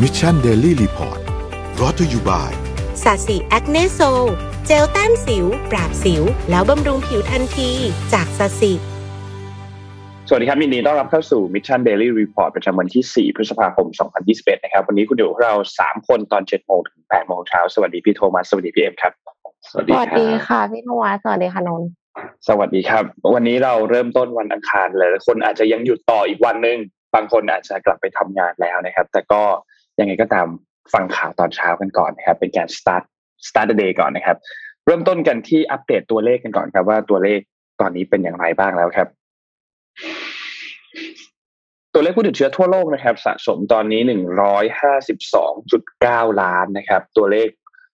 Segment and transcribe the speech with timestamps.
[0.00, 1.20] Mission Daily Report
[1.80, 2.52] brought to you by
[3.02, 4.00] ศศิ Acne Sol
[4.66, 7.70] เจลแต้มสิว ปราบสิว แล้วบำรุงผิวทันที
[8.12, 8.72] จากศศิ
[10.28, 13.86] สวัสดีครับยินดีต้อนรับเข้าสู่ Mission Daily Report ประจำวันที่ 4 พฤษภาคม
[14.24, 19.12] 2021 นะครับ วันนี้คุณอยู่กับเรา 3 คนตอน 7 โมงถึง 8 โมงเช้า สวัสดีพี่โทมัส สวัสดีพี่เอ็มครับ
[19.70, 19.92] สวัสดี
[20.46, 21.88] ค่ะ พี่นวัสวัสดีค่ะนนท์
[22.48, 23.04] สวัสดีครับ
[23.34, 26.78] วันนี้เราเริ่มต้นวันอังคารเลยคนอาจจะยังหยุดต่ออีกวันหนึ่ง
[27.14, 29.42] บางคนอาจจะกลับไปทำงานแล้วนะครับ แต่ก็
[30.02, 30.46] ยังไงก็ตาม
[30.92, 33.04] ฟังข่าวตอนเช้ากันก่อนนะครับ เป็นการ start
[33.48, 34.36] start the day ก่อนนะครับ
[34.86, 37.40] เริ่มต้นกันที่อัปเดตตัวเลขกันก่อนครับ ว่าตัวเลข
[37.80, 39.08] ตอนนี้เป็นอย่างไรบ้างแล้วครับ
[41.94, 47.48] ตัวเลขผู้ติดเชื้อทั่วโลกนะครับ สะสมตอนนี้หนึ่งร้อยห้าสิบสองจุดเก้าล้านนะครับ ตัวเลข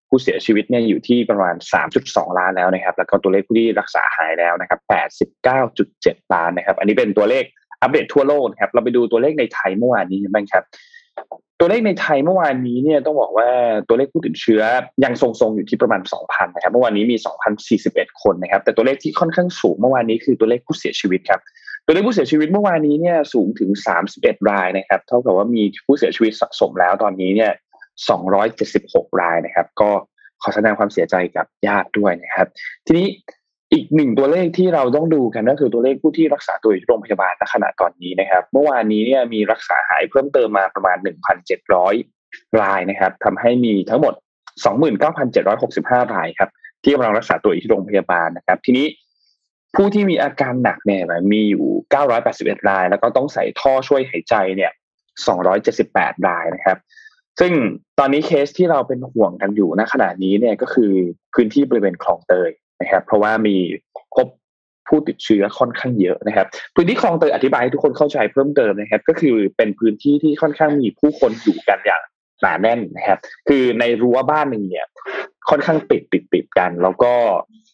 [0.09, 7.43] ผู้เสียชีวิตเนี่ยอยู่ที่ประมาณสามจุดสองล้านแล้วนะครับ แล้วก็ตัวเลขผู้ที่รักษาหายแล้วนะครับแปดสิบเก้าจุดเจ็ดล้านนะครับ อันนี้เป็นตัวเลข
[7.81, 10.63] อัปเดตทั่วโลกนะครับ เราไปดูตัวเลขในไทยเมื่อวานนี้บ้างครับ
[11.59, 13.49] ตัวเลขในไทยเมื่อวานนี้เนี่ยต้องบอกว่า
[13.87, 14.61] ตัวเลขผู้ติดเชื้อ
[15.03, 17.17] ยังทรงๆอยู่ที่ประมาณ 2,000 นะครับ เมื่อวานนี้มี
[17.69, 21.39] 2,041 คนนะครับ แต่ตัวเลขที่ค่อนข้างสูงเมื่อวานนี้คือตัวเลขผู้เสียชีวิตครับ
[21.85, 23.69] ตัวเลขผู้เสียชีวิตเมื่อวานนี้เนี่ยสูงถึง
[24.09, 27.51] 31 รายนะครับ เท่ากับว่ามีผู้เสียชีวิตสะสมแล้วตอนนี้เนี่ย
[28.37, 29.91] 276 รายนะครับ ก็
[30.41, 32.47] ขอแสดงความเสียใจกับญาติด้วยนะครับ
[32.85, 33.07] ทีนี้
[33.73, 40.97] อีกหนึ่งตัวเลขที่เราต้องดูกันก็คือตัวเลขผู้ที่รักษาตัวอยู่โรงพยาบาลณขณะตอนนี้นะครับ เมื่อวานนี้เนี่ยมีรักษาหายเพิ่มเติมมาประมาณ
[41.79, 44.13] 1,700 รายนะครับทำให้มีทั้งหมด
[45.33, 46.49] 29,765 รายครับ
[46.83, 48.87] ที่กำลังรักษาตัวอยู่ที่โรงพยาบาลนะครับ ทีนี้
[49.75, 51.65] ผู้ที่มีอาการหนักเนี่ยมีอยู่
[52.15, 54.71] 981 ราย แล้วก็ต้องใส่ท่อช่วยหายใจเนี่ย
[55.49, 56.77] 278 รายนะครับ
[57.39, 57.51] ซึ่ง
[57.99, 60.93] ตอนนี้เคสที่เราเป็นห่วงกันอยู่ณขณะนี้เนี่ยก็คือ
[61.33, 63.55] พื้นที่บริเวณคลองเตย นะครับ เพราะว่ามี
[64.15, 64.27] พบ
[64.87, 72.01] ผู้ติดเชื้อค่อนข้างเยอะนะครับ พื้นที่คลองเตยอธิบายให้ทุกคนเข้าใจเพิ่มเติมนะครับ ก็คือเป็นพื้นที่ที่ค่อนข้างมีผู้คนอยู่กันอย่าง
[72.41, 74.85] หนาแน่นนะครับ คือในรั้วบ้านหนึ่งเนี่ย
[75.49, 77.13] ค่อนข้างติดติดติดกัน แล้วก็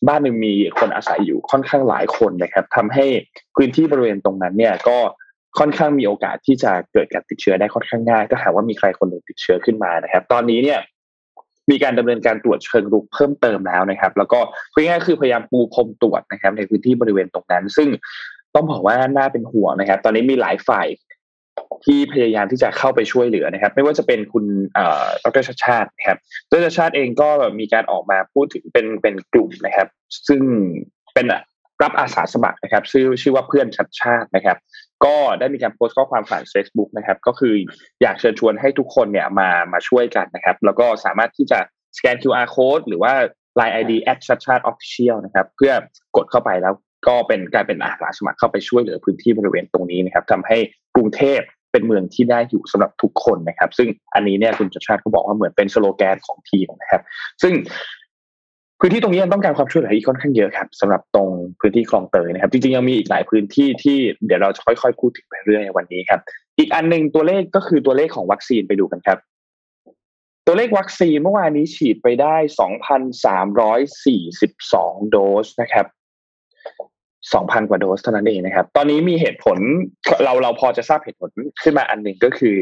[0.07, 3.05] บ้านหนึ่งมีคนอาศัยอยู่ค่อนข้างหลายคนนะครับทำให้
[3.55, 4.97] พื้นที่บริเวณตรงนั้นเนี่ยก็
[5.59, 10.79] ค่อนข้างมีโอกาสที่จะเกิดการติดเชื้อได้ค่อนข้างง่าย ถ้าหากว่ามีใครคนหนึ่งติดเชื้อขึ้นมานะครับ ตอนนี้เนี่ย
[11.71, 14.39] มีการดำเนินการตรวจเชิงรุกเพิ่มเติมแล้วนะครับ แล้วก็
[14.73, 17.89] พูดง่ายๆคือพยายามปูพรมตรวจนะครับ ในพื้นที่บริเวณตรงนั้น ซึ่ง
[18.55, 20.87] ต้องบอกว่าน่าเป็นห่วงนะครับ ตอนนี้มีหลายฝ่าย
[21.85, 24.45] ที่พยายามที่จะเข้าไปช่วยเหลือนะครับ ไม่ว่าจะเป็นคุณ
[25.23, 26.17] ดรชาชาตินะครับ
[26.51, 29.87] ดรชาชาติเองก็มีการออกมาพูดถึงเป็นเป็นกลุ่มนะครับ
[30.27, 30.41] ซึ่ง
[31.13, 31.25] เป็น
[31.83, 34.57] รับอาสาสมัครนะครับ ชื่อชื่อว่าเพื่อนชัดชาตินะครับ
[35.05, 37.53] ก็ได้มีการโพสต์ข้อความผ่าน Facebook นะครับ ก็คือ
[38.01, 41.59] อยากเชิญชวนให้ทุกคนเนี่ยมามาช่วยกันนะครับ แล้วก็สามารถที่จะ
[41.97, 43.13] สแกน QR code หรือว่า
[43.59, 45.73] Line ID แอดชัดชาติ official นะครับ เพื่อ
[46.15, 46.73] กดเข้าไปแล้ว
[47.07, 50.57] ก็เป็นกลายเป็นอาสาสมัครเข้าไปช่วยเหลือพื้นที่บริเวณตรงนี้นะครับทำให้
[50.95, 51.41] กรุงเทพ
[51.71, 57.01] เป็นเมืองที่ได้อยู่สำหรับทุกคนนะครับ ซึ่งอันนี้เนี่ยคุณชัดชาติเขาบอกว่าเหมือนเป็นสโลแกนของทีมนะครับ
[57.41, 57.53] ซึ่ง
[58.79, 66.19] พื้นที่ตรงนี้ยังต้องการความช่วยเหลืออีกค่อนข้างเยอะครับสำหรับตรงพื้นที่คลองเตยนะครับ จริงๆยังมีอีกหลายพื้นที่ที่เดี๋ยวเราจะค่อยๆพูดถึงไปเรื่อยในวันนี้ครับ
[66.59, 69.17] อีกอันหนึ่งตัวเลขก็คือตัวเลขของวัคซีนไปดูกันครับ
[70.47, 72.35] ตัวเลขวัคซีนเมื่อวานนี้ฉีดไปได้
[73.53, 75.85] 2,342โดสนะครับ
[77.33, 79.57] 2,000กว่าโดสเท่านั้นเองนะครับ ตอนนี้มีเหตุผล
[80.23, 81.29] เราเราพอจะทราบเหตุผล
[81.63, 82.57] ขึ้นมาอันหนึ่งก็คือ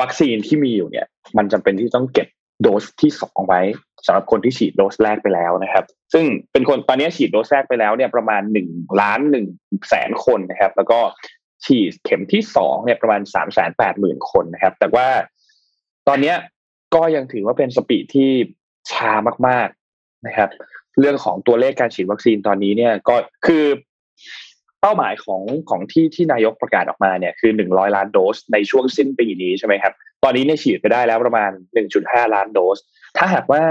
[0.00, 1.06] วัคซีนที่มีอยู่เนี่ย
[1.36, 2.28] มันจำเป็นที่ต้องเก็บ
[2.62, 3.60] โดสที่สองไว้
[4.08, 8.68] สำหรับคนที่ฉีดโดสแรกไปแล้วนะครับ ซึ่งเป็นคนตอนนี้ฉีดโดสแรกไปแล้วเนี่ยประมาณหนึ่ง
[9.00, 9.46] ล้านหนึ่ง
[9.88, 10.98] แสนคนนะครับ แล้วก็
[11.64, 15.08] ฉีดเข็มที่สองเนี่ยประมาณสามแสนแปดหมื่นคนนะครับ แต่ว่า
[16.08, 16.36] ตอนเนี้ย
[16.94, 18.30] ก็ยังถือว่าเป็นสปีดที่
[18.92, 19.12] ช้า
[19.48, 19.68] มาก
[19.98, 20.50] ๆนะครับ
[20.98, 23.16] เรื่องของตัวเลขการฉีดวัคซีนตอนนี้เนี่ยก็
[23.46, 23.64] คือ
[24.80, 32.78] เป้าหมายของของที่ที่นายกประกาศออกมาเนี่ยคือหนึ่งร้อยล้านโดสในช่วงสิ้นปีนี้ใช่ไหมครับ ตอนนี้เนี่ยฉีดไปได้แล้วประมาณหนึ่งจุดห้าล้านโดส
[33.16, 33.62] ถ้าหากว่า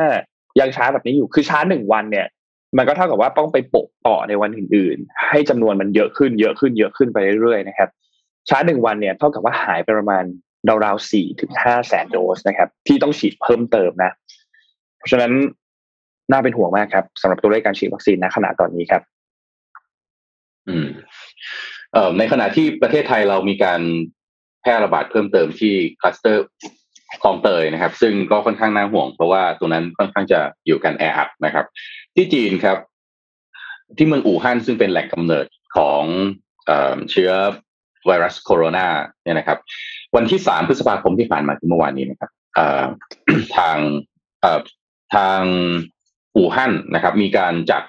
[0.59, 2.27] ยังช้าแบบนี้อยู่ คือช้าหนึ่งวันเนี่ย
[2.77, 7.89] มันก็เท่ากับว่าต้องไปโปะต่อในวันอื่นๆ ให้จำนวนมันเยอะขึ้น เยอะขึ้น เยอะขึ้นไปเรื่อยๆ นะครับ
[8.49, 10.23] ช้าหนึ่งวันเนี่ยเท่ากับว่าหายไปประมาณ
[10.85, 14.11] ราวๆสี่ถึงห้าแสนโดสนะครับ ที่ต้องฉีดเพิ่มเติมนะ
[14.97, 15.31] เพราะฉะนั้น
[16.31, 19.01] น่าเป็นห่วงมากครับสำหรับตัวเลขการฉีดวัคซีนณขณะตอนนี้ครับ
[20.69, 20.87] อืม
[21.93, 23.81] เอ่อในขณะที่ประเทศไทยเรามีการ
[24.69, 26.45] ร่ระบาดเพิ่มเติมที่คลัสเตอร์
[27.21, 31.65] คลองเตยนะครับ ซึ่งก็ค่อนข้างน่าห่วง เพราะว่าตรงนั้นค่อนข้างจะอยู่กันแออัดนะครับ
[32.15, 32.77] ที่จีนครับ
[33.97, 36.03] ที่เมืองอู่ฮั่นซึ่งเป็นแหล่งกำเนิดของ
[36.65, 37.31] เอ่อเชื้อ
[38.05, 38.87] ไวรัสโคโรนา
[39.23, 39.57] เนี่ยนะครับ
[40.15, 42.85] วันที่สามพฤษภาคมที่ผ่านมาคือเมื่อวานนี้นะครับเอ่อ
[43.57, 43.77] ทาง
[44.41, 44.59] เอ่อ
[45.15, 45.41] ทาง
[46.35, 47.83] อู่ฮั่นนะครับ มีการจัด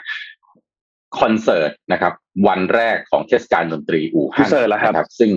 [1.20, 2.12] คอนเสิร์ตนะครับ
[2.48, 5.30] วันแรกของเทศกาลดนตรีอู่ฮั่นคอนเสิร์ตเหรอครับนะซึ่ง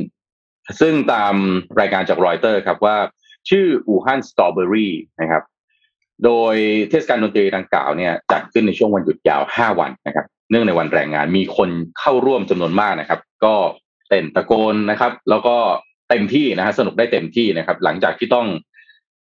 [0.80, 1.34] ซึ่งตาม
[1.80, 2.98] รายงานจากรอยเตอร์ครับว่า
[3.50, 5.44] ชื่ออู่ฮั่นสตรอเบอรี่นะครับ
[6.25, 6.56] โดย
[6.90, 11.69] เทศกาลดนตรีดังกล่าวเนี่ยจัดขึ้นในช่วงวันหยุดยาว 5 วันนะครับ เนื่องในวันแรงงานมีคน
[12.00, 13.56] เข้าร่วมจำนวนมากนะครับ ก็
[14.10, 15.56] เต้นตะโกนนะครับ แล้วก็
[16.10, 18.48] เต็มที่นะฮะสนุกได้เต็มที่นะครับ หลังจากที่ต้อง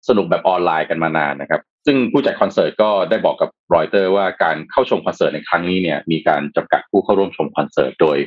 [0.08, 8.18] สนุกแบบออนไลน์กันมานานนะครับ ซึ่งผู้จัดคอนเสิร์ตก็ได้บอกกับรอยเตอร์ว่าการเข้าชมคอนเสิร์ตในครั้งนี้เนี่ยมีการจำกัดผู้เข้าร่วมชมคอนเสิร์ตโดย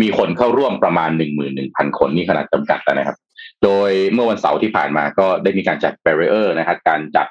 [0.00, 3.16] มีคนเข้าร่วมประมาณหนึ่งหมื่นหนึ่งพันคนนี่ขนาดจำกัดแล้วนะครับ
[3.64, 7.26] โดยเมื่อวันเสาร์ที่ผ่านมาก็ได้มีการจัด barrier นะครับการจัด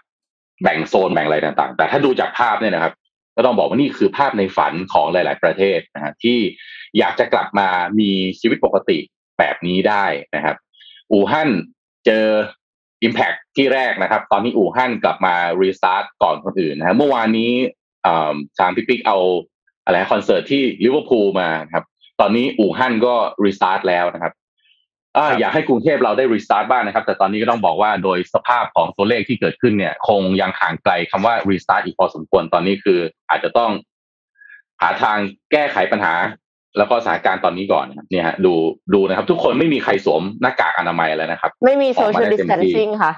[0.61, 2.93] แบ่งโซนแบ่งอะไรต่างๆ แต่ถ้าดูจากภาพเนี่ยนะครับ
[3.35, 6.37] ก็ต้องบอกว่านี่คือภาพในฝันของหลาย ๆ ประเทศนะฮะที่
[6.97, 7.69] อยากจะกลับมา
[7.99, 8.97] มีชีวิตปกติ
[9.39, 10.05] แบบนี้ได้
[10.35, 10.55] นะครับ
[11.11, 11.49] อู่ฮั่น
[12.05, 12.25] เจอ
[13.07, 17.51] Impact ที่แรกนะครับ ตอนนี้อู่ฮั่นกลับมา restart ก่อนคนอื่นนะฮะเมื่อวานนี้
[18.59, 19.17] ทางพี่ปิ๊กเอา
[19.85, 21.83] อะไรคอนเสิร์ตที่ลิเวอร์พูลมาครับ
[22.21, 23.15] ตอนนี้อู่ฮั่นก็
[23.45, 24.33] restart แล้วนะครับ
[25.17, 32.99] ออยากให้กรุงเทพเราได้ restart บ้างนะครับ แต่ตอนนี้ก็ต้องบอกว่าโดยสภาพของตัวเลขที่เกิดขึ้นเนี่ย คงยังห่างไกลคำว่า restart อีกพอสมควรตอนนี้คือ
[33.29, 33.71] อาจจะต้อง
[34.81, 35.17] หาทาง
[35.51, 36.13] แก้ไขปัญหา
[36.77, 38.53] แล้วก็สถานการณ์ตอนนี้ก่อนนะครับเนี่ยฮะดู
[38.93, 43.11] ดูนะครับ ทุกคนไม่มีใครสวมหน้ากากอนามัยแล้วนะครับ ไม่มีโซออกมาเชียลได้ดิเต็สมแทนที่ซิ่งค่ะ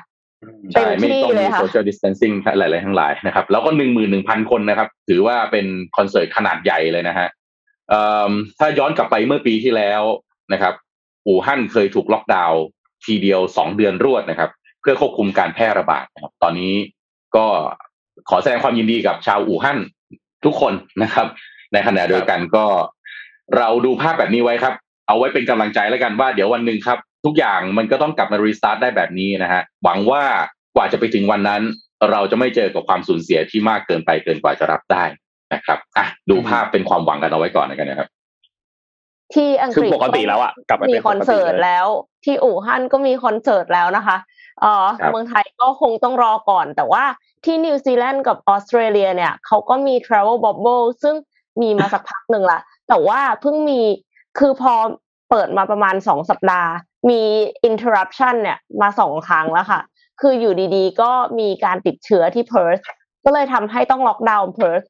[0.74, 5.66] ใช่ไม่ต้องเต็มที่เลมียค่ะ social distancing หลายๆทั้งหลายนะครับ แล้วก็หนึ่งหมื่นหนึ่งพันคนนะครับ ถือว่าเป็น
[5.98, 7.28] คอนเสิร์ตขนาดใหญ่เลยนะฮะ
[7.90, 10.02] เอิ่มถ้าย้อนกลับไปเมื่อปีที่แล้ว
[10.54, 10.74] นะครับ
[11.28, 12.62] อู่ฮั่นเคยถูกล็อกดาวน์
[13.06, 14.50] ทีเดียวสองเดือนรวดนะครับ
[14.82, 16.74] เพื่อควบคุมการแพร่ระบาดนะครับ ตอนนี้
[17.36, 17.46] ก็
[18.30, 19.80] ขอแสดงความยินดีกับชาวอู่ฮั่น
[20.46, 20.74] ทุกคน
[21.04, 21.28] นะครับ
[21.74, 22.66] ในขณะเดียวกันก็
[23.58, 24.74] เราดูภาพแบบนี้ไว้ครับ
[25.08, 30.24] เอาไว้เป็นกำลังใจแล้วกันว่าเดี๋ยววันหนึ่งครับ ทุกอย่างมันก็ต้องกลับมารีสตาร์ทได้แบบนี้นะฮะหวังว่า
[30.76, 31.62] กว่าจะไปถึงวันนั้น
[32.12, 35.04] เราจะไม่เจอกับความสูญเสียที่มากเกินไปเกินกว่าจะรับได้
[35.54, 38.10] นะครับอะดูภาพเป็นความหวังกันเอาไว้ก่อนกันนะครับ
[39.34, 41.88] ที่อังคือกฤษปกติแล้วอะกลับมามีเป็นคอนเสิร์ตปกติลยแล้ว
[42.26, 44.18] ที่อู่ฮั่นก็มีคอนเสิร์ตแล้วนะคะ
[44.62, 47.04] เออครับเมืองไทยก็คงต้องรอก่อน แต่ว่า
[47.46, 51.16] ที่นิวซีแลนด์กับออสเตรเลียเนี่ยเขาก็มี Travel Bubble ซึ่ง
[51.62, 53.82] มีมาสักพักหนึ่งละ แต่ว่าเพิ่งมี
[54.40, 54.74] คือพอ
[55.30, 56.72] เปิดมาประมาณสองสัปดาห์
[57.10, 57.22] มี
[57.70, 59.82] interruption เนี่ยมาสองครั้งแล้วค่ะ
[60.22, 62.78] คืออยู่ดีๆ ก็มีการติดเชื้อที่เพิร์ธ
[63.26, 64.82] ก็เลยทำให้ต้องล็อกดาวน์เพิร์ธ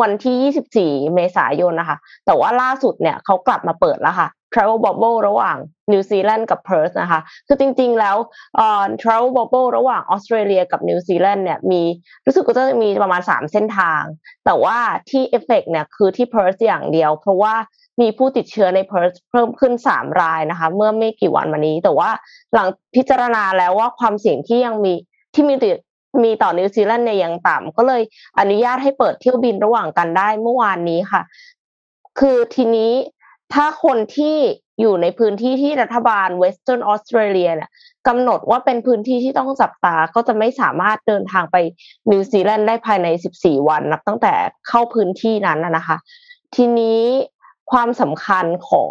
[0.00, 5.56] วันที่ 24 เมษายนนะคะ แต่ว่าล่าสุดเนี่ยเขากลับมาเปิดแล้วค่ะ Travel Bubble ระหว่าง
[5.92, 8.16] นิวซีแลนด์กับเพิร์ธนะคะ คือจริงๆแล้ว
[8.56, 11.82] เอ่อ Travel Bubble ระหว่างออสเตรเลียกับนิวซีแลนด์เนี่ยมี
[12.26, 14.02] รู้สึกว่าจะมีประมาณ 3 เส้นทาง
[14.44, 14.76] แต่ว่า
[15.10, 17.54] ที่เอฟเฟกเนี่ยคือที่เพิร์ธอย่างเดียว เพราะว่า
[18.00, 22.10] มีผู้ติดเชื้อในเพิร์ธเพิ่มขึ้น 3 รายนะคะ เมื่อไม่กี่วันมานี้ แต่ว่า
[22.54, 24.94] หลังพิจารณาแล้วว่าความเสี่ยงที่ยังมี
[25.34, 25.76] ที่มีติด
[26.22, 28.02] มีต่อนิวซีแลนด์เนี่ยยังต่ำก็เลย
[28.38, 31.22] อนุญาตให้เปิดเที่ยวบินระหว่างกันได้เมื่อวานนี้ค่ะ
[32.18, 32.92] คือทีนี้
[33.54, 34.36] ถ้าคนที่
[34.80, 37.70] อยู่ในพื้นที่ที่รัฐบาลเวสเทิร์นออสเตรเลียเนี่ย
[38.08, 41.56] กำหนดว่าเป็นพื้นที่ที่ต้องจับตาก็จะไม่สามารถเดินทางไป
[42.10, 43.08] นิวซีแลนด์ได้ภายใน
[43.38, 44.34] 14 วันนับตั้งแต่
[44.68, 45.96] เข้าพื้นที่นั้นนะคะ
[46.54, 47.02] ทีนี้
[47.70, 48.90] ความสำคัญของ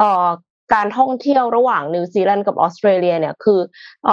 [0.00, 0.28] ออ
[0.74, 3.60] การท่องเที่ยวระหว่างนิวซีแลนด์กับออสเตรเลียเนี่ยคือ
[4.08, 4.10] อ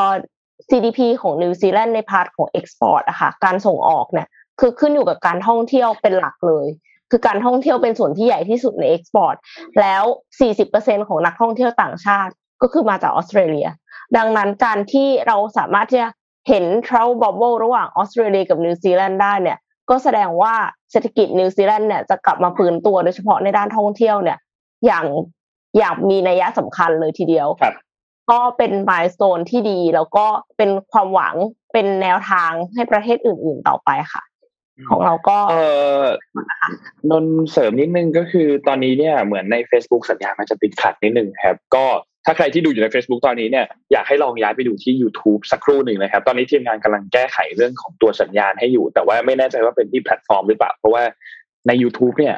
[0.69, 4.27] GDP ของนิวซีแลนด์ใน part ของ export อะค่ะการส่งออกเนี่ย
[4.59, 6.67] คือขึ้นอยู่กับการท่องเที่ยวเป็นหลักเลย
[7.11, 9.35] คือการท่องเที่ยวเป็นส่วนที่ใหญ่ที่สุดใน export
[9.81, 10.03] แล้ว
[10.55, 13.67] 40%ของนักท่องเที่ยวต่างชาติก็คือมาจากออสเตรเลีย
[14.17, 16.09] ดังนั้นการที่เราสามารถที่จะ
[16.47, 19.57] เห็น travel bubble ระหว่างออสเตรเลียกับนิวซีแลนด์ได้เนี่ย
[19.89, 20.53] ก็แสดงว่า
[20.91, 24.37] เศรษฐกิจนิวซีแลนด์เนี่ยจะกลับมาฟื้นตัวโดยเฉพาะในด้านท่องเที่ยวเนี่ย
[24.85, 25.05] อย่าง
[25.77, 27.47] อย่างมีนัยสำคัญเลยทีเดียว
[28.31, 30.25] ก็เป็น milestone ที่ดี แล้วก็
[30.57, 31.35] เป็นความหวัง
[31.73, 34.23] เป็นแนวทางให้ประเทศอื่น ๆต่อไปค่ะ
[34.89, 35.55] ของเราก็เอ
[36.01, 36.03] อ
[37.11, 41.85] นนเสริมนิดนึงก็คือตอนนี้เนี่ยเหมือนใน Facebook สัญญาณมันจะติดขัดนิดนึงครับ ก็
[42.25, 51.03] ถ้าใครที่ดูอยู่ใน Facebook ตอนนี้เนี่ยอยากให้ลองย้ายไปดูที่ YouTube สักครู่หนึ่งนะครับ ตอนนี้ทีมงานกำลังแก้ไขเรื่องของตัวสัญญาณให้อยู่ แต่ว่าไม่แน่ใจว่าเป็นที่แพลตฟอร์มหรือเปล่า เพราะว่า
[51.67, 52.35] ใน YouTube เนี่ย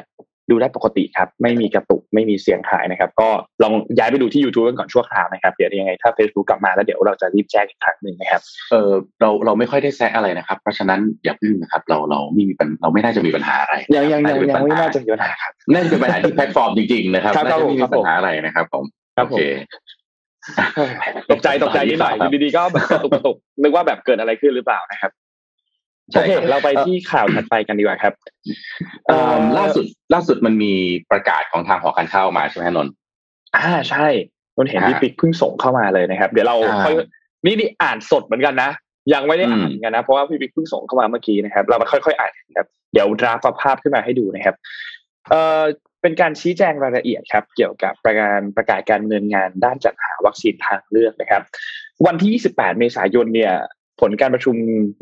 [0.50, 3.28] ดูได้ปกติครับ ไม่มีกระตุกไม่มีเสียงหายนะครับ ก็
[3.62, 18.84] ลองย้ายไปดูที่ YouTube กันก่อนชั่วคราวนะครับ เดี๋ยวยังไงถ้า Facebook กลับมาแล้วเดี๋ยวเราจะรีบแจ้งอีกครั้งหนึ่งนะครับเออเราเราไม่ค่อยได้แซะอะไรนะครับ เพราะฉะนั้นอย่าพึ่งนะครับ เราเราไม่มีปัญเราไม่น่าจะมีปัญหาอะไรยังยังยังเป็ยังปัญไม่หน่าจะมีปัญหาครับน่าจะเป็นปัญหาที่แพลตฟอร์มจริงๆนะครับครับน่าจะไม่คมีรับผมปัญหาอะไรนะครับผม
[19.16, 19.42] ครับโอผมเค
[21.30, 25.23] ตกใจตกใจนิดหน่อยอยู่ดีๆก็แบบกระตุกกระตุกนึกว่าแบบเกิดอะไรขึ้นหรือเปล่านะครับใช่
[26.12, 28.14] โอเคครับเราไปที่ข่าวถัดไปกันดีกว่าครับ
[29.06, 29.84] เอ่อล่าสุด
[30.14, 30.72] ล่าสุดมันมี
[31.10, 32.92] ประกาศของทางหอการค้าออกมาใช่ไหมฮะนนท์
[33.56, 34.06] อ่าใช่
[34.56, 36.94] นนเห็นอ่าพี่ปิ๊กเพิ่งส่งเข้ามาเลยนะครับ เดี๋ยวเราอ่าค่อย
[37.46, 38.70] นี่นี่อ่านสดเหมือนกันนะ
[39.12, 44.56] ยังไม่ได้อ่านอืมเหมือนกันนะเพราะว่าพี่ปิ๊กเพิ่งส่งเข้ามาเมื่อกี้นะครับ เรามาค่อยๆอ่านกันครับ เดี๋ยวดราฟภาพขึ้นมาให้ดูนะครับ
[45.30, 45.62] เอ่อ
[46.02, 51.42] เป็นการชี้แจงรายละเอียดครับ เกี่ยวกับประการประกาศการเงินงานด้านจัดหาวัคซีนทางเลือกนะครับ
[52.06, 53.52] วันที่ 28 เมษายนเนี่ย
[54.00, 54.56] ผลการประชุม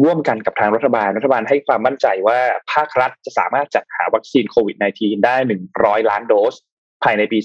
[0.05, 2.41] ร่วมกันกับทางรัฐบาล รัฐบาลให้ความมั่นใจว่า
[2.73, 5.37] ภาครัฐจะสามารถจัดหาวัคซีนโควิด -19 ได้
[5.73, 6.55] 100 ล้านโดส
[7.03, 7.39] ภายในปี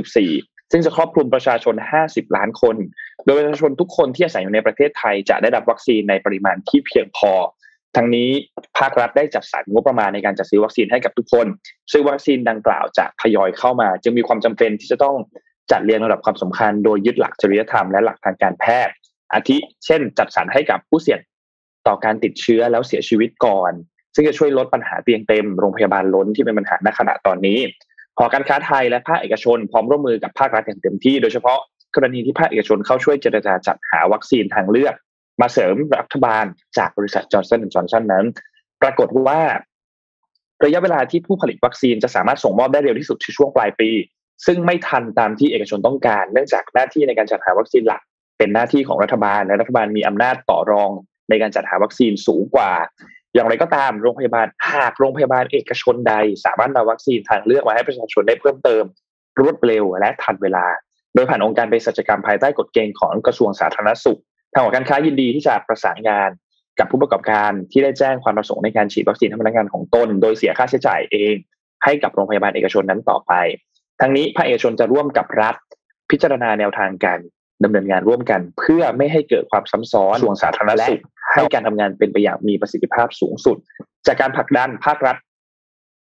[0.00, 1.74] 2564 ซึ่งจะครอบคลุมประชาชน
[2.06, 2.76] 50 ล้านคน
[3.24, 7.32] โดยประชาชนทุกคนที่อาศัยอยู่ในประเทศไทยจะได้รับวัคซีนในปริมาณที่เพียงพอ
[7.96, 8.28] ทั้งนี้
[8.78, 11.46] ภาครัฐได้จัดสรรงบประมาณในการจัดซื้อวัคซีนให้กับทุกคน
[11.92, 15.16] ซึ่งวัคซีนดังกล่าวจะทยอยเข้ามา จึงมีความจำเป็นที่จะต้อง
[15.72, 18.94] จัดเรียงระดับความสำคัญ โดยยึดหลักจริยธรรมและหลักทางการแพทย์
[19.34, 21.20] อาทิเช่น จัดสรรให้กับผู้เสี่ยง
[21.86, 23.72] ต่อการติดเชื้อแล้วเสียชีวิตก่อน
[24.14, 27.58] ซึ่งจะช่วยลดปัญหาเตียงเต็มโรงพยาบาลล้นที่เป็นปัญหาณขณะตอนนี้
[28.18, 31.58] หอการค้าไทยและภาคเอกชนพร้อมร่วมมือกับภาครัฐอย่างเต็มที่โดยเฉพาะ
[31.94, 34.94] กรณีที่ภาคเอกชนเข้าช่วยเจรจาจัดหาวัคซีนทางเลือก
[35.40, 36.44] มาเสริมรัฐบาล
[36.78, 38.26] จากบริษัทจอร์นสันจอห์นสันนั้น
[38.82, 39.40] ปรากฏว่า
[40.64, 43.90] ระยะเวลาที่ผู้ผลิตวัคซีนจะสามารถส่งมอบได้เร็วที่สุดคือช่วงปลายปี
[44.46, 48.02] ซึ่งไม่ทันตามที่เอกชนต้องการ เนื่องจากหน้าที่ในการจัดหาวัคซีนหลัก
[48.38, 50.90] เป็นหน้าที่ของรัฐบาลและรัฐบาลมีอำนาจต่อรอง
[51.28, 52.72] ในการจัดหาวัคซีนสูงกว่า
[53.34, 56.14] อย่างไรก็ตามโรงพยาบาลหากโรงพยาบาลเอกชนใด
[56.44, 58.84] สามารถนำวัคซีนทางเลือกมาให้ประชาชนได้เพิ่มเติม
[59.40, 60.66] รวดเร็วและทันเวลา
[61.14, 64.20] โดยผ่านองค์การเภสัชกรรมภายใต้กฎเกณฑ์ของกระทรวงสาธารณสุข
[64.52, 66.30] ทางหอการค้ายินดีที่จะประสานงาน
[66.78, 71.34] กับผู้ประกอบการที่ได้แจ้งความประสงค์ในการฉีดวัคซีนให้พนักงานของตน โดยเสียค่าใช้จ่ายเอง
[71.84, 73.32] ให้กับโรงพยาบาลเอกชนนั้นต่อไป
[74.00, 75.56] ทั้งนี้ภาคเอกชนจะร่วมกับรัฐ
[76.10, 77.18] พิจารณาแนวทางการ
[77.64, 81.00] ดำเนินงานร่วมกัน เพื่อไม่ให้เกิดความซ้ำซ้อนส่วนสาธารณสุข
[81.34, 83.56] ให้การทำงานเป็นไปอย่างมีประสิทธิภาพสูงสุด
[84.06, 85.16] จากการผลักดันภาครัฐ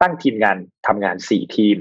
[0.01, 1.77] ตั้งทีมงานทำงานสี่ทีม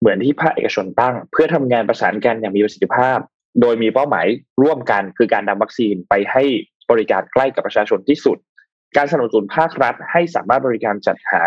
[0.00, 3.18] เหมือนที่ภาคเอกชนตั้ง เพื่อทำงานประสานกันอย่างมีประสิทธิภาพ
[3.60, 4.26] โดยมีเป้าหมาย
[4.62, 6.44] ร่วมกัน คือการนำวัคซีนไปให้
[6.90, 8.38] บริการใกล้กับประชาชนที่สุด
[8.96, 11.42] การสนับสนุนภาครัฐ ให้สามารถบริการจัดหา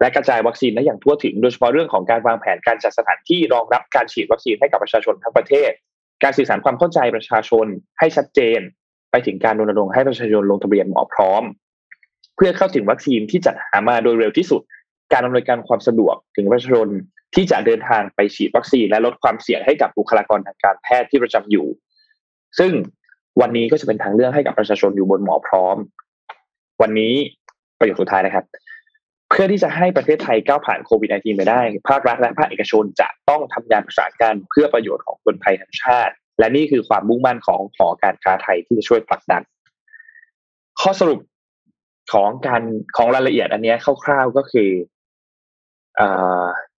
[0.00, 5.70] และกระจายวัคซีนได้อย่างทั่วถึง โดยเฉพาะเรื่องของการวางแผนการจัดสถานที่รองรับการฉีดวัคซีนให้กับประชาชนทั้งประเทศ
[6.22, 7.66] การสื่อสารความเข้าใจประชาชน
[7.98, 8.60] ให้ชัดเจน
[9.10, 11.42] ไปถึงการรณรงค์ให้ประชาชนลงทะเบียนหมอพร้อม
[12.36, 14.62] เพื่อเข้าถึงวัคซีนที่จัดหามาโดยเร็วที่สุด
[15.12, 16.88] การอำนวยการความสะดวกถึงประชาชน
[17.34, 21.66] ที่จะเดินทางไปฉีดวัคซีนและลดความเสี่ยงให้กับบุคลากรทางการแพทย์ที่ประจำอยู่
[22.58, 22.72] ซึ่ง
[23.40, 25.76] วันนี้ก็จะเป็นทางเลือกให้กับประชาชนอยู่บนหมอพร้อม
[26.82, 27.14] วันนี้
[27.78, 28.44] ประโยคสุดท้ายนะครับ
[29.34, 39.42] เพื่อที่จะให้ประเทศไทยก้าวผ่านโควิด -19 ไปได้ ภาครัฐและภาคเอกชนจะต้องทำงานประสานกันเพื่อประโยชน์ของคนไทยทั้งชาติ และนี่คือความมุ่งมั่นของหอการค้าไทยที่จะช่วยผลักดัน
[40.80, 41.20] ข้อสรุป
[42.12, 42.62] ของการ
[42.96, 43.74] ของรายละเอียดอันนี้
[44.04, 44.70] คร่าวๆก็คือ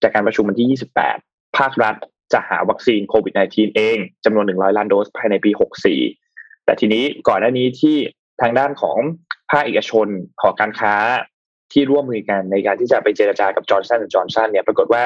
[0.01, 0.79] จากการประชุมวันที่
[1.17, 1.95] 28 ภาครัฐ
[2.33, 5.51] จะหาวัคซีนโควิด -19 เองจำนวน 100 ล้านโดสภายในปี
[6.07, 7.97] 64 แต่ทีนี้ก่อนหน้านี้ที่
[8.41, 8.97] ทางด้านของ
[9.51, 10.07] ภาคเอกชน
[10.41, 10.95] หอการค้า
[11.73, 15.03] ที่ร่วมมือกันในการที่จะไปเจรจากับจอร์นสันจอร์นสันเนี่ยปรากฏว่า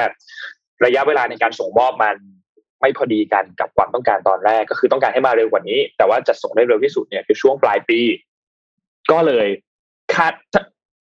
[0.84, 2.16] ระยะเวลาในการส่งมอบมัน
[2.80, 8.00] ไม่พอดีกันกับความต้องการตอนแรกก็คือต้องการให้มาเร็วกว่านี้ แต่ว่าจะส่งได้เร็วที่สุดเนี่ยคือช่วงปลายปี
[9.10, 9.46] ก็เลย
[10.14, 10.34] คาด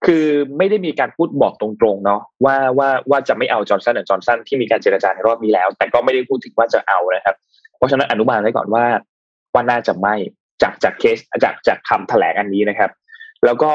[0.06, 0.26] คือ
[0.58, 7.36] ไม่ได้มีการพูดบอกตรงๆเนาะว่าว่าว่าจะไม่เอาจอห์นสันจอห์นสันที่มีการเจรจาในรอบนี้แล้ว แต่ก็ไม่ได้พูดถึงว่าจะเอานะครับ
[7.78, 8.86] เพราะฉะนั้นอนุมานไว้ก่อนว่า
[9.54, 10.16] ว่าน่าจะไม่
[10.62, 12.92] จากจากเคสจากจากคำแถลงอันนี้นะครับ
[13.46, 13.72] แล้วก็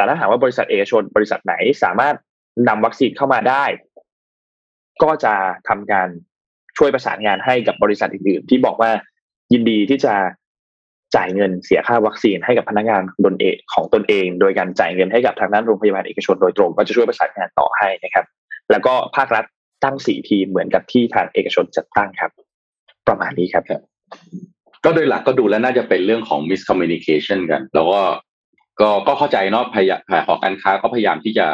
[0.00, 2.14] แต่ถ้าถามว่าบริษัทเอกชนบริษัทไหนสามารถ
[2.68, 3.64] นำวัคซีนเข้ามาได้
[5.02, 5.34] ก็จะ
[5.68, 6.08] ทำการ
[6.78, 8.90] ช่วยประสานงานให้กับบริษัทอื่นๆ ที่บอกว่า
[9.52, 10.14] ยินดีที่จะ
[11.16, 18.24] จ่ายเงินเสียค่าวัคซีนให้กับพนักงานตนเองของตนเอง โดยการจ่ายเงินให้กับทางด้านโรงพยาบาลเอกชนโดยตรง ก็จะช่วยประสานงานต่อให้นะครับ
[18.70, 19.44] แล้วก็ภาครัฐ
[19.84, 22.30] ตั้งสี่ทีเหมือนกับที่ทางเอกชนจัดตั้งครับ
[23.08, 23.64] ประมาณนี้ครับ
[24.84, 28.00] ก็โดยหลักก็ดูแล้วน่าจะเป็นเรื่องของ miscommunication กัน แล้วก็
[28.80, 29.92] ก็ก็เข้าใจเนาะพยาย
[30.26, 31.46] หอการค้าก็พยายามที่จะ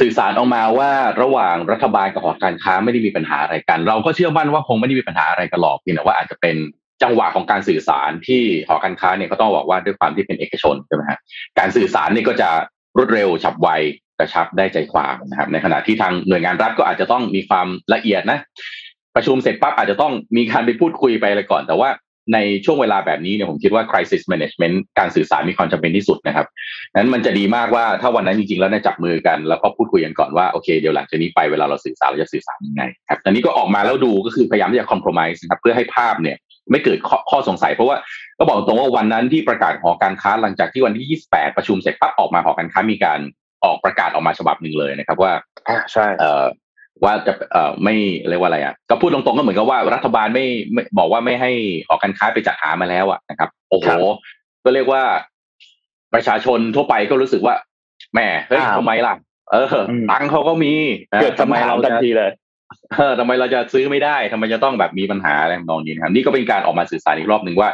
[0.00, 0.90] สื่อสารออกมาว่า
[1.22, 6.56] ระหว่างรัฐบาลกับหอการค้าไม่ได้มีปัญหาอะไรกัน เราก็เชื่อมั่นว่าคงไม่ได้มีปัญหาอะไรกันหรอกเพียงแต่ว่าอาจจะเป็น
[7.02, 11.18] จังหวะของการสื่อสารที่หอการค้าเนี่ยก็ต้องบอกว่าด้วยความที่เป็นเอกชนใช่ไหมฮะ
[11.58, 12.48] การสื่อสารนี่ก็จะ
[12.96, 13.68] รวดเร็วฉับไว
[14.18, 18.38] กระชับได้ใจความนะครับ ในขณะที่ทางหน่วยงานรัฐก็อาจจะต้องมีความละเอียดนะ
[19.16, 21.88] ประชุมเสร็จปั๊บอาจจะต้องมีการไปพูดคุยไปอะไรก่อน แต่ว่า
[22.34, 26.46] ในช่วงเวลาแบบนี้เนี่ยผมคิดว่า crisis management การสื่อสารมีความจำเป็นที่สุดนะครับ
[26.94, 36.36] นั้นมันจะดีมากว่าถ้าวันนั้นจริงๆ แล้วเนี่ยจับมือกันแล้วก็พูดคุยกันก่อนว่าโอเคเดี๋ยวหลังจากนี้ไปเวลาเราสื่อสารเราจะสื่อสารยังไงครับตอนนี้ก็ออกมาแล้วดูก็คือพยายามที่จะ compromise นะครับเพื่อให้ภาพเนี่ย
[36.70, 36.98] ไม่เกิด
[37.30, 37.96] ข้อสงสัยเพราะว่า
[38.38, 43.20] ก็บอกตรงว่าวันนั้นที่ประกาศหอการค้าหลังจากที่วันที่ 28 ประชุมเสร็จปั๊บออกมาหอการค้ามีการ
[43.64, 45.32] ออกประกาศออกมาฉบับหนึ่งเลยนะครับว่า
[45.68, 46.44] อ่าใช่เอ่อ
[47.04, 47.94] ว่าจะเอ่อไม่
[48.28, 51.50] เรียกว่าอะไรอะก็พูดตรงๆก็เหมือนกับว่ารัฐบาลไม่ไม่บอกว่าไม่ให้
[51.86, 53.88] หอการค้าไปจัดหามาแล้วอะนะครับ โอ้โห
[54.64, 55.02] ก็เรียกว่า
[56.14, 57.54] ประชาชนทั่วไปก็รู้สึกว่า
[58.12, 59.14] แหมเฮ้ยทำไมล่ะ
[59.52, 59.66] เออ
[60.10, 60.72] ตังเขาก็มี
[61.20, 62.30] เกิดทำไมเราทันทีเลย
[62.96, 67.70] เออทำไมเราจะซื้อไม่ได้ทำไมจะต้องแบบมีปัญหาอะไรทำนองนี้นะครับนี่ก็เป็นการออกมาสื่อสารอีกรอบหนึ่งว่า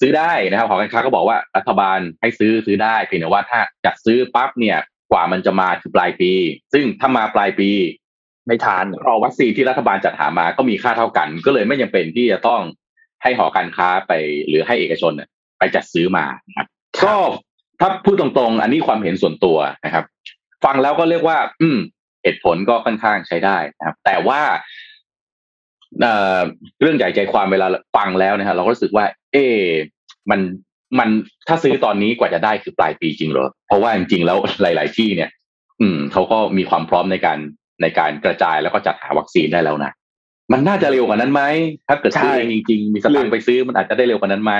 [0.00, 4.78] ซื้อได้นะครับหอการค้าก็บอกว่ารัฐบาลให้ซื้อซื้อได้เพียงแต่ว่าถ้าจัดซื้อปั๊บเนี่ย
[5.10, 6.32] กว่ามันจะมาคือปลายปี
[6.72, 7.70] ซึ่งถ้ามาปลายปี
[8.46, 12.60] ไม่ทานรอวัคซีนที่รัฐบาลจัดหามาก็มีค่าเท่ากัน ก็เลยไม่จำเป็นที่จะต้อง
[13.22, 14.12] ให้หอการค้าไป
[14.48, 15.12] หรือให้เอกชน
[15.58, 16.24] ไปจัดซื้อมา
[16.56, 16.66] ครับ
[17.04, 17.14] ก็
[17.80, 20.04] ถ้าพูดตรงๆ อันนี้ความเห็นส่วนตัวนะครับ
[20.64, 21.78] ฟังแล้วก็เรียกว่า อืม
[22.22, 24.40] เหตุผลก็ค่อนข้างใช้ได้นะครับ แต่ว่า
[26.80, 29.44] เรื่องใหญ่ใจความเวลาฟังแล้วนะครับเราก็รู้สึกว่า เอ๊
[30.30, 30.40] มัน
[30.98, 31.08] มัน
[31.48, 35.30] ถ้าซื้อตอนนี้กว่าจะได้คือปลายปีจริงเหรอ เพราะว่าจริงๆแล้วหลาย ๆ ที่เนี่ย
[35.80, 37.38] อืมเขาก็มีความพร้อมในการ
[37.82, 39.92] ในการกระจายแล้วก็จัดหาวัคซีนได้แล้วนะ
[40.52, 41.42] มันน่าจะเร็วกว่านั้นไหม
[41.88, 44.54] ถ้าเกิดซื้อเองจริง ๆ มีสตางค์ไปซื้อมันอาจจะได้เร็วกว่านั้นไหม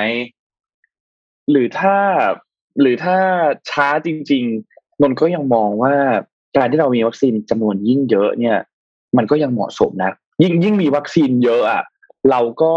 [1.51, 1.97] หรือถ้า
[2.81, 3.17] หรือถ้า
[3.69, 4.43] ช้าจริง
[4.73, 5.95] ๆ นนก็ยังมองว่า
[6.57, 8.57] การที่เรามีวัคซีนจำนวนยิ่งเยอะเนี่ย
[9.17, 10.11] มันก็ยังเหมาะสมนะ
[10.43, 11.83] ยิ่งยิ่งมีวัคซีนเยอะอะ
[12.31, 12.73] เราก็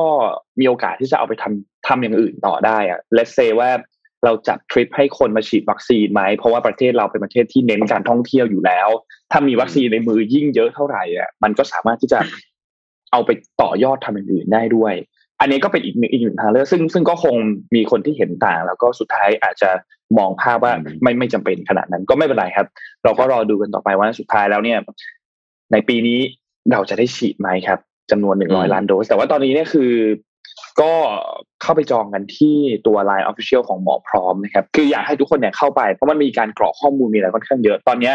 [0.59, 3.70] มีโอกาสที่จะเอาไปทำ ทำอย่างอื่นต่อได้อะเลสเซว่า
[4.24, 8.88] เราจัดทริปให้คนมาฉีดวัคซีนไหม เพราะว่าประเทศเราเป็นประเทศที่เน้นการท่องเที่ยวอยู่แล้ว
[9.30, 12.20] ถ้ามีวัคซีนในมือยิ่งเยอะเท่าไหร่อะมันก็สามารถที่จะ
[13.12, 13.30] เอาไป
[13.62, 14.94] ต่อยอดทำอย่างอื่นได้ด้วย
[15.40, 17.34] อันนี้ก็เป็นอีกหนึ่งอีกหนึ่งทางเลือกซึ่งซึ่งก็คง
[17.74, 19.70] มีคนที่เห็นต่าง แล้วก็สุดท้ายอาจจะ
[20.18, 20.72] มองภาพว่า
[21.02, 22.66] ไม่ไม่จำเป็นขนาดนั้นก็ไม่เป็นไรครับ
[23.04, 24.78] เราก็รอดูกันต่อไปว่าสุดท้ายแล้วเนี่ย
[25.72, 26.18] ในปีนี้
[26.72, 27.78] เราจะได้ฉีดไหมครับ
[28.10, 29.92] จำนวนหนึ่งร้อยล้านโดส แต่ว่าตอนนี้เนี่ยคือ
[30.80, 30.92] ก็
[31.62, 38.14] เข้าไปจองกันที่ตัว Line Official ของหมอพร้อมนะครับ คืออยากให้ทุกคนเนี่ยเข้าไป เพราะมันมีการกรอกข้อมูลมีอะไรค่อนข้างเยอะ ตอนเนี้ย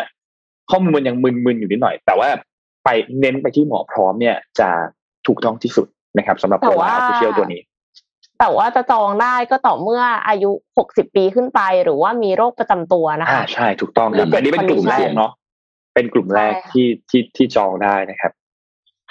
[0.72, 2.30] ข้อมูลมันยังมึนๆอยู่นิดหน่อย แต่ว่า
[2.86, 4.70] ไปเน้นไปที่หมอพร้อมเนี่ยจะ
[5.28, 5.88] ถูกต้องที่สุด
[6.18, 7.62] นะครับสำหรับตัว Line Official ตัวนี้
[8.40, 15.32] แต่ว่าจะจองได้ก็ต่อเมื่ออายุหกสิบปีขึ้นไปหรือว่ามีโรคประจำตัวนะคะอ่าใช่ถูกต้องครับอันนี้เป็นกลุ่มแรกเนาะ
[15.96, 18.32] เป็นกลุ่มแรกที่ที่ที่จองได้นะครับ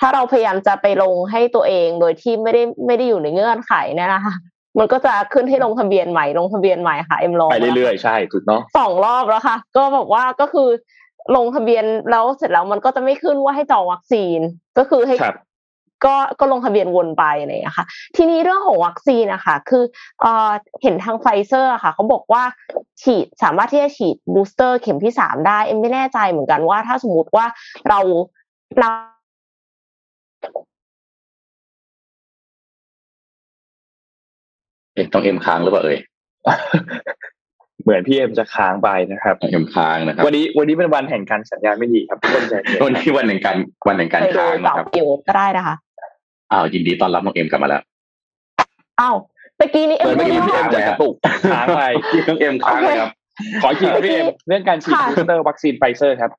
[0.01, 4.35] ถ้าเราพยายามจะไปลงให้ตัวเองโดยที่ไม่ได้ไม่ได้อยู่ในเงื่อนไขเนี่ยนะคะ
[4.79, 10.69] มันก็จะขึ้นให้ลงทะเบียนใหม่ลงทะเบียนใหม่ค่ะเอ็มลองไปเรื่อยๆใช่ถูกเนาะสองรอบแล้วค่ะ ก็บอกว่าก็คือ
[11.37, 14.41] ลงทะเบียนแล้วเสร็จแล้วมันก็จะไม่ขึ้นว่าให้จองวัคซีน
[14.79, 15.17] ก็คือให้
[16.05, 19.85] ก็ก็ลงทะเบียนวนไปอะไรอย่างค่ะ ทีนี้เรื่องของวัคซีนนะคะคือ
[20.21, 20.51] เอ่อ
[20.83, 22.43] เห็นทางไฟเซอร์ค่ะเขาบอกว่า
[23.03, 27.47] ฉีดสามารถที่จะฉีดบูสเตอร์เข็มที่สามได้เอ็มไม่แน่ใจเหมือนกันว่าถ้าสมมติว่า
[27.89, 27.99] เรา
[28.81, 28.89] เรา
[34.97, 35.99] เอ็ต้องเอ็มค้างหรือเปล่าเอ่ย
[37.83, 42.55] เหมือนพี่เอ็มจะค้างไปนะครับเอ็มค้างนะครับ วันนี้วันนี้เป็นวันแห่งการสัญญาณไม่ดีครับทุกคนใจ
[42.85, 43.57] วันนี้วันแห่งการ
[43.89, 45.75] วันแห่งการค้างนะครับอยู่ก็ได้นะคะ
[46.53, 47.83] อ้าวยินดีต้อนรับน้องเอ็มกลับมาแล้ว
[49.01, 49.17] อ้าว
[49.59, 51.15] ตะกี้นี้เอ็มไม่ได้พี่เอ็มจะกระตุก
[51.53, 51.83] ค้างไป
[52.29, 53.11] น้องเอ็มค้างเลยครับ
[53.63, 56.31] ขอขีดพี่เอ็มเรื่องการฉีดบูสเตอร์วัคซีนไฟเซอร์ครับ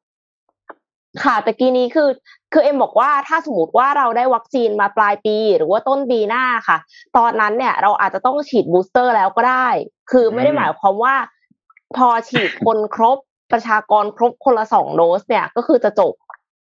[1.23, 2.09] ค่ะตะกี้นี้คือ
[2.53, 6.77] คือเอ็มบอกว่าถ้าสมมติว่าเราได้วัคซีนมาปลายปี หรือว่าต้นปีหน้าค่ะ
[7.17, 9.67] ตอนนั้นเนี่ยเราอาจจะต้องฉีดบูสเตอร์แล้วก็ได้
[10.11, 11.15] คือไม่ได้หมายความว่า
[11.97, 13.17] พอฉีดคนครบ
[13.51, 16.13] ประชากรครบคนละสองโดสเนี่ยก็คือจะจบ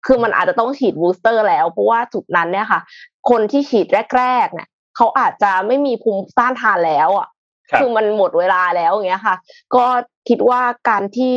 [0.05, 2.79] คือมันอาจจะต้องฉีดบูสเตอร์แล้ว เพราะว่าจุดนั้นเนี่ยค่ะ
[3.29, 3.87] คนที่ฉีด
[4.17, 7.27] แรกๆเนี่ยเขาอาจจะไม่มีภูมิต้านทานแล้วอะ
[7.79, 9.35] คือมันหมดเวลาแล้วอย่างเงี้ยค่ะ
[9.75, 9.85] ก็
[10.29, 11.33] คิดว่าการที่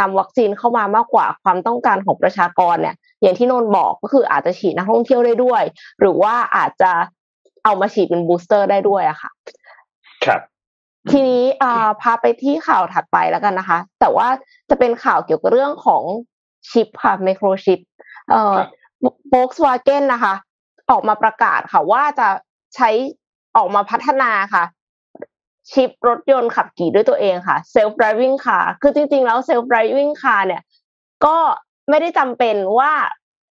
[0.00, 5.62] นำวัคซีนเข้ามามากกว่าความต้องการของประชากรเนี่ย อย่างที่นนบอกก็คืออาจจะฉีดนักท่องเที่ยวได้ด้วย
[6.00, 6.92] หรือว่าอาจจะ
[7.64, 9.30] เอามาฉีดเป็นบูสเตอร์ได้ด้วยอะค่ะ
[10.24, 10.40] ครับ
[11.10, 11.42] ทีนี้
[12.02, 14.28] พาไปที่ข่าวถัดไปแล้วกันนะคะ แต่ว่า
[14.70, 16.02] จะเป็นข่าวเกี่ยวกับเรื่องของ
[16.70, 17.80] ชิปค่ะไมโครชิป
[18.30, 18.54] เอ่อ
[19.28, 20.34] โฟล์กสวาเกนนะคะ
[20.90, 22.28] ออกมาประกาศค่ะว่าจะ
[22.76, 22.90] ใช้
[23.56, 24.64] ออกมาพัฒนาค่ะ
[25.72, 30.62] ชิปรถยนต์ขับขี่ด้วยตัวเองค่ะ self driving car คือจริงๆแล้ว self driving car เนี่ย
[31.26, 31.36] ก็
[31.88, 32.92] ไม่ได้จำเป็นว่า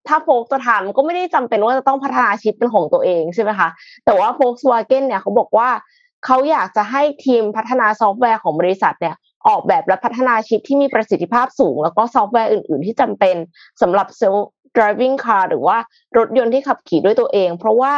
[0.08, 3.68] ถ้าโฟล์คจะทำก็ไม่ได้จำเป็นว่าจะต้องพัฒนาชิปเป็นของตัวเองใช่ไหมคะ
[4.04, 5.68] แต่ว่า Volkswagen เนี่ยเขาบอกว่า
[6.24, 9.16] เขาอยากจะให้ทีมพัฒนาซอฟต์แวร์ของบริษัทเนี่ย
[9.48, 13.36] ออกแบบและพัฒนาชิปที่มีประสิทธิภาพสูง แล้วก็ซอฟต์แวร์อื่น ๆ ที่จำเป็น
[13.82, 14.40] สำหรับ self
[14.76, 15.76] driving car หรือว่า
[16.18, 17.94] รถยนต์ที่ขับขี่ด้วยตัวเอง เพราะว่า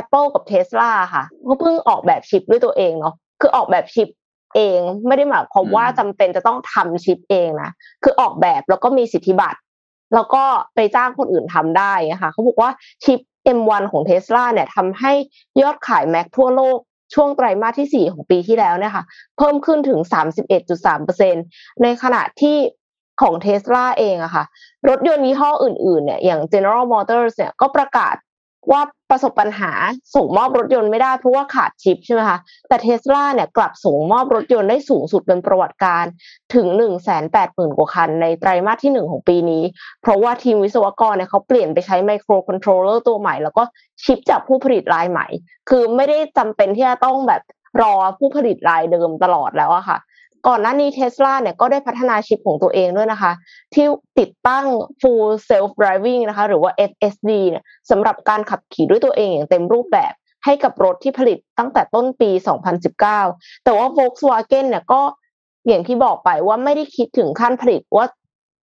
[0.00, 4.08] Apple กับ Tesla ค่ะก็เพิ่งออกแบบชิปด้วยตัวเองเนาะคือออกแบบชิป
[4.54, 7.70] เองไม่ได้หมายความว่าจำเป็นจะต้องทำชิปเองนะ
[8.02, 9.58] คือออกแบบแล้วก็มีสิทธิบัตร
[10.14, 12.70] แล้วก็ไปจ้างคนอื่นทำได้นะคะเขาบอกว่า
[13.04, 13.20] ชิป
[13.56, 15.12] M1 ของเทสลาเนี่ยทำให้
[15.62, 16.78] ยอดขายแม็กทั่วโลก
[17.14, 19.04] ช่วงไตรมาสที่ 4 ของปีที่แล้วเนี่ยค่ะ
[19.38, 20.00] เพิ่มขึ้นถึง
[20.70, 22.56] 31.3%ในขณะที่
[23.22, 24.44] ของเทสลาเองอะค่ะ
[24.88, 28.14] รถยนต์ยี่ห้ออื่นๆเนี่ยอย่าง General Motors เนี่ยก็ประกาศ
[28.70, 29.72] ว่าประสบปัญหา
[30.14, 36.04] ส่งมอบรถยนต์ไม่ได้เพราะว่าขาดชิปใช่ไหมคะแต่เทสลาเนี่ยกลับส่งมอบรถยนต์ได้สูงสุดเป็นประวัติการณ์
[36.54, 39.62] ถึง 1 8 0 0 0 0 กว่าคันในไตรมาสที่ 1 ของปีนี้
[40.02, 43.62] เพราะว่าทีมวิศวกรเนี่ยเขาเปลี่ยนไปใช้ไมโครคอนโทรลเลอร์ตัวใหม่ แล้วก็
[44.04, 45.26] ชิปจากผู้ผลิตรายใหม่
[45.68, 47.42] คือไม่ได้จำเป็นที่จะต้องแบบ
[47.82, 49.98] รอผู้ผลิตรายเดิมตลอดแล้วอะค่ะ
[50.46, 53.32] ก่อนหน้านี้เทสลาเนี่ยก็ได้พัฒนาชิปของตัวเองด้วยนะคะ
[53.74, 53.86] ที่
[54.18, 54.66] ติดตั้ง
[55.00, 60.12] full self driving นะคะ หรือว่า FSD เนี่ยสำหรับการขับขี่ด้วยตัวเองอย่างเต็มรูปแบบ
[60.44, 62.30] ให้กับรถที่ผลิตตั้งแต่ต้นปี
[62.96, 65.00] 2019 แต่ว่า Volkswagen เนี่ยก็
[65.68, 68.06] อย่างที่บอกไปว่าไม่ได้คิดถึงขั้นผลิตว่า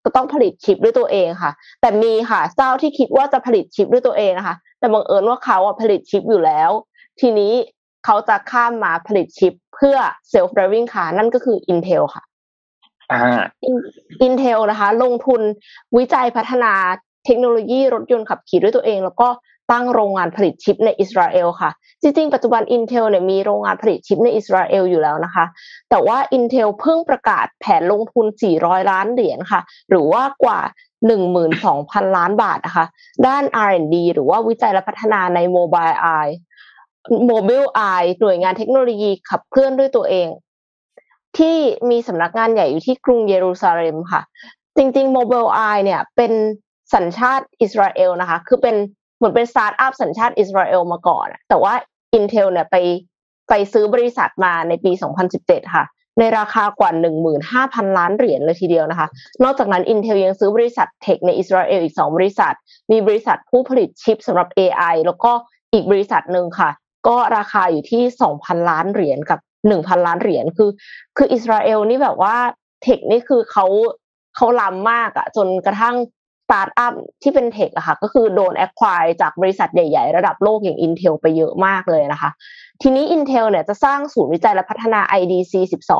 [0.03, 6.71] จะต้องผลิตชิปด้วยตัวเองค่ะ แต่มีค่ะเจ้าที่คิดว่าจะผลิตชิปด้วยตัวเองนะคะ แต่บังเอิญว่าเขาผลิตชิปอยู่แล้ว
[7.21, 7.53] ทีนี้
[8.07, 9.97] เขาจะข้ามมาผลิตชิปเพื่อ
[10.31, 12.23] self driving car นั่นก็คือ Intel ค่ะ
[13.11, 13.43] อ่า
[14.27, 15.41] Intel นะคะ ลงทุน
[15.97, 16.73] วิจัยพัฒนา
[17.25, 19.29] เทคโนโลยีรถยนต์ขับขี่ด้วยตัวเอง แล้วก็
[19.71, 25.45] ตั้งโรงงานผลิตชิปในอิสราเอลค่ะ จริงๆ ปัจจุบัน Intel เนี่ยมีโรงงานผลิตชิปในอิสราเอลอยู่แล้วนะคะ
[25.89, 28.25] แต่ว่า Intel เพิ่งประกาศแผนลงทุน
[28.57, 30.59] 400 ล้านเหรียญค่ะ หรือว่ากว่า
[31.39, 32.85] 12,000 ล้านบาทนะคะ
[33.27, 36.35] ด้าน R&D หรือว่าวิจัยและพัฒนาใน Mobile Eye
[37.31, 40.27] Mobile Eye หน่วยงานเทคโนโลยีขับเคลื่อนด้วยตัวเอง
[41.37, 41.57] ที่
[41.89, 44.21] มีสำนักงานใหญ่อยู่ที่กรุงเยรูซาเล็มค่ะ
[44.77, 46.31] จริงๆ Mobileye เนี่ยเป็น
[46.93, 48.75] สัญชาติอิสราเอลนะคะ คือเป็น
[49.17, 51.73] เหมือนเป็นสตาร์ทอัพสัญชาติอิสราเอลมาก่อน แต่ว่า
[52.17, 52.75] Intel เนี่ยไป
[53.49, 54.91] ไปซื้อบริษัทมาในปี
[55.33, 55.85] 2017 ค่ะ
[56.19, 56.91] ในราคากว่า
[57.43, 59.07] 15,000 ล้านเหรียญเลยทีเดียวนะคะ
[59.43, 62.53] นอกจากนั้น Intel ยังซื้อบริษัท tech ในอิสราเอลอีก 2 บริษัท
[62.91, 65.31] มีบริษัทผู้ผลิตชิปสำหรับ AI แล้วก็
[65.73, 66.69] อีกบริษัทหนึ่งค่ะ
[67.07, 68.03] ก็ราคาอยู่ที่
[68.35, 70.69] 2,000ล้านเหรียญกับ1,000ล้านเหรียญคือ
[71.17, 72.35] คืออิสราเอลนี่แบบว่า
[72.83, 73.65] tech นี่คือเขา
[74.35, 75.95] เขาล้ำมากอะจนกระทั่ง
[76.49, 82.29] สตาร์ทอัพที่เป็น tech อะค่ะก็คือโดน acquire จากบริษัทใหญ่ ๆ ระดับโลกอย่าง Intel ไปเยอะมากเลยนะคะ
[82.81, 85.53] ทีนี้ Intel เนี่ยจะสร้างศูนย์วิจัยและพัฒนา IDC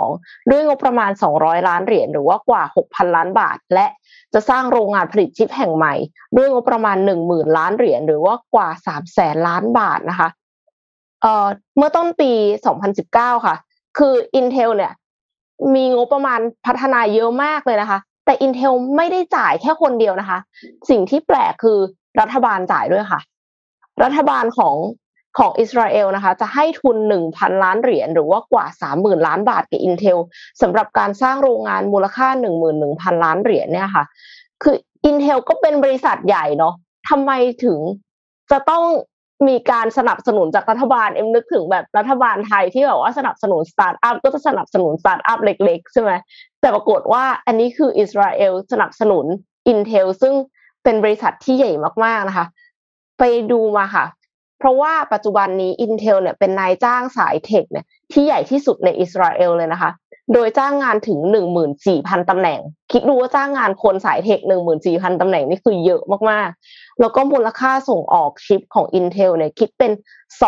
[0.03, 3.87] 12 ด้วยงบประมาณ 200 ล้านเหรียญหรือว่ากว่า 6,000 ล้านบาท และ
[4.33, 5.93] จะสร้างโรงงานผลิตชิปแห่งใหม่
[6.35, 8.69] ด้วยงบประมาณ 10,000 ล้านเหรียญหรือว่ากว่า
[9.07, 10.29] 300,000ล้านบาทนะคะ
[11.21, 12.31] เอ่อเมื่อต้นปี
[12.89, 13.55] 2019 ค่ะ
[13.97, 14.93] คือ Intel เนี่ย
[15.75, 20.39] มีงบประมาณพัฒนาเยอะมากเลยนะคะ แต่ Intel ไม่ได้จ่ายแค่คนเดียวนะคะ
[20.89, 21.79] สิ่งที่แปลกคือ
[22.19, 23.19] รัฐบาลจ่ายด้วยค่ะ
[24.03, 24.75] รัฐบาลของ
[25.37, 26.97] ของอิสราเอลนะคะ จะให้ทุน
[27.29, 30.17] 1,000 ล้านเหรียญหรือว่ากว่า 30,000 ล้านบาทกับ Intel
[30.61, 32.27] สำหรับการสร้างโรงงานมูลค่า
[32.75, 34.05] 11,000 ล้านเหรียญเนี่ยค่ะ
[34.63, 34.75] คือ
[35.09, 36.73] Intel ก็เป็นบริษัทใหญ่เนาะ
[37.09, 37.31] ทำไม
[37.63, 37.79] ถึง
[38.51, 38.83] จะต้อง
[39.47, 46.11] มีการสนับสนุนจากรัฐบาลเอ็มนึกถึงแบบรัฐบาลไทยที่แบบว่าสนับสนุนสตาร์ทอัพก็จะสนับสนุนสตาร์ทอัพเล็ก ๆ ใช่ไหม
[46.61, 49.25] แต่ปรากฏว่าอันนี้คืออิสราเอลสนับสนุน
[49.71, 50.33] Intel ซึ่ง
[50.83, 51.71] เป็นบริษัทที่ใหญ่
[52.05, 52.45] มากๆนะคะ
[53.19, 54.05] ไปดูมาค่ะ
[54.59, 59.91] เพราะว่าปัจจุบันนี้ Intel เนี่ยเป็นนายจ้างสาย tech เนี่ยที่ใหญ่ที่สุดในอิสราเอลเลยนะคะ
[60.33, 61.19] โดยจ้างงานถึง
[61.75, 62.59] 14,000ตำแหน่ง
[62.91, 64.39] คิดดูว่าจ้างงานคนสายเทค
[64.79, 69.91] 14,000ตำแหน่งนี่คือเยอะมากๆ แล้วก็มูลค่าส่งออกชิปของ Intel เนี่ยคิดเป็น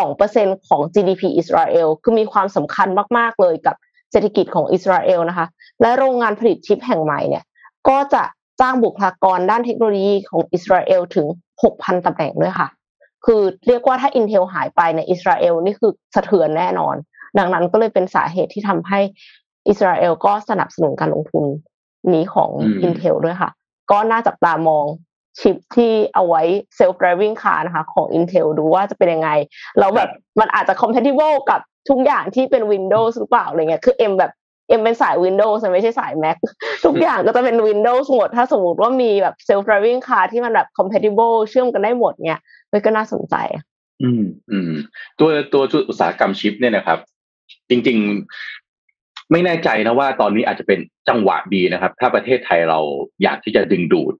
[0.06, 2.88] 2%ของ GDP อิสราเอลคือมีความสำคัญ
[3.18, 3.76] มากๆเลยกับ
[4.12, 5.46] เศรษฐกิจของอิสราเอลนะคะ
[5.80, 7.44] และโรงงานผลิตชิปแห่งใหม่เนี่ย
[7.88, 8.22] ก็จะ
[8.60, 11.26] จ้างบุคลากรด้านเทคโนโลยีของอิสราเอลถึง
[11.62, 12.68] 6,000ตำแหน่งด้วยค่ะ
[13.26, 16.96] คือเรียกว่าถ้า Intel หายไปในอิสราเอลนี่คือสะเทือนแน่นอน
[17.38, 19.00] ดังนั้นก็เลยเป็นสาเหตุที่ทำให้
[19.68, 21.44] อิสราเอลก็สนับสนุนการลงทุน
[22.12, 22.50] นี้ของ
[22.86, 23.50] Intel ด้วยค่ะ
[23.90, 24.84] ก็น่าจับตามอง
[25.40, 26.42] ชิปที่เอาไว้
[26.78, 29.30] self driving car นะคะ ของ Intel ดูว่าจะเป็นยังไง
[29.78, 30.08] แล้วแบบ
[30.40, 34.32] มันอาจจะ compatible กับทุกอย่างที่เป็น Windows หรือเปล่าอะไรเงี้ยคือเอ็มแบบ
[34.68, 36.36] เอ็มเป็นสาย Windows ไม่ใช่สาย Mac
[36.84, 42.40] ทุกอย่างก็จะเป็น Windows หมด ถ้าสมมติว่ามีแบบ self driving car ที่มันแบบ compatible เชื่อมกันได้หมดเนี่ย
[42.72, 43.34] มันก็น่าสนใจ
[44.02, 44.70] อืมอืม
[45.18, 46.98] ตัวตัวอุตสาหกรรมชิปเนี่ยนะครับ
[47.70, 48.59] จริงๆ
[49.32, 52.80] ไม่แน่ใจนะว่าตอนนี้อาจจะเป็นจังหวะดีนะครับ ถ้าประเทศไทยเรา
[53.22, 54.14] อยากที่จะดึงดูด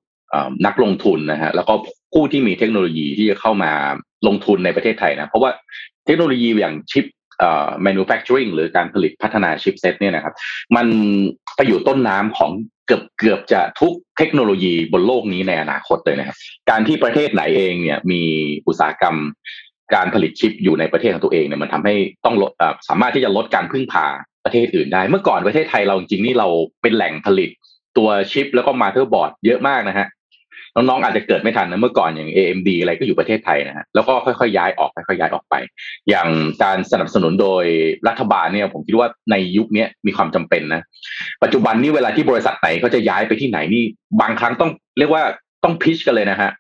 [0.67, 1.75] นักลงทุนนะฮะแล้วก็
[2.13, 3.73] ผู้ที่มีเทคโนโลยีที่จะเข้ามา
[4.27, 5.51] ลงทุนในประเทศไทยนะ เพราะว่า
[6.07, 7.07] เทคโนโลยีอย่างชิป
[7.39, 10.35] เอ่อ manufacturing หรือการผลิตพัฒนาชิปเซตเนี่ยนะครับ
[10.77, 10.87] มัน
[11.57, 12.51] ไปอยู่ต้นน้ำของ
[12.87, 16.37] เกือบเกือบจะทุกเทคโนโลยีบนโลกนี้ในอนาคตเลยนะครับ
[16.71, 18.23] การที่ประเทศไหนเองเนี่ยมี
[18.67, 19.17] อุตสาหกรรม
[19.95, 21.95] การผลิตชิปอยู่ในประเทศของตัวเองเนี่ยมันทำให้
[22.25, 22.51] ต้องลด
[22.89, 24.07] สามารถที่จะลดการพึ่งพา
[24.45, 26.49] ประเทศอื่นได้เมื่อก่อนประเทศไทยเราจริงๆนี่เรา
[26.83, 27.51] เป็นแหล่งผลิต
[27.97, 30.09] ตัวชิปแล้วก็มาเตอร์บอร์ดเยอะมากนะฮะ
[30.75, 35.55] น้องๆอาจจะเกิดไม่ทันนะเมื่อก่อนอย่าง AMD อะไรก็อยู่ประเทศไทยนะฮะแล้วก็ค่อยๆย้ายออกค่อยๆย้ายออกไป
[36.09, 36.29] อย่าง
[36.63, 37.65] การสนับสนุนโดย
[38.09, 40.83] รัฐบาลเนี่ย ผมคิดว่าในยุคนี้มีความจำเป็นนะ
[41.43, 43.83] ปัจจุบันนี้เวลาที่บริษัทไหนเขาจะย้ายไปที่ไหนนี่
[44.21, 45.23] บางครั้งต้องเรียกว่า
[45.65, 46.51] ต้องพิชกันเลยนะฮะ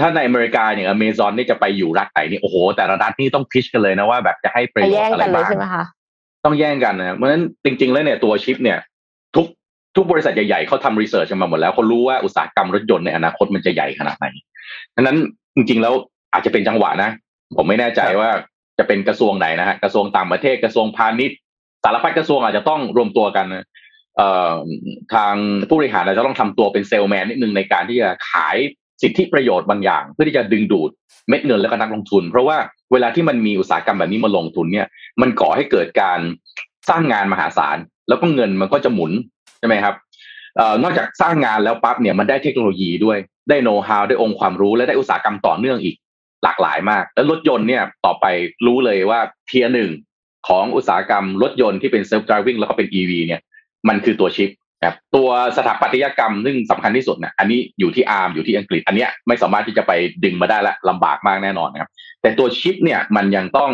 [0.00, 5.50] ถ้าในอเมริกาเนี่ยอเมซอนนี่จะไปอยู่รัฐไหนนี่โอ้โหแต่ละรัฐนี่ต้องพิชกันเลยนะว่าแบบจะให้ประโยชน์อะไรบ้าง
[6.44, 8.78] ต้องแย่งกันนะเพราะฉะนั้นจริง ๆ แล้วเนี่ยตัวชิปเนี่ย
[9.36, 9.46] ทุก
[9.96, 14.26] ทุกบริษัทใหญ่ๆเขาทำรีเสิร์ชกันมาหมดแล้วเขารู้ว่าอุตสาหกรรมรถยนต์ในอนาคตมันจะใหญ่ขนาดไหน
[14.94, 15.16] ดังนั้น
[15.56, 15.94] จริง ๆ แล้ว
[16.32, 17.10] อาจจะเป็นจังหวะนะ
[17.56, 18.30] ผมไม่แน่ใจว่า
[18.78, 21.38] จะเป็นกระทรวงไหนนะฮะกระทรวงต่างประเทศกระทรวงพาณิชย์
[21.84, 23.66] สารพัดกระทรวงอาจจะต้องรวมตัวกันนะ
[24.16, 24.54] เอ่อ
[25.14, 25.34] ทาง
[25.68, 28.56] ผู้บริหารอาจจะต้องทำตัวเป็นเซลแมนนิดนึงในการที่จะขาย
[29.02, 30.90] สิทธิประโยชน์บางอย่าง เพื่อที่จะดึงดูด
[31.28, 32.56] เม็ดเงินและก็นักลงทุน เพราะว่า
[32.94, 34.86] เวลาที่มันมีอุตสาหกรรมแบบนี้มาลงทุนเนี่ย
[35.20, 36.20] มันก่อให้เกิดการ
[36.88, 37.76] สร้างงานมหาศาล
[38.08, 39.12] แล้วก็เงินมันก็จะหมุน
[39.58, 39.94] ใช่ไหมครับ
[40.58, 45.96] ออนอกจากสร้างงานแล้วปั๊บเนี่ยมันได้เทคโนโลยีด้วยได้โน้ตฮาวได้องค์ความรู้และได้อุตสาหกรรมต่อเนื่องอีก
[46.44, 48.26] หลากหลายมาก แล้วรถยนต์เนี่ยต่อไป
[48.66, 49.90] รู้เลยว่าtier หนึ่ง
[50.48, 53.40] ของอุตสาหกรรมรถยนต์ที่เป็นเซลฟ์ driving แล้วก็เป็น EV เนี่ย
[53.88, 54.50] มันคือตัวชิป
[54.86, 59.92] ครับตัวสถาปัตยกรรมซึ่งสำคัญที่สุดเนาะอันนี้อยู่ที่ ARM อยู่ที่อังกฤษ อันเนี้ยไม่สามารถที่จะไป
[60.24, 61.90] ดึงมาได้ละลำบากมากแน่นอนนะครับ
[62.24, 63.70] แต่ตัวชิปเนี่ยมันยังต้อง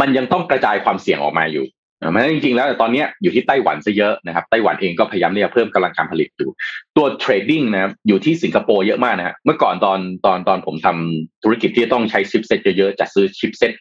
[0.00, 1.66] มันยังต้องกระจายความเสี่ยงออกมาอยู่
[2.10, 6.50] เพราะฉะนั้นจริงๆแล้วตอนนี้อยู่ที่ไต้หวันซะเยอะนะครับไต้หวันเองก็พยายามที่จะเพิ่มกำลังการผลิตอยู่
[6.96, 13.72] ตัว trading นะครับอยู่ที่สิงคโปร์เยอะมากนะฮะเมื่อก่อนตอนตอนตอนผมทำธุรกิจที่ต้องใช้ชิปเซ็ตเยอะๆจัดซื้อชิปเซ็ต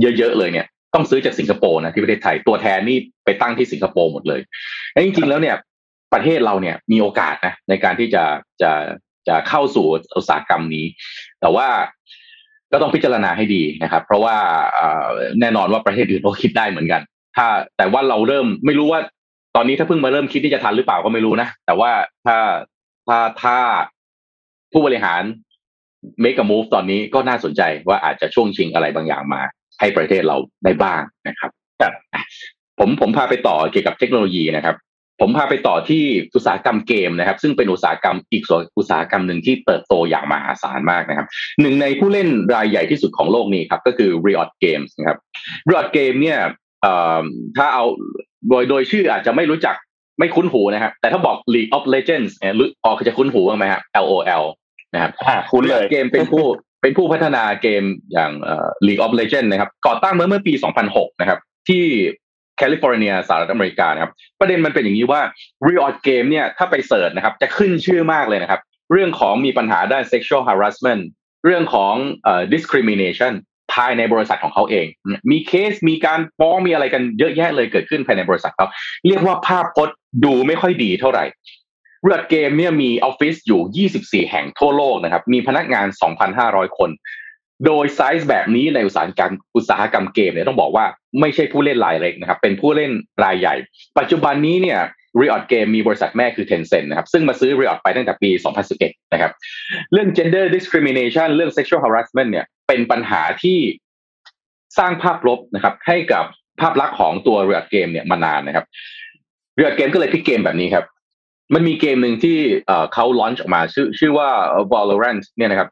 [0.00, 4.40] เยอะๆเลยเนี่ยต้องซื้อจากสิงคโปร์นะที่ประเทศไทยตัวแทนนี่ไปตั้งที่สิงคโปร์หมดเลย
[4.92, 5.56] แล้วจริงๆแล้วเนี่ย
[6.12, 8.24] ประเทศเราเนี่ยมีโอกาสนะในการที่จะ
[8.62, 8.70] จะ
[9.28, 9.86] จะเข้าสู่
[10.16, 10.86] อุตสาหกรรมนี้
[11.40, 11.68] แต่ว่า
[12.72, 14.36] ก็ต้องพิจารณาให้ดีนะครับ เพราะว่า
[15.40, 17.02] แน่นอนว่าประเทศอื่นก็คิดได้เหมือนกัน
[17.36, 19.00] ถ้าแต่ว่าเราเริ่มไม่รู้ว่า
[19.56, 21.90] ตอนนี้ถ้าเพิ่งมาเริ่มคิดที่จะทันหรือเปล่าก็ไม่รู้นะ แต่ว่า
[22.26, 22.38] ถ้า
[23.08, 23.58] ถ้าถ้า
[24.72, 25.22] ผู้บริหาร
[26.24, 29.42] make a move ตอนนี้ก็น่าสนใจว่าอาจจะช่วงชิงอะไรบางอย่างมา
[29.80, 31.50] ให้ประเทศเราได้บ้างนะครับ
[32.78, 34.76] ผมผมพาไปต่อเกี่ยวกับเทคโนโลยีนะครับ
[35.20, 36.04] ผมพาไปต่อที่
[36.34, 41.26] อุตสาหกรรมเกมนะครับ ซึ่งเป็นอุตสาหกรรมอีกส่วนอุตสาหกรรมหนึ่งที่เติบโตอย่างมหาศาลมากนะครับ
[41.60, 45.18] หนึ่งในผู้เล่นรายใหญ่ที่สุดของโลกนี้ครับก็คือ Riot Games นะครับ
[45.70, 46.38] Riot Game เนี่ย
[47.56, 47.84] ถ้าเอา
[48.48, 49.74] โดยโดยชื่ออาจจะไม่รู้จัก
[50.18, 54.44] ไม่คุ้นหูนะครับแต่ถ้าบอก League of Legends เนี่ยรู้ออกจะคุ้นหูบ้างไหมครับ LOL
[54.94, 55.12] นะครับ
[55.50, 56.44] คุ้นเลยเกมเป็นผู้
[56.82, 58.32] เป็นผู้พัฒนาเกมอย่าง
[58.86, 60.52] League of Legends นะครับก่อตั้งเมื่อเมื่อปี
[60.86, 61.84] 2006 นะครับที่
[62.60, 65.20] แคลิฟอร์เนียสหรัฐอเมริกานะครับประเด็นมันเป็นอย่างนี้ว่า
[65.66, 68.60] Riot Game เนี่ยถ้าไป search นะครับจะขึ้นชื่อมากเลยนะครับ
[68.92, 71.02] เรื่องของมีปัญหาด้าน sexual harassment
[71.44, 71.94] เรื่องของ
[72.24, 73.32] เอ่อ discrimination
[73.72, 74.86] ภายในบริษัทของเขาเอง
[75.30, 78.66] มีเคสมีการฟ้องมีอะไรกันเยอะแยะเลยเกิดขึ้นภายในบริษัทเขา
[79.06, 81.24] เรียกว่าภาพพจน์ดูไม่ค่อยดีเท่าไหร่
[82.02, 85.86] เรือเกมเนี่ยมีออฟฟิศอยู่ 24 แห่งทั่วโลกนะครับ มีพนักงาน
[86.32, 86.90] 2,500 คน
[87.66, 90.84] โดยไซส์แบบนี้ในอุตสาหกรรมอุตสาหกรรมเกมเนี่ยต้องบอกว่า
[91.20, 92.92] ไม่ใช่ผู้เล่นรายเล็กนะครับ เป็นผู้เล่น
[93.24, 93.54] รายใหญ่
[93.98, 94.80] ปัจจุบันนี้เนี่ย
[95.20, 98.30] Riot Game มีบริษัทแม่คือ Tencent นะครับ ซึ่งมาซื้อ Riot ไปตั้งแต่ปี
[98.72, 99.32] 2011 นะครับ
[99.92, 103.58] เรื่อง gender discrimination เรื่อง sexual harassment เนี่ย เป็นปัญหาที่
[104.78, 106.24] สร้างภาพลบนะครับ ให้กับ
[106.60, 108.64] ภาพลักษณ์ของตัว Riot Game เนี่ยมานานนะครับ
[109.58, 110.84] Riot Game ก็เลยพิกเกมแบบนี้ครับ
[111.54, 112.38] มันมีเกมหนึ่งที่
[112.92, 114.28] เขาลอนช์ออกมาชื่อชื่อว่า
[114.72, 115.68] Valorant เนี่ยนะครับ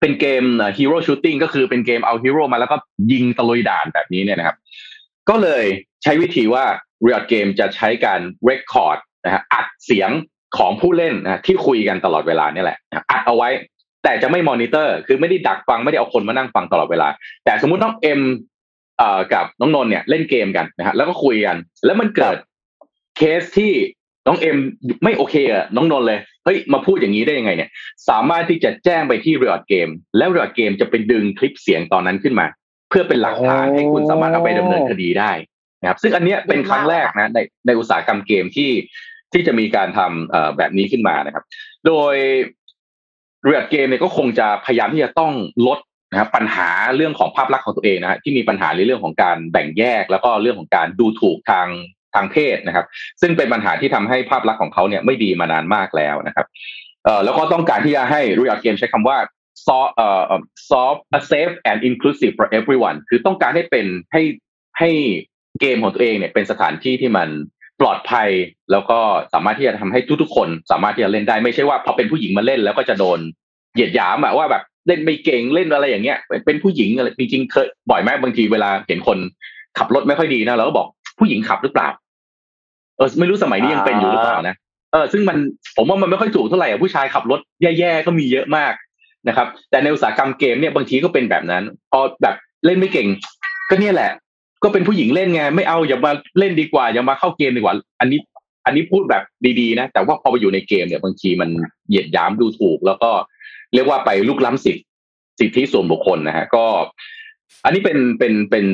[0.00, 0.44] เป็นเกม
[0.78, 2.76] Hero Shooting ก็คือเป็นเกมเอาฮีโร่มาแล้วก็
[3.12, 4.56] ยิงตะลุยด่านแบบนี้เนี่ยนะครับ
[5.28, 5.64] ก็เลย
[6.02, 6.64] ใช้วิธีว่า
[7.06, 10.10] Riot Game จะใช้การ record นะฮะอัดเสียง
[10.56, 12.78] ของผู้เล่นนะที่คุยกันตลอดเวลานี่แหละ
[13.10, 13.48] อัดเอาไว้
[14.02, 17.08] แต่จะไม่มอนิเตอร์ คือไม่ได้ดักฟังไม่ได้เอาคนมานั่งฟังตลอดเวลา
[17.44, 18.20] แต่สมมุติน้องเอ็ม
[19.34, 22.36] กับน้องนนท์เนี่ยเล่นเกมกันนะฮะแล้วก็คุยกัน แล้วมันเกิด
[23.16, 23.72] เคสที่
[24.26, 24.56] น้องเอ็ม
[25.04, 27.70] ไม่โอเคอะน้องนนท์เลย เฮ้ยมาพูดอย่างนี้ได้ยังไงเนี่ย
[28.08, 29.88] สามารถที่จะแจ้งไปที่ Riot Games
[30.18, 32.46] แล้ว Riot Games จะไปดึงคลิปเสียงตอนนั้นขึ้นมา
[32.88, 35.32] เพื่อเป็นหลักฐานให้คุณสามารถเอาไปดำเนินคดีได้
[35.80, 38.70] นะครับ ซึ่งอันเนี้ยเป็นครั้งแรกนะในในอุตสาหกรรมเกมที่
[39.32, 41.44] ที่จะมีการทำแบบนี้ขึ้นมานะครับ
[41.86, 42.14] โดย
[43.44, 45.32] เรือเกมเนี่ยก็คงจะพยายามที่จะต้อง
[45.66, 45.78] ลด
[46.10, 51.68] นะครับปัญหาเรื่องของภาพลักษณ์ของตัวเองนะฮะที่มีปัญหาในเรื่องของการแบ่งแยก แล้วก็เรื่องของการดูถูกทาง
[52.14, 52.86] ทางเพศนะครับ
[53.20, 56.46] ซึ่งเป็นปัญหาที่ทำให้ภาพลักษณ์ของเขาเนี่ยไม่ดีมานานมากแล้วนะครับ
[57.04, 59.18] เอ่อแล้วก็ต้องการที่จะให้ Riot Game ใช้คำว่า
[59.66, 60.32] soft เอ่อ
[60.70, 61.00] soft
[61.30, 64.22] safe and inclusive for everyone คือต้องการให้เป็นให้
[64.78, 64.90] ให้
[65.60, 67.28] เกมของตัวเองเนี่ยเป็นสถานที่ที่มัน
[67.80, 68.28] ปลอดภัย
[68.72, 68.98] แล้วก็
[69.32, 73.18] สามารถที่จะทำให้ทุกๆคน สามารถที่จะเล่นได้ไม่ใช่ว่าพอเป็นผู้หญิงมาเล่นแล้วก็จะโดน
[73.74, 79.18] เหยียดหยามอะว่าแบบเล่นไม่เก่งเล่นอะไรอย่างเงี้ย เป็นผู้หญิงอะไรจริงๆเคยบ่อยมากบางทีเวลาเห็นคน
[79.78, 80.86] ขับรถไม่ค่อยดีนะเราก็บอก
[81.18, 81.88] ผู้หญิงขับหรือเปล่า
[82.96, 84.56] เออไม่รู้สมัยนี้ยังเป็นอยู่หรือเปล่านะ
[84.92, 85.38] เออซึ่งมัน
[85.76, 88.72] ผมว่ามันไม่ค่อยถูกเท่าไหร่ผู้ชายขับรถแย่ๆก็มีเยอะมาก
[89.28, 92.34] นะครับ แต่ในอุตสาหกรรมเกมเนี่ยบางทีก็เป็นแบบนั้นพอแบบ
[92.66, 93.08] เล่นไม่เก่ง
[93.70, 94.10] ก็เนี่ยแหละ
[94.62, 98.18] ก็เป็นผู้หญิงเล่นไงไม่เอาอย่ามาเล่นดีกว่าอย่ามาเข้าเกมดีกว่า อันนี้
[98.66, 99.22] อันนี้พูดแบบ
[99.60, 101.50] ดีๆนะ แต่ว่าพอไปอยู่ในเกมเนี่ยบางทีมัน
[101.88, 103.10] เหยียดย้ำดูถูก แล้วก็
[103.74, 104.82] เรียกว่าไปลุกล้ำสิทธิ
[105.40, 106.64] สิทธิส่วนบุคคลนะฮะก็
[107.64, 108.64] อันนี้เป็นเป็นเป็น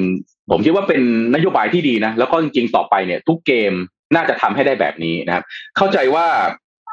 [0.51, 1.03] ผมคิดว่าเป็น
[1.35, 3.73] นโยบายที่ดีนะแล้วก็จริงๆต่อไปเนี่ย ทุกเกม
[4.15, 5.45] น่าจะทำให้ได้แบบนี้นะครับ
[5.77, 6.27] เข้าใจว่า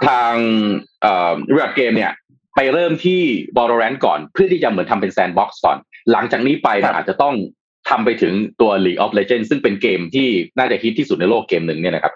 [0.08, 0.34] ทาง
[1.02, 2.12] เอ่อ Riot Games เนี่ย
[2.56, 3.22] ไปเริ่มที่
[3.58, 5.78] Valorant ก่อน เพื่อที่จะเหมือนทำเป็น sandbox ก่อน
[6.12, 7.36] หลังจากนี้ไปครับอาจจะต้อง
[7.90, 10.28] ทำไปถึงตัว League of Legends ซึ่งเป็นเกมที่
[10.58, 12.14] น่าจะฮิตที่สุดในโลกเกมหนึ่งเนี่ยนะครับ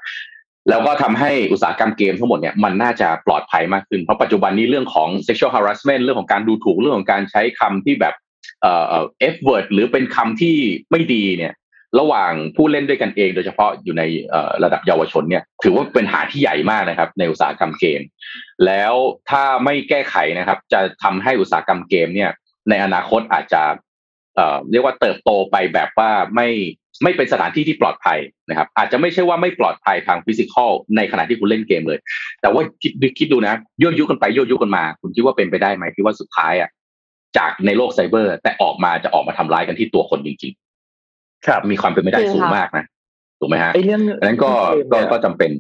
[0.70, 8.14] แล้วก็ทำให้อุตสาหกรรมเกมทั้งหมดเนี่ยมันน่าจะปลอดภัยมากขึ้น เพราะปัจจุบันนี้เรื่องของ sexual harassment เรื่องของการดูถูกเรื่องของการใช้คำที่แบบ
[8.62, 10.58] เอ่อเอ่อ F word หรือเป็นคำที่
[10.92, 11.54] ไม่ดีเนี่ย
[12.00, 14.04] ระหว่างผู้เล่นด้วยกันเอง โดยเฉพาะอยู่ใน
[14.64, 18.02] ระดับเยาวชนเนี่ยถือว่าเป็นหาที่ใหญ่มากนะครับ ในอุตสาหกรรมเกม
[18.66, 18.94] แล้ว
[19.30, 22.30] ถ้าไม่แก้ไขนะครับ จะทำให้อุตสาหกรรมเกมเนี่ย
[22.70, 23.64] ในอนาคตอาจจะ
[24.72, 26.50] เรียกว่าเติบโตไปแบบว่าไม่
[27.04, 32.00] ไม่เป็นสถานที่ที่ปลอดภัยนะครับ อาจจะไม่ใช่ว่าไม่ปลอดภัยทางฟิสิกอลในขณะที่คุณเล่นเกมเลย
[32.42, 36.70] แต่ว่าคิดดูคิดดูนะยั่วยุกันไปยั่วยุกันมา คุณคิดว่าเป็นไปได้ไหมที่ว่าสุดท้ายอะ
[37.38, 40.54] จากในโลกไซเบอร์ แต่ออกมาจะออกมาทำร้ายกันที่ตัวคนจริง
[41.48, 42.86] ครับๆมีความเป็นไปได้จริงสูงค่ะมากนะ
[43.40, 44.52] ถูกไหมฮะไอ้เรื่องดังนั้นก็
[44.92, 45.52] ก็ก็จำเป็น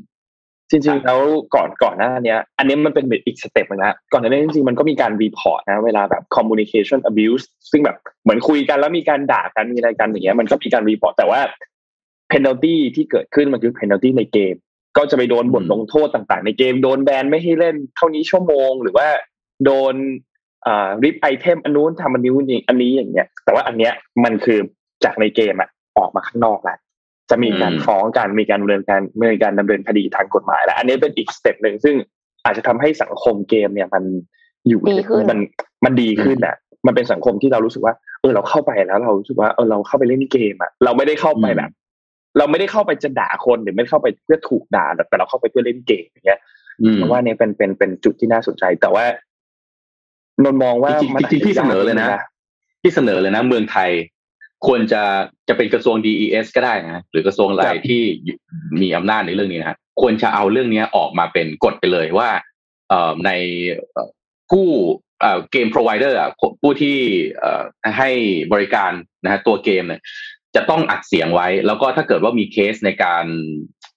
[0.70, 1.22] จริงๆแล้ว
[1.56, 11.41] ก่อนก่อนหน้าเนี้ยอันนี้มันเป็นอีก step นึงนะก่อนหน้านี้จริงๆมันก็มีการ report นะเวลาแบบ communication abuse ซึ่งแบบเหมือนคุยกันแล้วมีการด่ากันมีอะไรกันอย่างเงี้ยมันก็มีการ report แต่ว่า
[12.32, 14.56] penalty ที่เกิดขึ้นมันคือ penalty ในเกม
[14.98, 19.08] ก็จะไปโดนบทลงโทษต่างๆ ในเกมโดนแบนไม่ให้เล่นเท่านี้ชั่วโมง หรือว่า
[19.65, 19.96] โดน
[20.65, 24.60] อ่าริบ item อันนู้นทำอันนี้อันนี้อันนี้อย่างเงี้ยแต่ว่าอันเนี้ยมันคือ
[25.04, 26.78] จากในเกมอะออกมาข้างนอกแล้ว
[27.30, 31.96] จะมีการอืมฟ้องกันมีการดำเนินการมีการดำเนินคดีทางกฎหมายแล้วอันนี้เป็นอีก step หนึ่งซึ่ง
[32.46, 34.04] อาจจะทำให้สังคมเกมเนี่ยมัน
[34.68, 35.40] อยู่ดีขึ้นมัน
[35.86, 36.56] มันดีขึ้นอะ
[36.88, 41.72] มันเป็นสังคมที่เรารู้สึกว่า เออเราเข้าไปแล้วเรารู้สึกว่าเออเราเข้าไปเล่นเกมอะเราไม่ได้เข้าไปแบบ
[42.38, 46.40] เราไม่ได้เข้าไปจะด่าคนหรือไม่ได้เข้าไปเพื่อถูกด่าแต่เราเข้าไปเพื่อเล่นเกมอย่างเงี้ย
[46.82, 49.06] อืมเพราะว่าเนี่ยเป็นเป็นเป็นจุดที่น่าสนใจ แต่ว่า
[50.44, 52.08] นนท์มองว่าจริงๆมันจริงๆพี่เสนอเลยนะ
[52.82, 53.90] ที่เสนอเลยนะ เมืองไทย
[54.67, 55.04] ควรจะ
[55.47, 58.02] จะเป็นกระทรวง DES ก็ได้นะหรือกระทรวงอะไรที่
[58.82, 62.30] มีอำนาจในเรื่องนี้นะฮะควรจะเอาเรื่องนี้ออกมาเป็นกฎไปเลยว่า
[62.89, 63.32] เอ่อใน
[63.91, 64.10] เอ่อ
[64.52, 64.65] ผู้
[65.21, 66.30] เอ่อเกม provider อะ
[66.62, 66.97] ผู้ที่
[67.39, 67.63] เอ่อ
[67.97, 68.10] ให้
[68.54, 68.91] บริการ
[69.24, 70.02] นะฮะตัวเกมเนี่ย
[70.56, 73.26] จะต้องอัดเสียงไว้ แล้วก็ถ้าเกิดว่ามีเคสในการ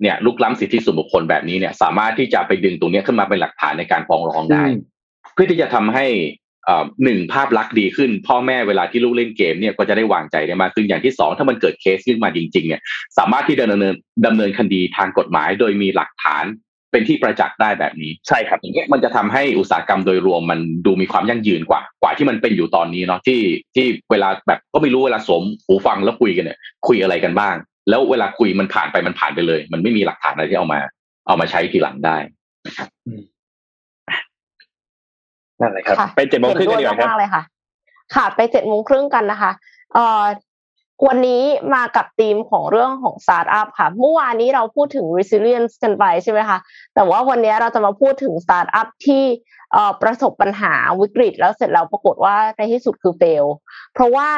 [0.03, 4.79] เนี่ยลุกล้ำสิทธิส่วนบุคคลแบบนี้เนี่ย สามารถที่จะไปดึงตรงเนี้ยขึ้นมาเป็นหลักฐานในการฟ้องร้องได้อืม
[5.35, 6.44] เพื่อที่จะทำให้เอ่อ
[7.05, 12.81] หนึ่งภาพลักษณ์ดีขึ้น พ่อแม่เวลาที่ลูกเล่นเกมเนี่ยก็จะได้วางใจได้มากขึ้นอย่างที่สองถ้ามันเกิดเคสขึ้นมาจริงๆเนี่ย
[13.19, 13.95] สามารถที่จะดำเนิน
[14.27, 16.45] ดำเนินคดีทางกฎหมาย โดยมีหลักฐาน
[16.93, 23.41] เป็นที่ประจักษ์ได้แบบนี้ใช่ครับอย่างเงี้ยมันจะทำให้อุตสาหกรรมโดยรวมมันดูมีความยั่งยืนกว่า กว่าที่มันเป็นอยู่ตอนนี้เนาะที่
[23.75, 27.55] ที่เวลาแบบก็ไม่รู้เวลาสวมหูฟังแล้วคุยกันเนี่ยคุยอะไรกันบ้าง
[27.89, 30.81] แล้วเวลาคุยมันผ่านไปมันผ่านไปเลย มันไม่มีหลักฐานอะไรที่เอามา
[31.27, 32.17] เอามาใช้ทีหลังได้
[33.07, 33.17] นั่
[35.67, 37.43] นแหละครับค่ะไปเจ็ดโมงครึ่งกันเห็ดีนกว่าครับด้วยมากๆเลยค่ะ
[38.15, 39.51] ค่ะไปเจ็ดโมงครึ่งกันนะคะ
[39.95, 40.25] เอ่อ
[41.07, 41.43] วันนี้
[41.75, 46.59] มากับธีมของเรื่องของสตาร์ทอัพค่ะ เมื่อวานนี้เราพูดถึง resilience กันไปใช่ไหมคะ
[46.95, 49.25] แต่ว่าวันนี้เราจะมาพูดถึงสตาร์ทอัพที่
[49.73, 53.47] เอ่อประสบปัญหาวิกฤต แล้วเสร็จแล้วปรากฏว่าในที่สุดคือ fail
[53.95, 54.29] เพราะว่า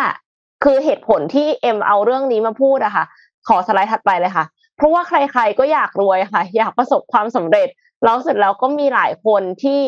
[0.64, 3.04] คือเหตุผลที่เอ็มเอาเรื่องนี้มาพูดอะค่ะ
[3.48, 4.44] ขอสไลด์ถัดไปเลยค่ะ
[4.76, 7.68] เพราะว่าใครๆก็อยากรวยค่ะ อยากประสบความสำเร็จ
[8.04, 9.82] แล้วเสร็จแล้วก็มีหลายคนที่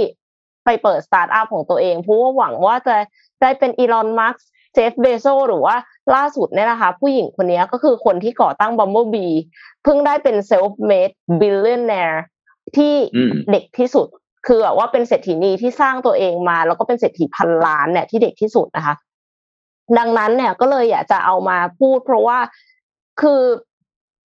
[0.68, 2.96] ไปเปิดสตาร์ทอัพของตัวเอง เพราะว่าหวังว่าจะ
[3.42, 5.76] ได้เป็นอีลอนมัสก์เจฟเบโซหรือว่า
[6.14, 9.34] ล่าสุดเนี่ยนะคะ ผู้หญิงคนนี้ก็คือคนที่ก่อตั้ง Bumblebee
[9.82, 12.18] เพิ่งได้เป็น self made billionaire
[12.76, 14.06] ที่อืมเด็กที่สุด
[14.46, 18.94] คือแบบว่าเป็นเศรษฐีนีที่สร้างตัวเองมา แล้วก็เป็นเศรษฐีพันล้านเนี่ยที่เด็กที่สุดนะคะ
[19.98, 22.38] ดังนั้นเนี่ยก็เลยอยากจะเอามาพูด เพราะว่า
[23.20, 23.42] คือ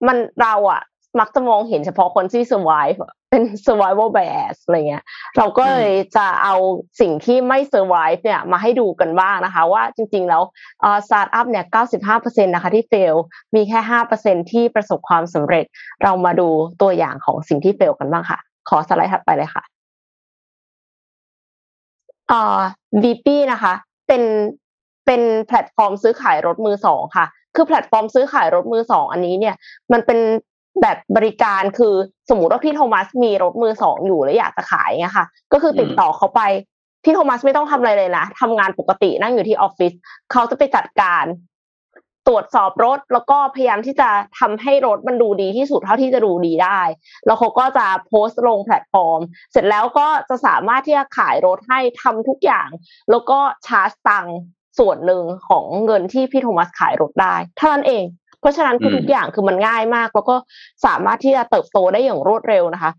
[0.08, 0.82] มันเราอะ
[1.20, 5.04] มักจะมองเห็นเฉพาะคนที่ survive อะ เป็น survival bias อะไรเงี้ย
[5.38, 6.56] เราก็เลยจะเอา
[7.02, 10.44] สิ่งที่ไม่ survive เนี่ยมาให้ดูกันบ้างนะคะ ว่าจริงๆ แล้ว
[10.82, 11.66] เอ่อ startup เนี่ย
[12.14, 13.16] 95%นะคะที่ fail
[13.56, 13.80] มีแค่
[14.16, 15.66] 5%ที่ประสบความสำเร็จ
[16.04, 16.48] เรามาดู
[16.82, 19.64] ตัวอย่างของสิ่งที่ fail กันบ้างค่ะ ขอสไลด์ถัดไปเลยค่ะ
[22.30, 22.60] เอ่อ
[23.04, 23.74] Beepi นะคะ
[24.08, 24.24] เป็น
[25.06, 29.56] เป็นแพลตฟอร์มซื้อขายรถมือสองค่ะ คือแพลตฟอร์มซื้อขายรถมือสองอันนี้เนี่ย
[29.92, 30.20] มันเป็น
[30.82, 31.96] แบบบริการคือ
[32.30, 36.42] สมมุติว่าพี่โทมัสมีรถมือสองอยู่แล้วอยากจะขายเงี้ยค่ะ ก็คือติดต่อเขาไป
[37.04, 39.94] พี่โทมัสไม่ต้องทำอะไรเลยนะทำงานปกตินั่งอยู่ที่ออฟฟิศ
[40.32, 41.26] เขาจะไปจัดการ
[42.28, 44.10] ตรวจสอบรถแล้วก็พยายามที่จะ
[44.40, 46.80] ทำให้รถมันดูดีที่สุดเท่าที่จะดูดีได้
[47.26, 49.20] แล้วเขาก็จะโพสต์ลงแพลตฟอร์ม
[49.52, 52.70] เสร็จแล้วก็จะสามารถที่จะขายรถให้ทำทุกอย่าง
[53.12, 54.38] แล้วก็ชาร์จตังค์
[54.80, 58.04] ส่วนหนึ่งของเงินที่พี่โทมัสขายรถได้เท่านั้นเอง
[58.44, 60.36] เพราะฉะนั้นคืออืมทุกอย่างคือมันง่ายมาก แล้วก็
[60.86, 62.92] สามารถที่จะเติบโตได้อย่างรวดเร็วนะคะ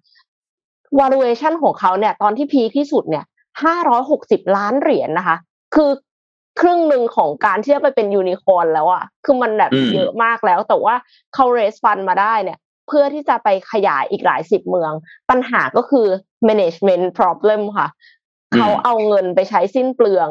[1.01, 3.25] valuation ของเขาเนี่ย ตอนที่พีคที่สุดเนี่ย
[3.63, 5.37] ห้าร้อยหกสิบล้านเหรียญนะคะ
[5.75, 5.91] คือ
[6.61, 10.95] ครึ่งหนึ่งของการที่จะไปเป็นยูนิคอร์นแล้วอะคือมันแบบอืมเยอะมากแล้ว แต่ว่า
[11.35, 14.93] เขาเรสฟันมาได้เนี่ย เพื่อที่จะไปขยายอีกหลายสิบเมือง
[15.31, 16.07] ปัญหาก็คือ
[16.49, 17.89] management problem ค่ะ
[18.55, 20.29] เขาเอาเงินไปใช้สิ้นเปลือง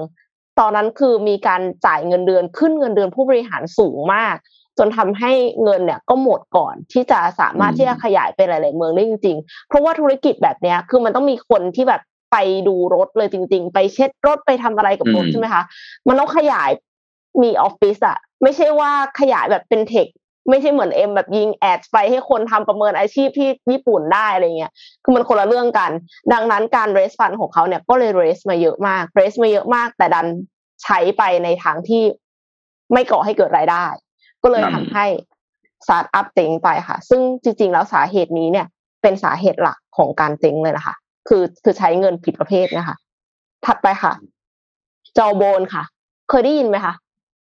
[0.59, 4.36] ตอนนั้นคือมีการจ่ายเงินเดือนขึ้นเงินเดือนผู้บริหารสูงมาก
[4.80, 5.32] จนทำให้
[5.63, 12.01] เงินเนี่ยก็หมดก่อนที่จะสามารถอืมที่จะขยายไปหลาย ๆ เมืองได้จริง ๆ เพราะว่าธุรกิจแบบเนี้ยคือมันต้องมีคนที่แบบ
[12.32, 15.63] ไปดูรถเลยจริง ๆ ไปเช็ดรถไปทำอะไรกับรถอืมใช่ไหมคะ
[16.07, 16.69] มันต้องขยาย
[17.41, 20.07] มีออฟฟิศอะไม่ใช่ว่าขยายแบบเป็น tech
[20.49, 24.71] ไม่ใช่เหมือนเอ็มแบบยิง ad ไปให้คนทำประเมินอาชีพที่ญี่ปุ่นได้อะไรเงี้ย
[25.03, 25.91] คือมันคนละเรื่องกัน
[26.34, 30.28] ดังนั้นการ raise fund ของเขาเนี่ยก็เลย raise มาเยอะมาก raise มาเยอะมาก แต่ดัน
[30.84, 32.03] ใช้ไปในทางที่
[32.93, 33.86] ไม่ก่อให้เกิดรายได้
[34.43, 35.05] ก็เลยครับทำให้
[35.85, 38.67] สตาร์ทอัพเจ๊งไปค่ะ ซึ่งจริง ๆ แล้วสาเหตุนี้เนี่ย
[39.01, 40.95] เป็นสาเหตุหลักของการเจ๊งเลยนะคะ
[41.27, 42.95] คือคือใช้เงินผิดประเภทนะคะ
[43.65, 44.13] ถัดไปค่ะ
[45.17, 45.83] จอโบนค่ะ
[46.29, 46.93] เคยได้ยินไหมคะ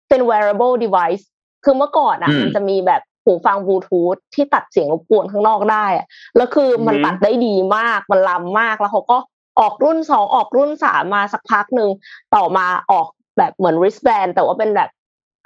[0.08, 1.24] เป็น wearable device
[1.64, 9.18] คือเมื่อก่อนอะอืมมันจะมีแบบหูฟังบลูทูธที่ตัดเสียงรบกวนข้างนอกได้อะแล้วคือมันอืมตัดได้ดีมาก มันล้ำมาก แล้วเขาก็
[9.60, 11.90] ออกรุ่นสองออกรุ่นสามมาสักพักหนึ่ง
[12.34, 13.06] ต่อมาออก
[13.38, 14.90] แบบเหมือน wristband แต่ว่าเป็นแบบ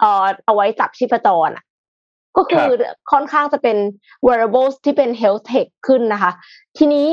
[0.01, 1.65] เอ่อเอาไว้จับชีพจรอะ
[2.37, 2.69] ก็คือ
[3.13, 3.77] ค่อนข้างจะเป็น
[4.27, 6.33] wearables ที่เป็น health tech ขึ้นนะคะ
[6.79, 7.07] ทีนี้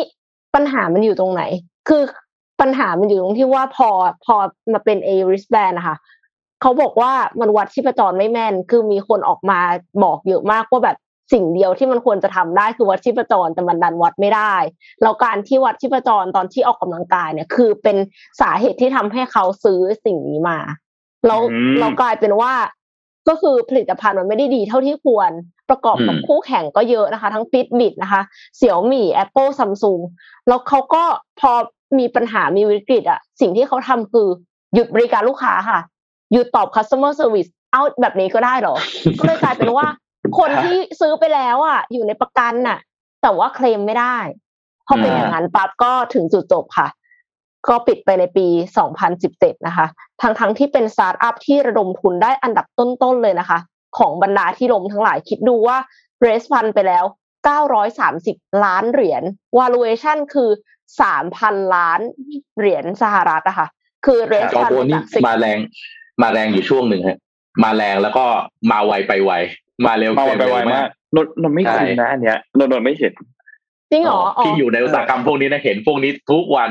[0.55, 1.43] ปัญหามันอยู่ตรงไหน
[1.89, 2.03] คือ
[2.61, 3.89] ปัญหามันอยู่ตรงที่ว่าพอ
[4.25, 4.35] พอ
[4.73, 5.97] มาเป็น a wristband นะคะ
[6.61, 7.11] เขาบอกว่า
[7.41, 9.59] มันวัดชีพจรไม่แม่น คือมีคนออกมา
[10.03, 10.97] บอกเยอะมากว่าแบบ
[11.33, 14.55] สิ่งเดียวที่มันควรจะทำได้คือวัดชีพจรแต่มันดันวัดไม่ได้
[15.01, 17.97] แล้วการที่วัดชีพจรตอนที่ออกกำลังกายเนี่ย คือเป็น
[18.41, 20.57] สาเหตุที่ทำให้เขาซื้อสิ่งนี้มา
[21.27, 22.53] แล้วอืมเรากลายเป็นว่า
[23.29, 25.31] ก็คือผลิตภัณฑ์มันไม่ได้ดีเท่าที่ควร
[25.69, 28.21] ประกอบกับอืมคู่แข่งก็เยอะนะคะ ทั้ง Fitbit นะคะ
[28.57, 30.01] เสี่ยวมี่ Apple Samsung
[30.47, 31.03] แล้วเขาก็
[31.39, 31.51] พอ
[31.99, 34.27] มีปัญหามีวิกฤตอะสิ่งที่เขาทำคือ
[34.73, 35.79] หยุดบริการลูกค้าค่ะ
[36.33, 38.75] หยุดตอบ customer service เอาแบบนี้ก็ได้เหรอ
[39.19, 39.87] ก็เลยกลายเป็นว่า
[40.39, 42.77] คนที่ซื้อไปแล้วอะ อยู่ในประกันน่ะ
[43.21, 44.17] แต่ว่าเคลมไม่ได้
[44.87, 46.87] พอเป็นอ่าอย่างนั้นปั๊บก็ถึงจุดจบค่ะ
[47.69, 48.47] ก็ปิดไปในปี
[49.07, 49.87] 2017 นะคะ
[50.21, 53.59] ทั้งทั้งๆที่เป็นสตาร์ทอัพที่ระดมทุนได้อันดับต้นๆเลยนะคะ
[53.97, 55.77] ของบรรดาที่ลมทั้งหลายคิดดูว่า
[56.25, 57.05] raise fund ไปแล้ว
[57.83, 59.23] 930 ล้านเหรียญ
[59.59, 60.49] valuation คือ
[61.11, 61.99] 3,000 ล้าน
[62.57, 63.67] เหรียญสหรัฐอะค่ะ
[64.05, 65.57] คือ raise จอ fund โบนนี่จากมาแรง
[66.21, 67.17] มาแรงอยู่ช่วงหนึ่งฮะ
[67.63, 68.25] มาแรงแล้วก็
[68.71, 69.31] มาไวไปไว
[69.85, 73.13] มาเร็วมาเกินไปเร็วไวมามากกนนนนไม่คุ้นนะอันเนี้ยนนนนไม่เห็น
[73.91, 76.69] จริงเหรออ๋อที่อยู่ในอุตสาหกรรมพวกนี้นะเห็นพวกนี้ทุกวัน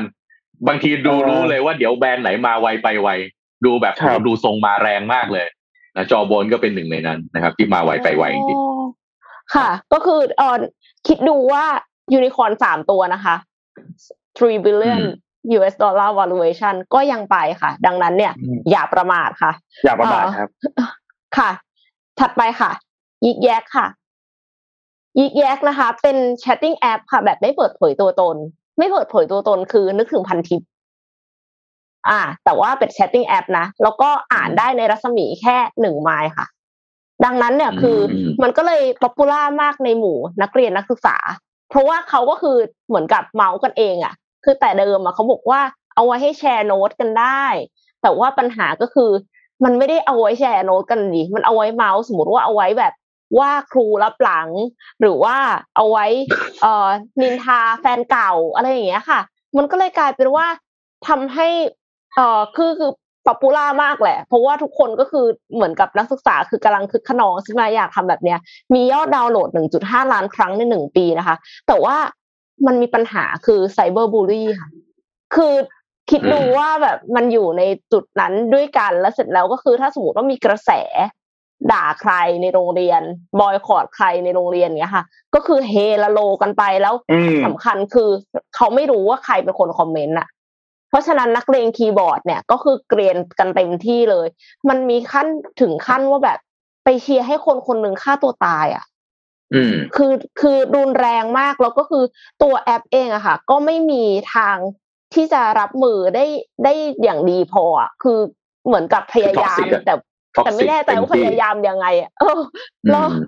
[0.67, 3.09] บางทีดูเออรู้เลยว่าเดี๋ยวแบรนด์ไหนมาไวไปไว
[3.65, 5.47] ดูแบบครับดูทรงมาแรงมากเลย
[5.95, 8.83] นะจอโบนก็เป็นหนึ่งในนั้นนะครับ ที่มาไวไปไวจริงอ๋อ
[9.55, 10.57] ค่ะ ก็คือเออ
[11.07, 11.65] คิดดูว่า
[12.13, 13.35] ยูนิคอร์นสามตัวนะคะ
[13.99, 15.01] 3 billion
[15.57, 19.51] US dollar valuation ก็ยังไปค่ะ ดังนั้นเนี่ยอืมอย่าประมาทค่ะ
[19.85, 20.49] อย่าประมาทครับ
[21.37, 21.49] ค่ะ
[22.19, 22.71] ถัดไปค่ะ
[23.25, 23.87] ยิกแยกค่ะ
[25.19, 28.35] ยิกแยกนะคะ เป็นแชทติ้งแอปค่ะ แบบไม่เปิดเผยตัวตน
[28.77, 30.61] ไม่เปิดเผยตัวตนคือนึกถึงพันทิป
[32.09, 36.45] อ่า แต่ว่าเป็น chatting app นะ แล้วก็อ่านได้ในรัศมีแค่หนึ่งไมล์ค่ะ
[37.25, 41.17] ดังนั้นเนี่ยคืออมมันก็เลย popular มากในหมู่นักเรียนนักศึกษา
[41.69, 42.57] เพราะว่าเขาก็คือ
[42.87, 44.13] เหมือนกับเม้าท์กันเองอะค่ะ
[44.43, 45.61] คือแต่เดิมอะเขาบอกว่า
[45.95, 47.45] เอาไว้ให้แชร์โน้ตกันได้
[48.01, 49.11] แต่ว่าปัญหาก็คือ
[49.63, 52.93] มันไม่ได้เอาไว้แชร์โน้ตกันดิมันเอาไว้เม้าท์สมมติว่าเอาไว้แบบ
[53.39, 54.49] ว่าครูลับหลัง
[55.01, 55.35] หรือว่า
[55.75, 56.05] เอาไว้
[56.61, 56.87] เอ่อ
[57.21, 59.19] นินทาแฟนเก่าอะไรอย่างเงี้ยค่ะ
[59.57, 60.45] มันก็เลยกลายเป็นว่า
[61.07, 61.47] ทำให้
[62.15, 62.91] เอ่อคือคือ
[63.27, 65.25] popular มากแหละ เพราะว่าทุกคนก็คือ
[65.55, 68.39] เหมือนกับนักศึกษาคือกำลังคึกคะนองใช่ไหมอยากทำแบบเนี้ย
[68.73, 69.49] มียอดดาวน์โหลด
[69.81, 71.35] 1.5 ล้านครั้งในหนึ่งปีนะคะ
[71.67, 71.95] แต่ว่า
[72.65, 74.69] มันมีปัญหาคือ cyberbully ค่ะ
[75.35, 75.53] คือ
[76.09, 77.61] คิดดูว่าแบบมันอยู่ใน
[77.91, 80.71] จุดนั้นด้วยกันแล้วเสร็จแล้วก็คือถ้าสมมติว่ามีกระแส
[81.71, 83.01] ด่าใครในโรงเรียน
[83.39, 85.03] บอยคอรดใครในโรงเรียนเนี้ยค่ะ
[85.35, 88.09] ก็คือเฮละโลกันไปแล้วอืมสำคัญคือ
[88.55, 90.27] เขาไม่รู้ว่าใครเป็นคนคอมเมนต์อะ
[90.89, 94.27] เพราะฉะนั้นนักเลงคีย์บอร์ดเนี่ยก็คือเกรียนกันเต็มที่เลย
[94.69, 95.27] มันมีขั้น
[95.61, 96.39] ถึงขั้นว่าแบบ
[96.83, 98.85] ไปเชียร์ให้คนคนหนึ่งฆ่าตัวตายอะ
[99.53, 102.03] อืมคือคือรุนแรงมากแล้วก็คือ
[102.43, 104.03] ตัวแอปเองอะค่ะ ก็ไม่มี
[104.35, 104.57] ทาง
[105.13, 106.25] ที่จะรับมือได้
[106.63, 108.17] ได้อย่างดีพออะคือ
[108.65, 112.41] เหมือนกับพยายาม Toxic อะแต่ Toxic แต่ไม่แน่ใจว่าเต็พมที่พยายามยังไงอะเออ
[112.91, 113.23] แล้วอืม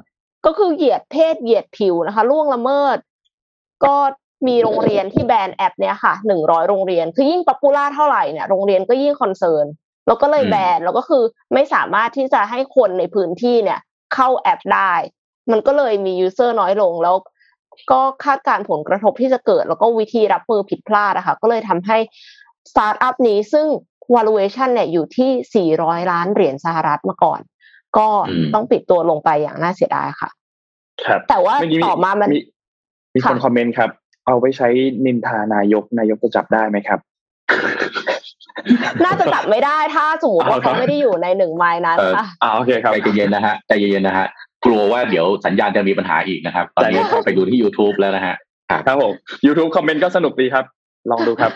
[0.45, 2.97] ก็คือเหยียดเพศเหยียดผิวนะคะล่วงละเมิด
[3.85, 3.95] ก็
[4.47, 9.65] มีโรงเรียนที่แบนแอปเนี้ยค่ะหนึ่งร้อยโรงเรียนคือยิ่ง popular เท่าไหร่เนี่ยโรงเรียนก็ยิ่ง concern
[10.07, 11.23] แล้วก็เลยอืมแบนแล้วก็คือ
[11.53, 13.79] ไม่สามารถที่จะให้คนในพื้นที่เนี่ย
[14.13, 14.93] เข้าแอปได้
[15.51, 17.15] มันก็เลยมี user น้อยลงแล้ว
[17.91, 21.97] ก็คาดการณ์ผลกระทบที่จะเกิด แล้วก็วิธีรับมือผิดพลาดนะคะก็เลยทำให้
[22.71, 23.67] สตาร์ทอัพนี้ซึ่ง
[24.15, 27.39] valuation เนี่ยอยู่ที่ 400 ล้านเหรียญสหรัฐมาก่อน
[27.97, 28.07] ก็
[28.53, 30.29] ต้องปิดตัวลงไปอย่างน่าเสียดายค่ะ
[31.05, 32.29] ครับ แต่ว่าต่อมามัน
[33.15, 33.89] มีคนคอมเมนต์ครับ
[34.27, 34.67] เอาไปใช้
[35.05, 36.99] นินทานายกนายกจะจับได้ไหมครับ
[39.05, 44.27] น่าจะจับไม่ได้ถ้าสมมติว่าเขาไม่ได้อยู่ในหนึ่งไมล์นั้นค่ะอ่าโอเคครับใจเย็นๆนะฮะใจเย็นๆนะฮะ
[44.65, 48.35] กลัวว่าเดี๋ยวสัญญาณจะมีปัญหาอีกนะครับ ตอนนี้ไปดูที่ YouTube แล้วนะฮะ
[48.87, 49.13] ครับผม
[49.45, 50.65] YouTube คอมเมนต์ก็สนุกดีครับ
[51.11, 51.51] ลองดูครับ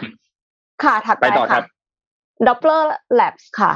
[0.83, 1.63] ค่ะถัดไปต่อครัค่ะบ
[2.47, 2.83] Doppler
[3.19, 3.71] Labs ค่ะ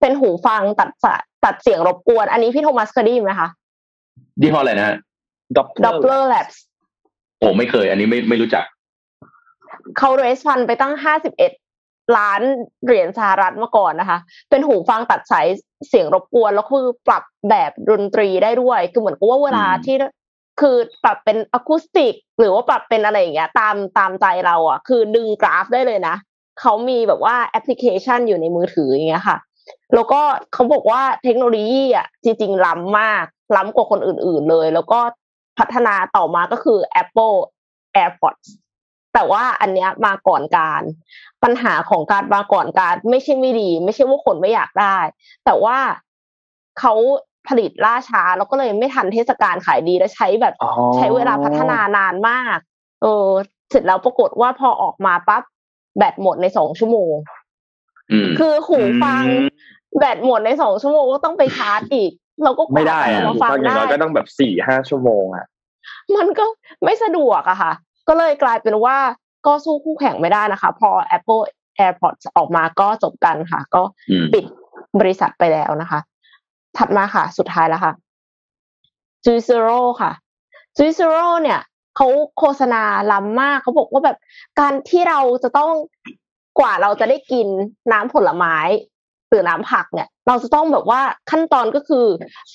[0.00, 3.48] เป็นหูฟังตัดสะตัดเสียงรบกวน อันนี้พี่โทมัสเคยได้ยินไหมคะ
[4.42, 4.96] ยี่ห้ออะไรนะฮะ
[5.56, 6.56] Doppler Doppler Labs
[7.38, 8.64] โอ้ไม่เคย อันนี้ไม่ไม่รู้จัก
[9.98, 11.52] เขาเรสฟันไปตั้งห้าสิบเอ็ด
[12.16, 12.42] ล้าน
[12.84, 14.18] เหรียญสหรัฐมาก่อนนะคะ
[14.50, 15.46] เป็นหูฟังตัดสาย
[15.88, 19.96] เสียงรบกวน แล้วคือปรับแบบดนตรีได้ด้วย คือเหมือนกับว่าเวลาอืมที่
[20.60, 26.16] คือปรับเป็นอะคูสติก หรือว่าปรับเป็นอะไรอย่างเงี้ย ตามตามใจเราอะ คือดึงกราฟได้เลยนะ
[26.60, 29.38] เขามีแบบว่าแอปพลิเคชันอยู่ในมือถืออย่างเงี้ยค่ะ
[29.94, 30.20] แล้วก็
[30.52, 33.24] เขาบอกว่าเทคโนโลยีอะจริงๆล้ำมาก
[33.56, 35.00] ล้ำกว่าคนอื่น ๆเลย แล้วก็
[35.58, 37.36] พัฒนาต่อมาก็คือ Apple
[37.96, 38.46] AirPods
[39.14, 40.82] แต่ว่าอันเนี้ยมาก่อนการ
[41.42, 44.96] ปัญหาของการมาก่อนการ ไม่ใช่ไม่ดี ไม่ใช่ว่าคนไม่อยากได้
[45.44, 45.76] แต่ว่า
[46.78, 46.94] เขา
[47.48, 52.58] ผลิตล่าช้า แล้วก็เลยไม่ทันเทศกาลขายดีและใช้แบบอ๋อใช้เวลาพัฒนานานมาก
[53.02, 53.28] เออ
[53.70, 55.42] เสร็จแล้วปรากฏว่าพอออกมาปั๊บ
[55.98, 57.14] แบตหมดในสองชั่วโมง
[58.12, 59.46] อืมคือหูฟังอืม
[59.98, 62.10] แบตหมดในสองชั่วโมงก็ต้องไปชาร์จอีก
[62.44, 65.46] เราก็กว่าไม่ได้จะอะเอามาฟังฟังอย่างได้น้อยก็ต้องแบบสี่ห้าชั่วโมงอะ
[66.16, 66.44] มันก็
[66.84, 67.72] ไม่สะดวกอะค่ะ
[68.08, 68.96] ก็เลยกลายเป็นว่า
[69.46, 71.42] ก็สู้คู่แข่งไม่ได้นะคะ พอ Apple
[71.78, 74.44] AirPods ออกมาก็จบกันค่ะ ก็อืมปิด
[75.00, 76.00] บริษัทไปแล้วนะคะ
[76.76, 77.92] ถัดมาค่ะ สุดท้ายแล้วค่ะ
[79.24, 80.12] j u i c e r o ค่ะ
[80.76, 81.60] j u i c e r o เนี่ย
[81.96, 82.06] เขา
[82.38, 82.82] โฆษณา
[83.12, 84.18] ล้ำมากเขาบอกว่าแบบ
[84.60, 85.70] การที่เราจะต้อง
[86.58, 87.46] กว่าเราจะได้กิน
[87.92, 88.56] น้ำผลไม้
[89.28, 92.06] หรือน้ำผักเนี่ย เราจะต้องแบบว่าขั้นตอนก็คือ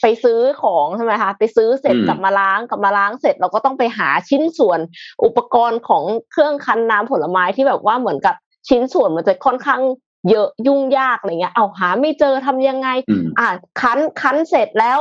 [0.01, 4.79] ไปซื้อของใช่ไหมคะไปซื้อเสร็จอืมกลับมาล้างกลับมาล้างเสร็จ เราก็ต้องไปหาชิ้นส่วน
[5.25, 8.35] อุปกรณ์ของเครื่องคั้นน้ำผลไม้ที่แบบว่าเหมือนกับ
[8.69, 9.81] ชิ้นส่วนมันจะค่อนข้าง
[10.29, 13.47] เยอะยุ่งยากอะไรเงี้ย เอาหาไม่เจอทำยังไงอืมอ่า
[13.81, 14.99] คั้นคั้นเสร็จแล้ว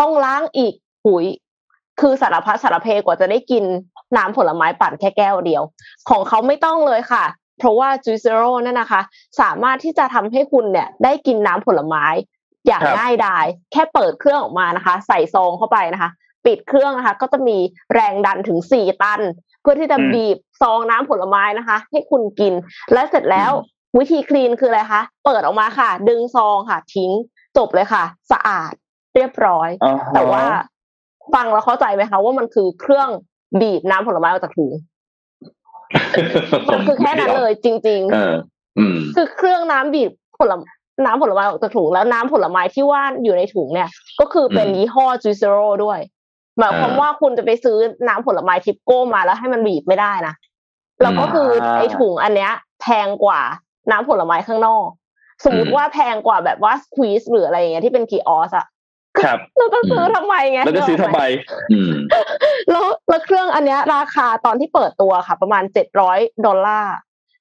[0.00, 0.74] ต้องล้างอีก
[1.04, 1.26] หุย
[2.00, 3.64] คือสารพัดสารเพกว่าจะได้กิน
[4.16, 5.62] น้ำผลไม้ปั่นแค่แก้วเดียว
[6.08, 7.24] ของเขาไม่ต้องเลยค่ะ
[7.58, 9.00] เพราะว่า j u i c e r o นั่นนะคะ
[9.40, 12.06] สามารถที่จะทำให้คุณเนี่ยได้กินน้ำผลไม้
[12.66, 16.10] อย่างครับง่ายดายแค่เปิดเครื่องออกมานะคะ ใส่ซองเข้าไปนะคะ
[16.46, 17.56] ปิดเครื่องนะคะ ก็จะมี
[17.94, 19.20] แรงดันถึงสี่ตัน
[19.62, 22.54] เพื่อที่จะอืมบีบซองน้ำผลไม้นะคะ ให้คุณกิน
[22.92, 23.50] และเสร็จแล้ว
[23.98, 27.10] วิธีคลีนคืออะไรคะ เปิดออกมาค่ะ ดึงซองค่ะ ทิ้ง
[27.56, 28.72] จบเลยค่ะ สะอาด
[29.14, 30.44] เรียบร้อยอ่าฮะแต่ว่า
[31.34, 33.08] ฟังแล้วเข้าใจไหมคะว่ามันคือเครื่อง
[33.60, 34.72] บีบน้ำผลไม้ออกจากถุง
[36.72, 38.34] มันคือแค่นั้นเลย จริงเออ
[38.78, 40.70] อืมๆคือเครื่องน้ำบีบผลไม้
[41.04, 43.88] น้ำผลไม้ออกจากถุงแล้วน้ำผลไม้ที่ว่าอยู่ในถุงเนี่ย
[44.20, 45.98] ก็คือเป็นอืมยี่ห้อจูเซโร่ด้วย
[46.58, 47.76] หมายความอ่าว่าคุณจะไปซื้อ
[48.08, 50.34] น้ำผลไม้ทิปโก้มาแล้วให้มันบีบไม่ได้นะ
[51.02, 52.52] แล้วก็คืออาไอ้ถุงอันเนี้ย
[52.82, 53.40] แพงกว่า
[53.90, 54.86] น้ำผลไม้ข้างนอก
[55.44, 58.66] สมมติว่าแพงกว่าแบบว่าสควีสหรืออะไรอย่างเงี้ยที่เป็นคีออสอะ
[59.18, 61.20] ครับเราจะซื้อทำไมไงแล้วจะซื้อทำไม
[61.72, 61.92] อืม
[62.70, 66.94] แล้วแล้วเครื่องอันเนี้ย ราคาตอนที่เปิดตัวค่ะ ประมาณเจ็ดร้อยดอลลาร์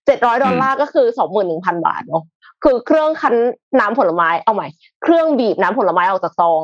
[0.06, 2.24] เจ็ดร้อยดอลลาร์ก็คือสองหมื่นหนึ่งพันบาทเนาะ
[2.64, 3.36] คือเครื่องคั้น
[3.80, 4.68] น้ำผลไม้เอาใหม่
[5.04, 6.62] เครื่องบีบน้ำผลไม้ออกจากซอง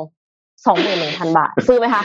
[0.66, 2.02] สองหมื่นหนึ่งพันบาท ซื้อไหมคะ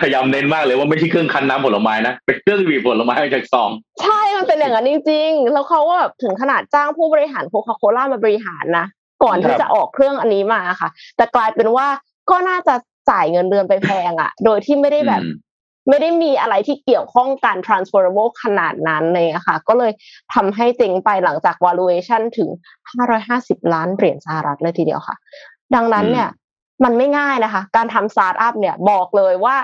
[0.00, 3.70] พยายามเน้นมากเลยว่าไม่ใช่เครื่องคั้นน้ำผลไม้นะเป็นเครื่องบีบผลไม้ออกจากซอง
[4.02, 8.86] ใช่มันเป็นอย่างนั้นจริง ๆ แล้วเขาก็แบบถึงขนาดจ้างผู้บริหารโคคาโคล่ามาบริหารนะ
[9.22, 11.86] ก่อนคที่รับจะออกเครื่องอันนี้มาค่ะ แต่กลายเป็นว่า
[12.30, 12.74] ก็น่าจะ
[13.10, 15.34] จ่ายเงินเดือนไปแพงอะ่ะ โดยที่ไม่ได้แบบอืม
[15.88, 19.92] ไม่ได้มีอะไรที่เกี่ยวข้องการ transferable ขนาดนั้นเลยอะค่ะ ก็เลย
[20.34, 22.48] ทำให้เจ๊งไปหลังจาก valuation ถึง
[23.10, 25.16] 550 ล้านเหรียญสหรัฐเลยทีเดียวค่ะ
[25.74, 26.28] ดังนั้นเนี่ย
[26.84, 29.56] มันไม่ง่ายนะคะ การทำสตาร์ทอัพเนี่ยบอกเลยว่า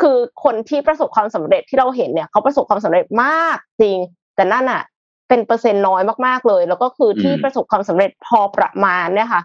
[0.00, 3.96] คือคนที่ประสบความสำเร็จที่เราเห็นเนี่ย เขาประสบความสำเร็จมากจริง
[4.36, 4.82] แต่นั่นอะ
[5.28, 9.42] เป็นเปอร์เซ็นต์น้อยมากๆเลย แล้วก็คือที่อืมประสบความสำเร็จพอประมาณเนี่ยค่ะ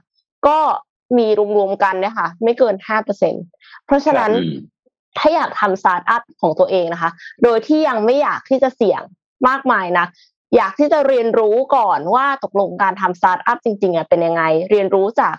[0.48, 0.58] ก็
[1.18, 1.28] มี
[1.58, 3.34] รวมๆกันเนี่ยค่ะ ไม่เกินห้าเปอร์เซ็นต์
[3.86, 4.56] เพราะฉะนั้นอืม
[5.18, 7.12] ถ้าอยากทำสตาร์ทอัพของตัวเองนะคะ
[7.44, 9.02] โดยที่ยังไม่อยากที่จะเสี่ยง
[9.48, 10.06] มากมายนะ
[10.56, 15.36] อยากที่จะเรียนรู้ก่อนว่าตกลงการทำสตาร์ทอัพจริงๆอะเป็นยังไง เรียนรู้จาก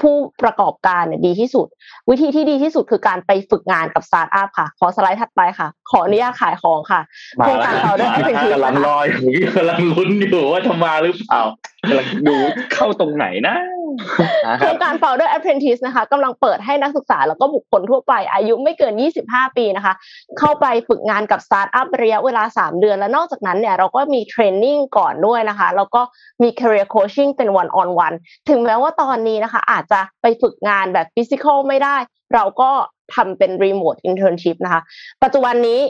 [0.00, 1.66] ผู้ประกอบการเนี่ยดีที่สุด
[2.10, 7.00] วิธีที่ดีที่สุดคือการไปฝึกงานกับสตาร์ทอัพค่ะ ขอสไลด์ถัดไปค่ะ ขออนุญาตขายของค่ะ
[7.40, 9.20] มาโครงแล้วการเราได้เป็นทีกำลังรออยู่
[9.56, 11.42] กำลังลุ้นอยู่ว่าจะมาหรือเปล่า
[11.88, 12.36] กำลังดู
[12.74, 13.54] เข้าตรงไหนนะ
[14.58, 19.94] โครงการ Founder Apprentice นะคะกำลังเปิดให้นักศึกษาแล้วก็บุคคลทั่วไปอายุไม่เกิน 25 ปีนะคะ
[20.38, 26.02] เข้าไปฝึกงานกับสตาร์ทอัพระยะเวลา 3 เดือน และนอกจากนั้นเนี่ยเราก็มีเทรนนิ่งก่อนด้วยนะคะ แล้วก็
[26.42, 28.16] มี career coaching เป็น one on one
[28.48, 31.96] ถึงแม้ว่าตอนนี้นะคะ อาจจะไปฝึกงานแบบ physical ไม่ได้
[32.34, 32.70] เราก็
[33.14, 34.82] ทำเป็น remote internship นะคะ
[35.22, 35.80] ปัจจุบันนี้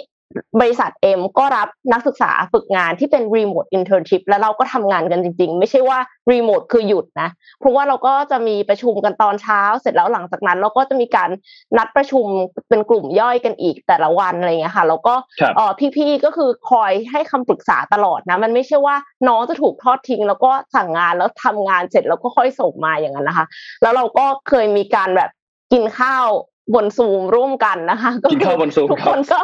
[0.60, 5.98] บริษัทเอ็มก็รับนักศึกษาฝึกงานที่เป็น remote internship แล้วเราก็ทำงานกันจริง ๆ ไม่ใช่ว่า
[6.30, 7.28] remote คือหยุดนะ
[7.60, 11.30] เพราะว่าเราก็จะมีประชุมกันตอนเช้า เสร็จแล้วหลังจากนั้น เราก็จะมีการ
[11.76, 12.26] นัดประชุม
[12.68, 18.96] เป็นกลุ่มย่อยกันอีกแต่ละวันอะไรเงี้ยค่ะแล้วก็ครับเออพี่ๆก็คือคอยให้คำปรึกษาตลอดนะ มันไม่ใช่ว่า
[19.28, 23.46] น้องจะถูกทอดทิ้ง แล้วก็สั่งงานแล้วทำงานเสร็จแล้วก็ค่อยส่งมาอย่างนั้นนะคะ
[23.82, 25.30] แล้วเราก็เคยมีการแบบ
[25.72, 26.26] กินข้าว
[26.74, 29.40] บนซูมร่วมกันนะคะกินข้าวบน Zoom ทุกคนก็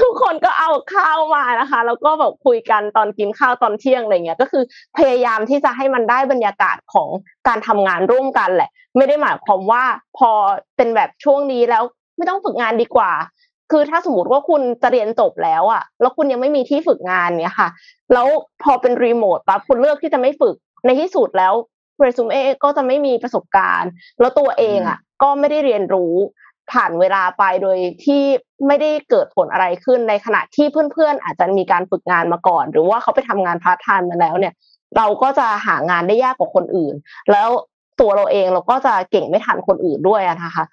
[0.00, 4.62] ทุกคนก็เอาข้าวมานะคะ แล้วก็แบบคุยกันตอนกินข้าวตอนเที่ยงอะไรเงี้ยก็คือ
[4.98, 7.08] พยายามที่จะให้มันได้บรรยากาศของ
[7.48, 9.84] การทำงานร่วมกันแหละ ไม่ได้หมายความว่า
[10.18, 10.30] พอ
[10.76, 11.82] เป็นแบบช่วงนี้แล้ว
[12.16, 13.12] ไม่ต้องฝึกงานดีกว่า
[13.70, 17.68] คือถ้าสมมติว่าคุณจะเรียนจบแล้วอะแล้วคุณยังไม่มีที่ฝึกงานเนี้ยค่ะ
[18.12, 18.26] แล้ว
[18.62, 20.54] พอเป็นรีโมทปั๊บคุณเลือกที่จะไม่ฝึก
[20.86, 21.54] ในที่สุดแล้ว
[22.00, 26.14] เรซูเม่ก็จะไม่มีประสบการณ์ แล้วตัวเองอะก็ไม่ได้เรียนรู้
[26.72, 28.22] ผ่านเวลาไปโดยที่
[28.66, 34.54] ไม่ได้เกิดผลอะไรขึ้นในขณะที่เพื่อนๆ อาจจะมีการฝึกงานมาก่อน หรือว่าเขาไปทำงานพาร์ทไทม์มาแล้วเนี่ย
[34.96, 36.94] เราก็จะหางานได้ยากกว่าคนอื่น
[37.32, 37.48] แล้ว
[38.00, 40.64] ตัวเราเองเราก็จะเก่งไม่ทันคนอื่นด้วยอะนะคะ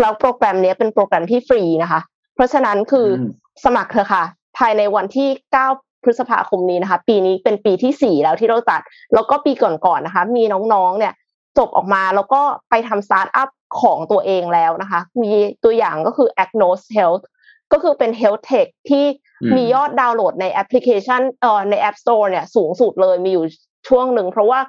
[0.00, 2.00] แล้วโปรแกรมเนี้ยเป็นโปรแกรมที่ฟรีนะคะ
[2.34, 3.30] เพราะฉะนั้นคืออม
[3.64, 4.24] สมัครเถอะค่ะ
[4.58, 5.28] ภายในวันที่
[5.66, 8.80] 9 พฤษภาคมนี้นะคะ ปีนี้เป็นปีที่ 4 แล้วที่เราจัด
[9.14, 11.12] แล้วก็ปีก่อนๆนะคะ มีน้องๆเนี่ย
[11.58, 13.48] จบออกมาแล้วก็ไปทำสตาร์ทอัพ
[13.80, 15.32] ของตัวเองแล้วนะคะ มี
[15.64, 17.24] ตัวอย่างก็คือ Agnos Health
[17.72, 19.04] ก็คือเป็น Health Tech ที่
[19.42, 23.46] อืมมียอดดาวน์โหลดในแอปพลิเคชันเอ่อใน App Store เนี่ยสูงสุดเลยมีอยู่
[23.88, 24.60] ช่วงหนึ่งเพราะว่า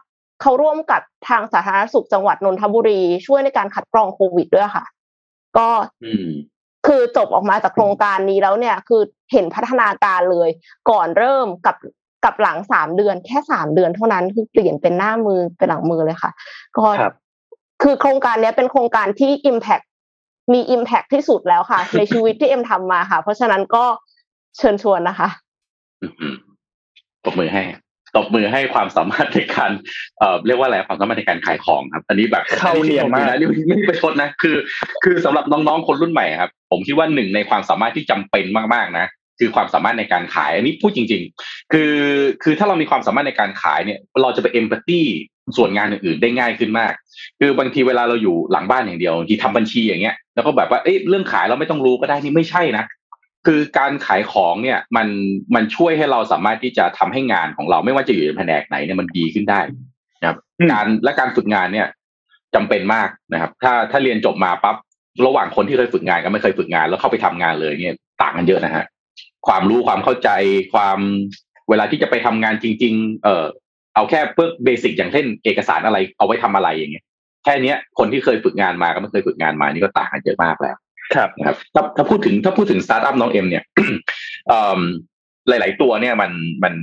[0.42, 4.86] เขาร่วมกับทางสาธารณสุขจังหวัดนนทบุรี ช่วยในการคัดกรองโควิดด้วยค่ะ
[5.58, 5.70] ก็
[6.06, 6.28] อืม
[6.88, 10.50] คือจบออกมาจากโครงการนี้แล้วเนี่ย คือเห็นพัฒนาการเลย
[10.90, 11.76] ก่อนเริ่มกับ
[12.26, 16.32] กับหลังสามเดือน แค่สามเดือนเท่านั้นคือเปลี่ยนเป็นหน้ามือเป็นหลังมือเลยค่ะ
[16.78, 16.86] ก็
[17.82, 19.86] ครับคือโครงการเนี้ยเป็นโครงการที่ Impact
[20.54, 23.86] มี Impact ที่สุดแล้วค่ะ ในชีวิตที่เอ็มทำมาค่ะ เพราะฉะนั้นก็
[24.58, 25.30] เชิญชวนนะคะ
[26.02, 26.36] อืม
[27.26, 27.64] ตบมือให้
[28.16, 29.72] ตบมือให้ความสามารถในการ
[30.20, 34.56] เอ่อเรียกว่าอะไรความสามารถในการขายของครับ อันนี้แบบเข้าเนียนมากอันนี้ไม่ได้ประชดนะ คือ
[35.04, 39.08] คือสำหรับน้องๆคนรุ่นใหม่ครับ ผมคิดว่าหนึ่งในความสามารถที่จำเป็นมากๆนะ
[39.40, 41.96] คือความสามารถในการขาย อันนี้พูดจริง ๆ คือ
[42.44, 45.02] คือถ้าเรามีความสามารถในการขายเนี่ย เราจะไปเอมพัตตี
[45.58, 46.94] ส่วนงานอื่นๆได้ง่ายขึ้นมาก
[47.40, 52.86] คือบางทีเวลาเราอยู่หลังบ้านอย่างเดียวบางทีทำบัญชีอย่างเงี้ยแล้วก็แบบว่าเอ้ยเรื่องขายเราไม่ต้องรู้ก็ได้นี่ไม่ใช่นะ
[53.46, 55.08] คือการขายของเนี่ยมัน
[55.56, 59.60] มันช่วยให้เราสามารถที่จะทำให้งานของเราไม่ว่าจะอยู่ในแผนกไหนเนี่ยมันดีขึ้นได้
[60.22, 61.88] นะครับอืมการและการฝึกงานเนี่ย
[62.56, 64.76] จำเป็นมากนะครับ ถ้าถ้าเรียนจบมาปั๊บ
[65.26, 68.86] ระหว่างคนที่เคยฝึกงานกับไม่เคยฝึกงาน แล้วเข้าไปทำงานเลยเนี่ยต่างกันเยอะนะฮะ
[69.48, 70.30] ความรู้ความเข้าใจ
[70.74, 71.00] ความ
[71.70, 73.46] เวลาที่จะไปทำงานจริง ๆ เออ
[73.96, 77.06] เอาแค่เพื่อ basic อย่างเช่นเอกสารอะไรเอาไว้ทำอะไรอย่างเงี้ย
[77.44, 80.76] แค่เนี้ยคนที่เคยฝึกงานมากับไม่เคยฝึกงานมานี่ก็ต่างกันเยอะมากแล้ว
[81.16, 83.64] ครับนะครับถ้าถ้าพูดถึงถ้าพูดถึงสตาร์ทอัพน้องเอ็มเนี่ย
[84.48, 84.80] เอิ่ม
[85.48, 86.32] หลาย ๆ ตัวเนี่ยมัน
[86.64, 86.74] มัน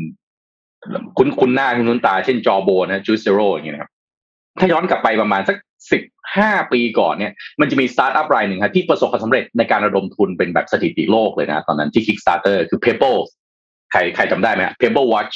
[1.18, 3.90] คุ้นคุ้นหน้าคุ้นตา เช่น Jawbone นะ Juicero อย่างเงี้ยนะครับ
[4.58, 5.56] ถ้าย้อนกลับไปประมาณสัก
[5.92, 6.02] สิบ
[6.36, 13.18] ห้าปีก่อนเนี่ย มันจะมีสตาร์ทอัพรายหนึ่งครับที่ประสบความสำเร็จในการระดมทุนเป็นแบบสถิติโลกเลยนะ ตอนนั้นที่ Kickstarter คือ Pebble
[13.92, 15.34] ใครใครจำได้ไหมฮะ Pebble Watch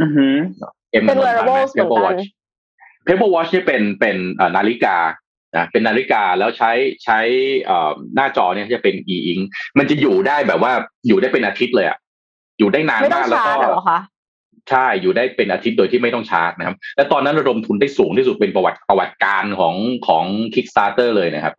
[0.00, 0.34] อือหือ
[0.92, 2.24] เอ็มเป็นนนท์ทันไหม wearables เหมือน Pebble กัน Watch
[3.06, 4.96] Pebble Watch นี่เป็นเป็นเอ่อนาฬิกา
[5.56, 6.72] นะเป็นนาฬิกาแล้วใช้
[7.04, 7.18] ใช้
[7.64, 9.42] เอ่อหน้าจอเนี่ยจะเป็น e ink
[9.78, 10.72] มันจะอยู่ได้แบบว่า
[11.06, 11.98] อยู่ได้เป็นอาทิตย์เลยอะ
[12.58, 14.00] อยู่ได้นานไม่ต้อมางกแล้วชาก็ร์จเหรอคะ
[14.70, 19.74] ใช่อยู่ได้เป็นอาทิตย์โดยที่ไม่ต้องชาร์จนะครับ และตอนนั้นระดมทุนได้สูงที่สุดเป็นประวัติประวัติการของ
[20.06, 20.24] ของ
[20.54, 21.54] Kickstarter เลยนะครับ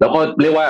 [0.00, 0.66] แล้วก็เรียกว่า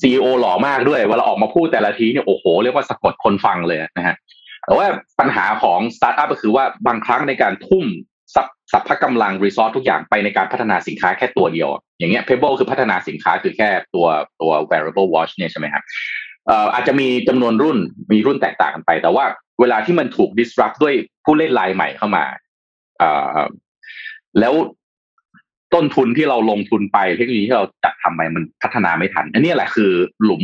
[0.00, 4.16] ซีอหล่อมากด้วยเวลาออกมาพูดแต่ละทีเนี่ยโอ้โหเรียกว่าสะกดคนฟังเลยนะฮะ
[4.68, 4.86] แต่ว่า
[5.20, 7.84] ปัญหาของสตาร์ทอัพก็คือว่าบางครั้งในการทุ่ม
[8.34, 14.06] สัพสัพพะกำลังรีซอสทุกอย่างไปในการพัฒนาสินค้าแค่ตัวเดียว อย่างเงี้ย Pebble คือพัฒนาสินค้าคือแค่ตัว
[14.40, 15.84] ตัว wearable watch เนี่ยใช่ไหมครับ
[16.74, 17.78] อาจจะมีจำนวนรุ่น
[18.12, 19.24] มีรุ่นแตกต่างกันไป แต่ว่า
[19.60, 20.94] เวลาที่มันถูก disrupt ด้วย
[21.24, 22.24] ผู้เล่นรายใหม่เข้ามา
[24.40, 24.54] แล้ว
[25.74, 29.92] ต้นทุนที่เราลงทุนไปเทคโนโลยีที่เราจัดทำไปมันพัฒนาไม่ทัน อันนี้แหละคือ
[30.24, 30.42] หลุม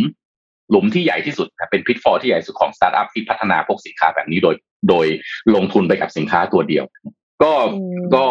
[0.71, 4.55] หลุมที่ใหญ่ที่สุดนะเป็น pitfall ที่ใหญ่สุดของสตาร์ทอัพที่พัฒนาพวกสินค้าแบบนี้โดย
[4.89, 5.07] โดย
[5.55, 6.85] ลงทุนไปกับสินค้าตัวเดียว
[7.43, 8.25] ก็อืมก็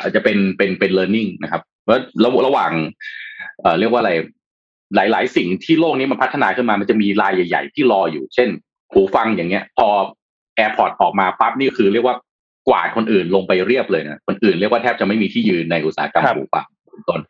[0.00, 2.72] อาจจะเป็นเป็นเป็น learning นะครับว่าระระหว่าง
[3.60, 4.12] เอ่อเรียกว่าอะไร
[4.94, 8.48] หลาย ๆ สิ่งที่โลกนี้มันพัฒนาขึ้นมามันจะมีรายใหญ่ ๆ ที่รออยู่ เช่น
[8.92, 9.88] หูฟังอย่างเงี้ย พอ
[10.58, 12.16] AirPod ออกมาปั๊บนี่คือเรียกว่า
[12.68, 16.66] กวาดคนอื่นลงไปเรียบเลยนะคนอื่นเรียกว่าแทบจะไม่มีที่ยืนในอุตสาหกรรมครับปลูกฝัง
[16.96, 17.20] เป็นต้น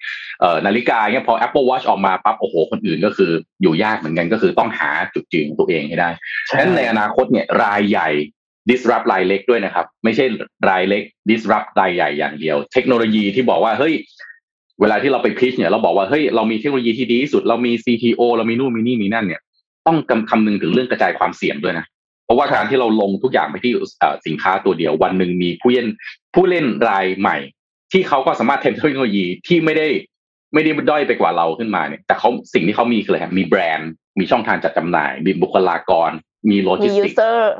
[0.41, 3.31] เอ่อนาฬิกาเนี่ยพอ Apple Watch ออกมาปั๊บโอ้โหคนอื่นก็คือ
[3.63, 6.11] อยู่ยากเหมือนกันก็คือต้องหาจุดยืนของตัวเองให้ได้
[6.49, 8.11] ฉะนั้นในอนาคตเนี่ยรายใหญ่
[8.71, 10.25] disrupt รายเล็กด้วยนะครับ ไม่ใช่
[10.69, 13.95] รายเล็ก disrupt รายใหญ่อย่างเดียว เทคโนโลยีที่บอกว่าเฮ้ย
[14.81, 19.41] เวลาที่เราไปพิชเนี่ยเราบอกว่าเฮ้ยเรามีเทคโนโลยีที่ดีที่สุด เรามี CTO เรามีนู่นมีนี่มีนั่นเนี่ย
[19.87, 21.87] ต้องกำคำนึงถึงเรื่องกระจายความเสี่ยงด้วยนะ
[22.25, 25.87] เพราะว่าการที่เราลงทุกอย่างไปที่เอ่อสินค้าตัวเดียว วันหนึ่งมีผู้เล่น
[26.35, 27.37] ผู้เล่นรายใหม่
[27.93, 29.89] ที่เขาก็สามารถเทคโนโลยีที่ไม่ได้
[30.55, 36.11] ไม่ได้ด้อยไปกว่าเราขึ้นมาเนี่ย แต่เขาสิ่งที่เขามีคืออะไรครับมีแบรนด์ มีช่องทางจัดจำหน่าย มีบุคลากร
[36.51, 37.53] มีโลจิมีสยูติกเซอร์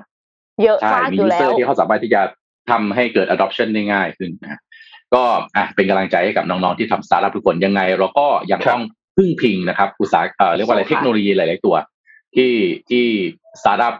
[0.63, 2.23] เยอะใช่มากมีอยู่ยูแล้เซอวร์ที่เขาสามารถที่จะ
[2.71, 4.61] ทำให้เกิด adoption ได้ง่ายขึ้นนะ
[5.15, 5.23] ก็
[5.57, 8.85] อะเป็นกำลังใจให้กับน้องๆที่ทำสตาร์ทอัพทุกคนยังไง เราก็ยังครับต้อง
[9.17, 11.75] พึ่งพิงนะครับ อุตสาหเอ่อเรียกว่าอะไรใช่ค่ะเทคโนโลยีหลายๆตัว
[12.37, 12.53] ที่
[12.91, 13.05] ที่
[13.61, 13.95] สตาร์ทอัพ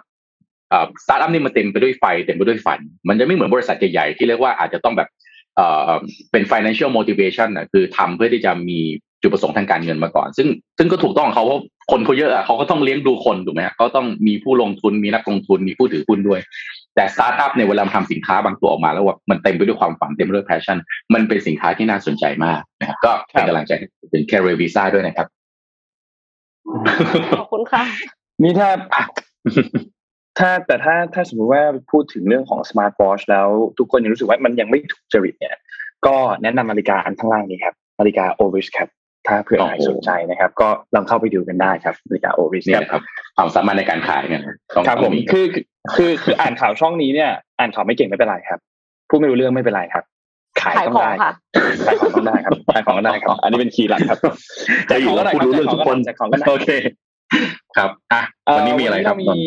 [0.71, 5.09] เอ่อสตาร์ทอัพนี่มันเต็มไปด้วยไฟเต็มไปด้วยฝัน มันจะไม่เหมือนบริษัทใหญ่ๆที่เรียกว่าอาจจะต้องแบบ
[5.57, 5.93] เอ่อ
[6.33, 8.81] เป็น financial motivation นะคือทำเพื่อที่จะมี
[9.23, 10.49] จุดประสงค์ทางการเงินมาก่อน ซึ่ง
[10.79, 16.41] ซึ่งก็ถูกต้องของเขาเพราะคนเขาเยอะอะเขาก็ต้องเลี้ยงดูคนถูกไหมฮะเขาต้องมีผู้ลงทุนมีนักลงทุนมีผู้ถือหุ้นด้วย
[16.95, 20.79] แต่สตาร์ทอัพเนี่ยเวลาทำสินค้าบางตัวออกมาแล้วว่ามันเต็มไปด้วยความฝันเต็มไปด้วย passion
[21.15, 25.27] มันเป็นสินค้าที่น่าสนใจมากนะครับก็เป็นกำลังใจให้ถึงแคเรวีซ่าด้วยนะครับ
[27.39, 27.83] ขอบคุณค่ะ
[28.43, 28.69] นี่ถ้า
[30.39, 35.57] ถ้าแต่ถ้าถ้าสมมติว่าพูดถึงเรื่องของสมาร์ทวอชแล้วทุกคนยังรู้สึกว่ามันยังไม่ถูกจริตเนี่ย
[36.07, 38.89] ก็แนะนำนาฬิกาอันข้างล่างนี้ครับนาฬิกาโอริสครับ
[39.27, 43.03] ถ้าเผื่อใครโอ้โหสนใจนะครับ ก็ลองเข้าไปดูกันได้ครับนาฬิกาโอริสนี่ครับแหละครับ
[43.37, 44.43] ความสามารถในการขายเนี่ย
[44.75, 45.45] ต้องครับต้ผองมคือ
[45.97, 48.59] คือคืออ่านข่าวช่องนี้เนี่ย อ่านข่าวไม่เก่งไม่เป็นไรครับ
[49.09, 50.05] พูดไม่รู้เรื่องไม่เป็นไรครับ
[50.61, 51.33] ขายขายต้องของได้ค่ะ
[51.87, 54.19] ขายของต้องได้ครับขายของต้องได้ครับ อันนี้เป็นคีย์หลักครับ
[54.91, 56.69] จะอยู่กับผู้รู้เรื่องทุกคนแจกของก็ได้โอเค
[57.77, 58.23] ครับอะ
[58.55, 59.45] วันนี้มีอะไรครับเเรามี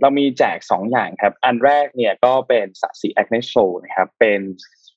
[0.00, 3.52] เรามีแจกสองอย่างครับ อันแรกเนี่ยก็เป็นสัตสีแอคเนโช
[3.84, 4.40] นะครับ เป็น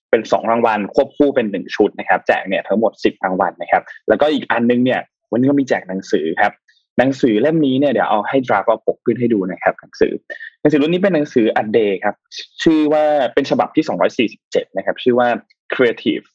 [0.10, 5.02] เป็นสองรางวัลควบคู่เป็นหนึ่งชุดนะครับ แจกเนี่ยทั้งหมดสิบรางวัลนะครับ แล้วก็อีกอันนึงเนี่ย
[5.32, 6.52] วันนี้ก็มีแจกหนังสือครับ
[6.98, 10.14] หนังสือเล่มนี้เนี่ยเดี๋ยวเอาให้ดราฟเอาปกขึ้นให้ดูนะครับ หนังสือ
[10.62, 12.16] หนังสือรุ่นนี้เป็นหนังสืออัดเดย์ครับ
[12.64, 13.04] ชื่อว่า
[13.34, 13.86] เป็นฉบับที่
[14.32, 15.28] 247นะครับ ชื่อว่า
[15.74, 16.26] Creative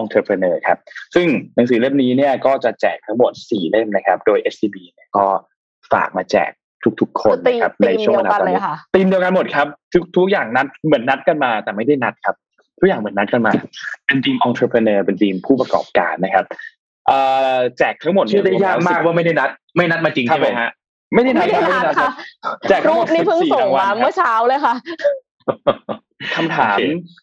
[0.00, 0.78] Entrepreneur ครับ
[1.14, 5.26] ซึ่งหนังสือเล่มนี้เนี่ยก็จะแจกทั้งหมด 4 เล่มนะครับ โดย SCB เนี่ยก็
[5.92, 6.50] ฝากมาแจก
[7.00, 12.36] ทุกๆ คนตีนะครับตีในมช่วงเดียวเวลากันตอนเลยนี้ค่ะทีมเดียวกันหมดครับทุกทุกอย่างนัดเหมือนนัดกันมาแต่ไม่ได้นัดครับ
[12.80, 13.52] ทุกอย่างเหมือนนัดกันมา
[14.06, 16.44] เป็นทีม entrepreneur เป็นทีมผู้ประกอบการนะครับ
[17.06, 17.18] เอ่
[17.56, 20.70] อแจกทั้งหมดชื่อได้ยากมากว่าไม่ได้นัด ไม่นัดมาจริงครัใช่บไหผมมฮะ
[21.14, 22.12] ไม่ได้นัไม่ดได้ครับไม่ทาได้นนัดคค่ะรับ
[22.68, 24.74] แจกทั้รูงหมปดนี่เพิ่ง14ส่งรางวัลมาครับเมื่อเช้าเลยค่ะ
[26.36, 26.82] คำถามโอเค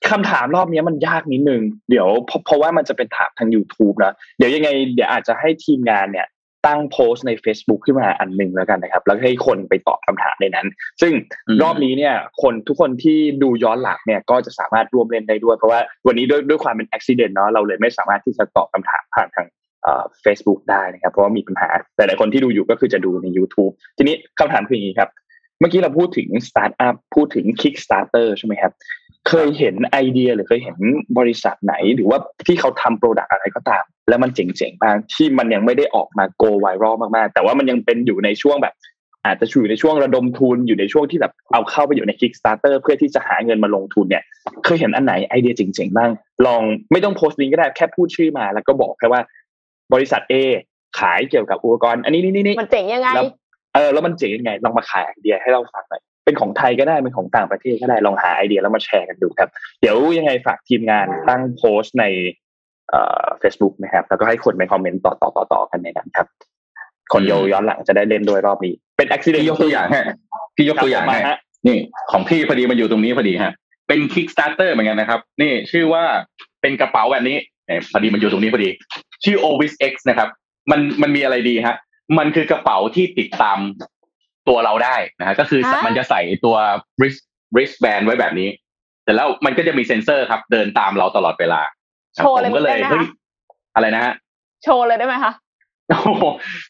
[0.10, 6.28] คำถามรอบนี้มันยากนิดนึง เดี๋ยวเพราะเพราะว่ามันจะเป็นถามทาง YouTube นะ เดี๋ยวยังไง เดี๋ยวอาจจะให้ทีมงานเนี่ย
[6.66, 10.68] ตั้งโพสต์ใน Facebook ขึ้นมาอันหนึ่งแล้วกันนะครับ แล้วให้คนไปตอบคำถามในนั้น
[11.02, 11.14] ซึ่ง
[11.48, 19.48] อืมรอบนี้เนี่ยคนทุกคนที่ดูย้อนหลังเนี่ยก็จะสามารถร่วมเล่นได้ด้วย เพราะว่าวันนี้ด้วยด้วยความเป็นอุบิเหตุเนาะเราเลยไม่สามารถที่จะตอบคำถามผ่านทาง
[19.84, 25.10] เอ่อ Facebook ได้นะครับ เพราะว่ามีปัญหาแต่หลายคนที่ดูอยู่ก็คือจะดูใน YouTube ทีนี้คำถามคืออย่างนี้ครับ
[25.60, 28.74] เมื่อกี้เราพูดถึงสตาร์ทอัพพูดถึง Kickstarter ใช่ไหมครับ
[29.30, 30.78] เคยเห็นไอเดียหรือเคยเห็น
[31.20, 38.76] บริษัทไหน หรือว่าที่เขาทำ product อะไรก็ตาม แล้วมันเจ๋งๆบ้างที่มันยังไม่ได้ออกมา go viral มากๆ แต่ว่ามันยังเป็นอยู่ในช่วงแบบ
[39.26, 44.24] อาจจะอยู่ในช่วงระดมทุนอยู่ในช่วงที่แบบเอาเข้าไปอยู่ใน Kickstarter เพื่อที่จะหาเงินมาลงทุนเนี่ย
[44.66, 46.12] เคยเห็นอันไหนไอเดียเจ๋งๆบ้าง
[46.46, 49.22] ลองไม่ต้องโพสต์ลิงก์ก็ได้แค่พูดชื่อมา แล้วก็บอกแค่ว่า
[49.94, 50.34] บริษัท A
[51.00, 53.10] ขายเกี่ยวกับอุปกรณ์อันนี้นี่นี่มันเจ๋งยังไง
[53.74, 59.50] เออแล้วมันเจ๋งยังไงลองมาขายไอเดียให้เราฟังหน่อยเป็นของไทยก็ได้เป็นของต่างประเทศก็ได้ลองหาไอเดียแล้วมาแชร์กันดูครับ
[59.82, 62.06] เดี๋ยวยังไงฝากทีมงานตั้งโพสต์ใน
[62.90, 66.28] เอ่อ Facebook นะครับ แล้วก็ให้คนไปคอมเมนต์ต่อต่อต่อต่อกันในนั้นครับ
[67.14, 70.02] คนโยย้อนหลังจะได้เล่นด้วยรอบนี้ เป็นอุบิเหตุพี่ยกตัวอย่างให้
[70.56, 71.78] พี่ยกตัวอย่างให้ฮะนี่
[72.12, 73.52] ของพี่พอดีมันอยู่ตรงนี้พอดีฮะ
[73.88, 76.04] เป็น Kickstarter เหมือนกันนะครับ นี่ชื่อว่า
[76.62, 78.70] เป็นกระเป๋าแบบนี้เนี่ยพอดีมันอยู่ตรงนี้พอดี
[79.24, 80.30] ชื่อ Ovis X นะครับ
[80.72, 81.76] มันมันมีอะไรดีฮะ
[82.18, 83.60] มันคือกระเป๋าที่ติดตาม
[84.48, 86.56] ตัวเราได้นะฮะก็คือฮะมันจะใส่ตัว
[87.00, 87.22] wrist
[87.56, 88.50] wristband ไว้แบบนี้
[89.04, 91.62] แต่แล้วมันก็จะมีเซ็นเซอร์ครับ เดินตามเราตลอดเวลา
[92.16, 93.06] โชว์เลยผมก็เลยได้ไหมคะเฮ้ย
[93.76, 94.14] อะไรนะฮะ
[94.64, 95.34] โชว์เลยได้ไหมคะ
[95.90, 96.24] โอ้โห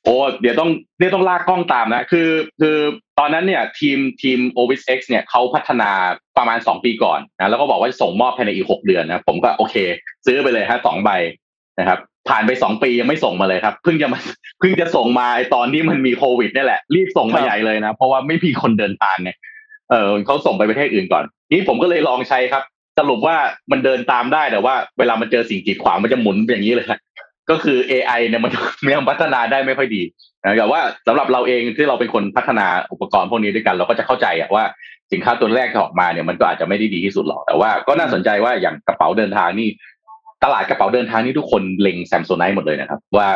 [0.03, 2.29] โอ้เดี๋ยวต้องเดี๋ยวต้องลากกล้องตามนะ คือ
[2.61, 2.77] คือ
[3.19, 5.89] ตอนนั้นเนี่ยทีมทีม o v i s X เนี่ยเขาพัฒนา
[6.37, 9.75] ประมาณสองปีก่อนนะแล้วก็บอกว่าจะส่งมอบภายในอีกหกเดือนนะ ผมก็โอเค
[10.25, 11.09] ซื้อไปเลยฮะสองใบ
[11.79, 11.99] นะครับ
[12.29, 14.19] ผ่านไปสองปียังไม่ส่งมาเลยครับเพิ่งจะมา
[14.59, 19.31] เพิ่งจะส่งมาไอ้ตอนที่มันมีโควิดนี่แหละ รีบส่งมาใหญ่เลยนะ เพราะว่าไม่มีคนเดินทางไง
[19.89, 22.63] เออเขาส่งไปประเทศอื่นก่อน นี่ผมก็เลยลองใช้ครับ
[22.99, 23.37] สรุปว่า
[23.71, 26.99] มันเดินตามได้แต่ว่า เวลามันเจอสิ่งกีดขวางมันจะหมุนอย่างนี้เลยครับ
[27.49, 28.51] ก็คือ AI เนี่ยมัน
[28.93, 30.03] ยังพัฒนาได้ไม่ค่อยดี
[30.43, 34.63] นะแต่ว่าสำหรับเราเองที่เราเป็นคนพัฒนาอุปกรณ์พวกนี้ด้วยกัน เราก็จะเข้าใจอะว่า
[35.11, 39.69] สินค้าตัวแรกที่ออกมาเนี่ยมันก็อาจจะไม่ได้ดีที่สุดหรอกแต่ว่าก็น่าสนใจว่าอย่างกระเป๋าเดินทางนี่
[40.43, 43.29] ตลาดกระเป๋าเดินทางนี่ทุกคนเล็ง Samsonite หมดเลยนะครับ ว่า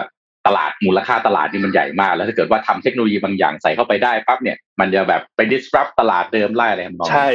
[0.47, 7.27] ตลาดมูลค่าตลาดนี่มันใหญ่มาก แล้วถ้าเกิดว่าทำเทคโนโลยีบางอย่างใส่เข้าไปได้ปั๊บเนี่ยมันจะแบบไป disrupt ตลาดเดิมไล่อะไรทำนองใช่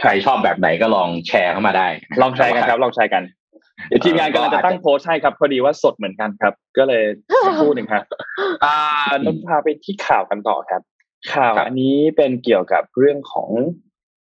[0.00, 1.88] ใครชอบแบบไหนก็ลองแชร์เข้ามาได้
[2.22, 3.22] ลองแชร์กันครับ ลองแชร์กัน
[3.88, 7.02] เดี๋ยวทีมงานกำลังจะตั้งโพสต์ให้ครับ พอดีว่าสดเหมือนกันครับ ก็เลย
[7.46, 8.02] สักครู่หนึ่งครับ
[8.64, 8.76] อ่า
[9.24, 10.82] นนท์พาไปที่ข่าวกันต่อครับ
[11.32, 13.50] ข่าวอันนี้เป็นเกี่ยวกับเรื่องของ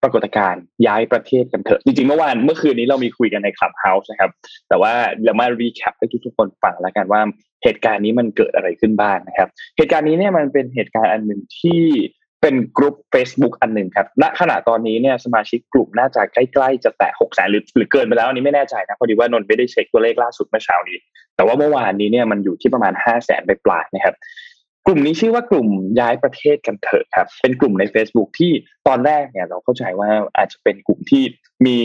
[0.07, 4.31] ปรากฏการณ์ย้ายประเทศกันเถอะ จริงๆ เมื่อวานเมื่อคืนนี้เรามีคุยกันใน Clubhouse นะครับ
[4.69, 4.93] แต่ว่า
[5.25, 7.21] เรามา recap ให้ทุกๆคนฟังแล้วกันว่า
[7.65, 11.83] เหตุการณ์นี้มันเกิดอะไรขึ้นบ้างนะครับ เหตุการณ์นี้เนี่ยมันเป็นเหตุการณ์อันหนึ่งที่
[12.43, 20.99] เป็นกลุ่ม Facebook อันหนึ่งครับ ณ ขณะตอนนี้เนี่ยสมาชิกกลุ่มน่าจะใกล้ๆจะแตะหกแสนหรือหรือเกินไปแล้วอันนี้ไม่แน่ใจนะพอดีว่านนท์ไม่ได้เช็คตัวเลขล่าสุดเมื่อเช้านี้
[21.37, 24.15] แต่ว่าเมื่อวานนี้เนี่ยมันอยู่ที่ประมาณห้าแสนไปปลายนะครับ
[24.87, 25.68] กลุ่มนี้ชื่อว่ากลุ่ม
[26.01, 28.53] ย้ายประเทศกันเถอะครับ เป็นกลุ่มใน Facebook ที่
[28.87, 31.22] ตอนแรกเนี่ยเราเข้าใจว่าอาจจะเป็นกลุ่มที่
[31.66, 31.76] มี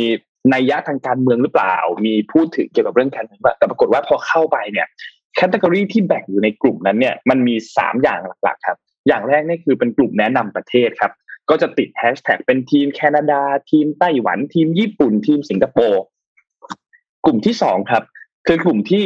[0.54, 1.76] นัยยะทางการเมืองหรือเปล่า
[2.06, 4.88] มีพูดถึงเกี่ยวกับเรื่องการเมืองแต่ปรากฏว่าพอเข้าไปเนี่ย
[5.36, 8.78] แคตตากรีที่แบ่งอยู่ในกลุ่มนั้นเนี่ยมันมีสามอย่างหลักๆครับ
[9.08, 11.12] อย่างแรกนี่คือเป็นกลุ่มแนะนำประเทศครับ
[11.50, 13.42] ก็จะติดแฮชแท็กเป็นทีมแคนาดา
[13.72, 16.04] ทีมไต้หวัน ทีมญี่ปุ่น ทีมสิงคโปร์
[17.26, 18.04] กลุ่มที่สองครับ
[18.48, 19.04] คือกลุ่มที่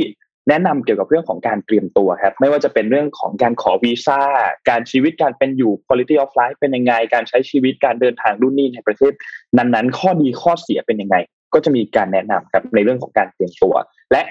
[0.49, 4.21] แนะนำเกี่ยวกับเรื่องของการเตรียมตัวครับไม่ว่าจะเป็นเรื่องของการขอวีซ่า
[4.69, 9.13] การชีวิตการเป็นอยู่ quality of life เป็นยังไง การใช้ชีวิตการเดินทางรุ่นนี้ในประเทศ
[9.57, 11.15] นั้นๆ ข้อดีข้อเสียเป็นยังไง
[11.53, 13.75] ก็จะมีการแนะนำครับในเรื่องของการเตรียมตัว
[14.11, 14.21] และ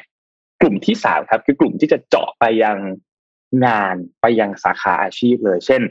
[0.60, 2.78] กลุ่มที่สามครับ คือกลุ่มที่จะเจาะไปยัง
[3.66, 5.82] งานไปยังสาขาอาชีพเลย เช่น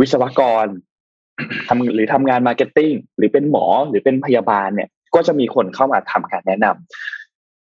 [0.00, 0.66] วิศวกร
[1.68, 7.27] ทำหรือทำงาน marketing หรือเป็นหมอหรือเป็นพยาบาลเนี่ย ก็จะมีคนเข้ามาทำการแนะนำ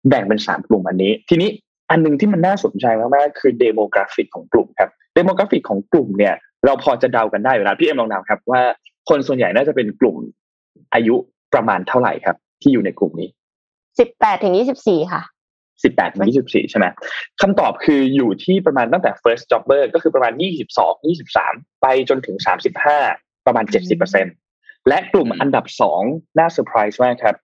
[0.10, 1.50] แบ่งเป็นสามกลุ่มอันนี้ ทีนี้
[1.90, 6.36] อันหนึงที่มันน่าสนใจมากๆคือ demographic ของกลุ่มครับ demographic ของกลุ่มเนี่ย
[6.66, 8.62] เราพอจะเดากันได้อยู่แล้วพี่เอ็มลองเดาครับ ว่า
[9.10, 10.16] คนส่วนใหญ่น่าจะเป็นกลุ่ม
[10.94, 11.16] อายุ
[11.54, 13.30] ประมาณเท่าไหร่ครับ ที่อยู่ในกลุ่มนี้
[14.00, 15.22] สิบแปดถึงยี่สิบสี่ค่ะ
[15.84, 16.86] สิบแปดถึงยี่สิบสี่ใช่ไหม
[17.42, 23.00] คำตอบคืออยู่ที่ประมาณตั้งแต่ first jobber ก็คือประมาณยี่สิบสองยี่สิบสามไปจนถึงสามสิบห้า
[23.46, 24.26] ประมาณเจ็ดสิบเปอร์เซ็นต์
[24.88, 26.02] และกลุ่มอันดับสอง
[26.38, 27.36] น่าเซอร์ไพรส์มากครับ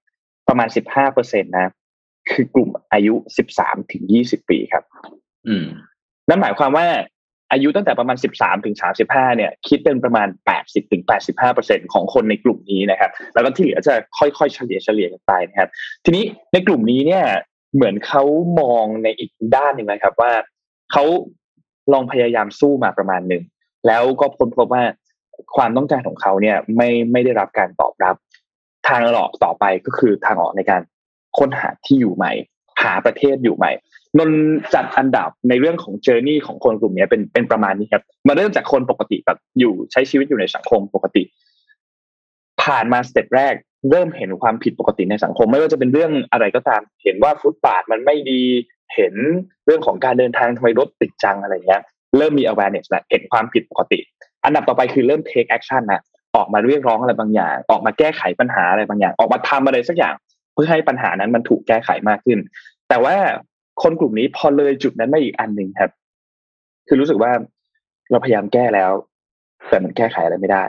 [0.48, 1.72] ประมาณสิบห้าเปอร์เซ็นต์นะ
[2.32, 4.84] คือกลุ่มอายุสิบสามถึงยี่สิบปีครับ
[5.48, 5.66] อืม
[6.30, 6.88] นั่นหมายความว่า
[7.52, 8.76] อายุตั้งแต่ประมาณ 13 ถึง
[9.08, 10.28] 35 เนี่ย คิดเป็นประมาณ
[10.60, 15.70] 80 ถึง 85เปอร์เซ็นต์ของคนในกลุ่มนี้นะครับ แล้วก็ที่เหลือจะค่อยๆ เฉลี่ยเฉลี่ยกันไปนะครับ
[16.06, 16.24] ทีนี้
[16.54, 17.26] ในกลุ่มนี้เนี่ย
[17.76, 18.24] เหมือนเขา
[18.60, 20.32] มองในอีกด้านหนึ่งนะครับ ว่า
[20.92, 21.04] เขา
[21.94, 23.44] ลองพยายามสู้มาประมาณหนึ่ง
[23.88, 24.84] แล้วก็ค้นพบว่า
[25.56, 28.16] ความต้องการของเขาเนี่ยไม่ไม่ได้รับการตอบรับ
[28.90, 30.82] ทางออกต่อไปก็คือทางออกในการ
[31.40, 32.32] ค้นหาที่อยู่ใหม่
[32.84, 33.72] หาประเทศอยู่ใหม่
[34.18, 34.32] นน
[34.74, 41.24] จัดอันดับในเรื่องของ journey ของคนกลุ่มนี้เป็นเป็นประมาณนี้ครับมาเริ่มจากคนปกติแบบอยู่ใช้ชีวิตอยู่ในสังคมปกติ
[42.64, 43.54] ผ่านมา step แรก
[43.90, 48.42] เริ่มเห็นความผิดปกติในสังคม ไม่ว่าจะเป็นเรื่องอะไรก็ตาม เห็นว่าฟุตบาทมันไม่ดี
[48.96, 49.14] เห็น
[49.66, 51.82] เรื่องของการเดินทางทำไมรถติดจังอะไรเงี้ย
[52.18, 54.00] เริ่มมี awareness แล้วเห็นความผิดปกติ
[54.44, 56.02] อันดับต่อไปคือเริ่ม take action นะ
[56.36, 60.16] ออกมาเรียกร้องอะไรบางอย่าง ออกมาแก้ไขปัญหาอะไรบางอย่าง ออกมาทำอะไรสักอย่าง
[60.58, 62.40] พื่อให้ปัญหานั้นมันถูกแก้ไขมากขึ้น
[62.90, 63.16] แต่ว่า
[63.84, 65.92] คนกลุ่มนี้พอเลยจุดนั้นมาอีกอันหนึ่งครับ
[66.88, 67.32] คือรู้สึกว่า
[68.12, 68.92] เราพยายามแก้แล้ว
[69.70, 70.64] แต่มันแก้ไขอะไรไม่ได้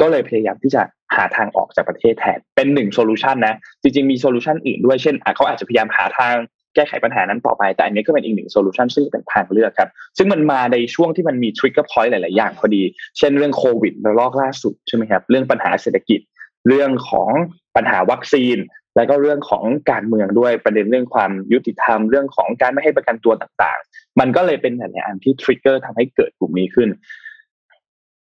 [0.00, 0.82] ก็เลยพยายามที่จะ
[1.16, 6.34] หาทางออกจากประเทศแทนเป็นหนึ่งโซลูชันนะจริงๆมี solution อื่นด้วยเช่นเขาอาจจะพยายามหาทาง
[6.74, 12.82] แก้ไขปัญหานั้นต่อไป แต่อันนี้ก็เป็นอีกหนึ่ง solution ซึ่งเป็นทางเลือกครับ ซึ่งมันมาในช่วงที่มันมี trigger point หลาย ๆ อย่างพอดี
[13.18, 16.20] เช่นเรื่องโควิดระลอกล่าสุดใช่ไหมครับ เรื่องปัญหาเศรษฐกิจ
[16.68, 17.30] เรื่องของ
[17.76, 18.56] ปัญหาวัคซีน
[18.96, 26.88] แล้วก็เรื่องของการเมืองด้วยประเด็นเรื่องความยุติธรรมเรื่องของการไม่ให้ประกันตัวต่างๆ มันก็เลยเป็นหลายอันที่ trigger ทำให้เกิดกลุ่มนี้ขึ้น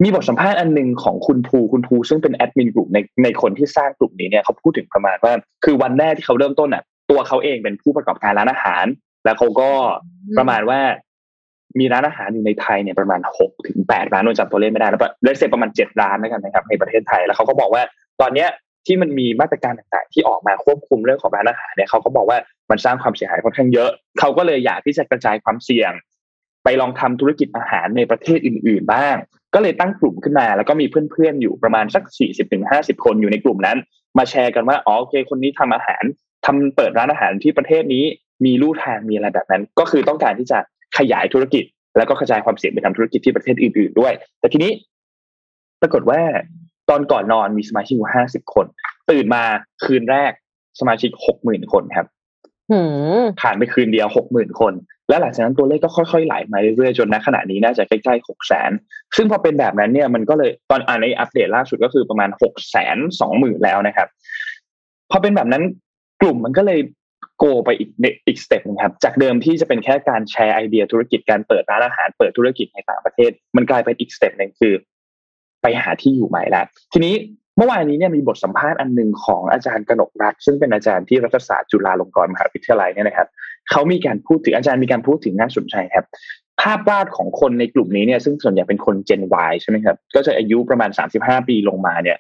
[0.04, 5.34] มีบทสัมภาษณ์อันหนึ่งของคุณภูคุณภูซึ่งเป็นแอดมินกลุ่มในในคนที่สร้างกลุ่มนี้เนี่ยเขาพูดถึงประมาณว่า
[5.66, 8.86] คือวันแรกที่เขาเริ่มต้นอะ ตัวเขาเองเป็นผู้ประกอบการร้านอาหาร
[9.26, 9.70] แล้วเขาก็
[10.38, 10.80] ประมาณว่า
[11.80, 17.84] มีร้านอาหารอยู่ในไทยเนี่ยประมาณหกถึงแปดร้านโดยจำตัวเลขไม่ได้แล้วเลเซประมาณเจ็ดร้านแล้วกันนะครับในประเทศไทยแล้วเขาก็บอกว่า
[18.22, 18.50] ตอนเนี้ย
[18.88, 22.38] ที่มันมีมาตรการต่างๆ ที่ออกมาควบคุมเรื่องของร้านอาหารเนี่ยเขาก็บอกว่า
[22.70, 25.92] มันสร้างความเสียหายค่อนข้างเยอะเขาก็เลยอยากที่จะกระจายความเสี่ยง
[26.64, 29.16] ไปลองทำธุรกิจอาหารในประเทศอื่น ๆ บ้าง
[29.54, 33.78] ก็เลยตั้งกลุ่มขึ้นมา แล้วก็มีเพื่อนๆอยู่ประมาณสักสี่สิบถึงห้าสิบคนอยู่ในกลุ่มนั้น
[34.18, 36.04] มาแชร์กันว่าอ๋อโอเค คนนี้ทำอาหาร
[36.46, 38.06] ทำเปิดร้านอาหารที่ประเทศนี้
[38.46, 40.60] มีลู่ทางมีอะไรแบบนั้น ก็คือต้องการที่จะ
[40.98, 41.64] ขยายธุรกิจ
[41.98, 44.72] แล้วก็กระจายความเสี่ยงไปทำธุรกิจที่ประเทศอื่น ๆ ด้วย แต่ทีนี้
[45.82, 46.22] ปรากฏว่า
[46.90, 48.66] ตอนก่อนนอนมีสมาชิกอยู่ห้าสิบคน
[49.10, 49.44] ตื่นมา
[49.86, 50.32] คืนแรก
[50.80, 52.08] สมาชิกหกหมื่นคนครับ
[53.42, 54.74] ผ่านไปคืนเดียวหกหมื่นคน
[55.10, 58.72] และหลังจากนั้นตัวเลขก็ค่อยๆไหลมาเรื่อยๆจนณขณะนี้น่าจะใกล้ๆหกแสน
[59.16, 64.08] ซึ่งพอเป็นแบบนั้นเนี่ยมันก็เลยตอนอ่านในอัปเดตล่าสุดก็คือประมาณหกแสนสองหมื่นแล้วนะครับ
[65.12, 65.64] พอเป็นแบบนั้น
[66.22, 66.80] กลุ่มมันก็เลย
[67.38, 67.90] go ไปอีก
[68.28, 74.74] อีก step นึงครับจากเดิมที่จะเป็นแค่การแชร์ไอเดียธุรกิจการเปิดร้านอาหารเปิดธุรกิจในต่างประเทศ มันกลายเป็นอีก step หนึ่งคือ
[75.62, 77.16] ไปหาที่อยู่ใหม่แล้วทีนี้
[77.58, 83.28] เมื่อวานนี้เนี่ยมีบทสัมภาษณ์อันหนึ่งของอาจารย์กนกรัตน์ซึ่งเป็นอาจารย์ที่รัฐศาสตร์จุฬาลงกรณ์มหาวิทยาลัยเนี่ยนะครับ
[83.70, 86.06] เขามีการพูดถึงอาจารย์มีการพูดถึงน่าสนใจครับ
[86.62, 90.90] ภาพวาดของคนในกลุ่มนี้เนี่ยซึ่งส่วนใหญ่เป็นคน Gen Y ใช่ไหมครับก็จะอายุประมาณ
[91.20, 92.18] 35 ปีลงมาเนี่ย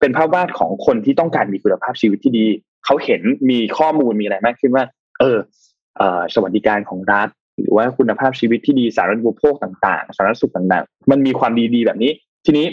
[0.00, 2.46] เป็นภาพวาดของคนที่ต้องการมีคุณภาพชีวิตที่ดี
[2.84, 4.84] เขาเห็นมีข้อมูลมีอะไรมากขึ้นว่า
[5.20, 5.38] เออ
[6.34, 7.28] สวัสดิการของรัฐ
[7.60, 12.12] หรือว่าคุณภาพชีวิตที่ดีสาธารณูปโภคต่าง ๆ สาธารณสุขต่างๆ มันมีความดีๆแบบนี้
[12.44, 12.66] ทีนี้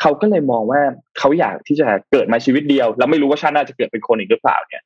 [0.00, 0.80] เขาก็เลยมองว่า
[1.18, 4.82] เขาอยากที่จะเกิดมาชีวิตเดียว แล้วไม่รู้ว่าชาติหน้าจะเกิดเป็นคนอีกหรือเปล่าเนี่ย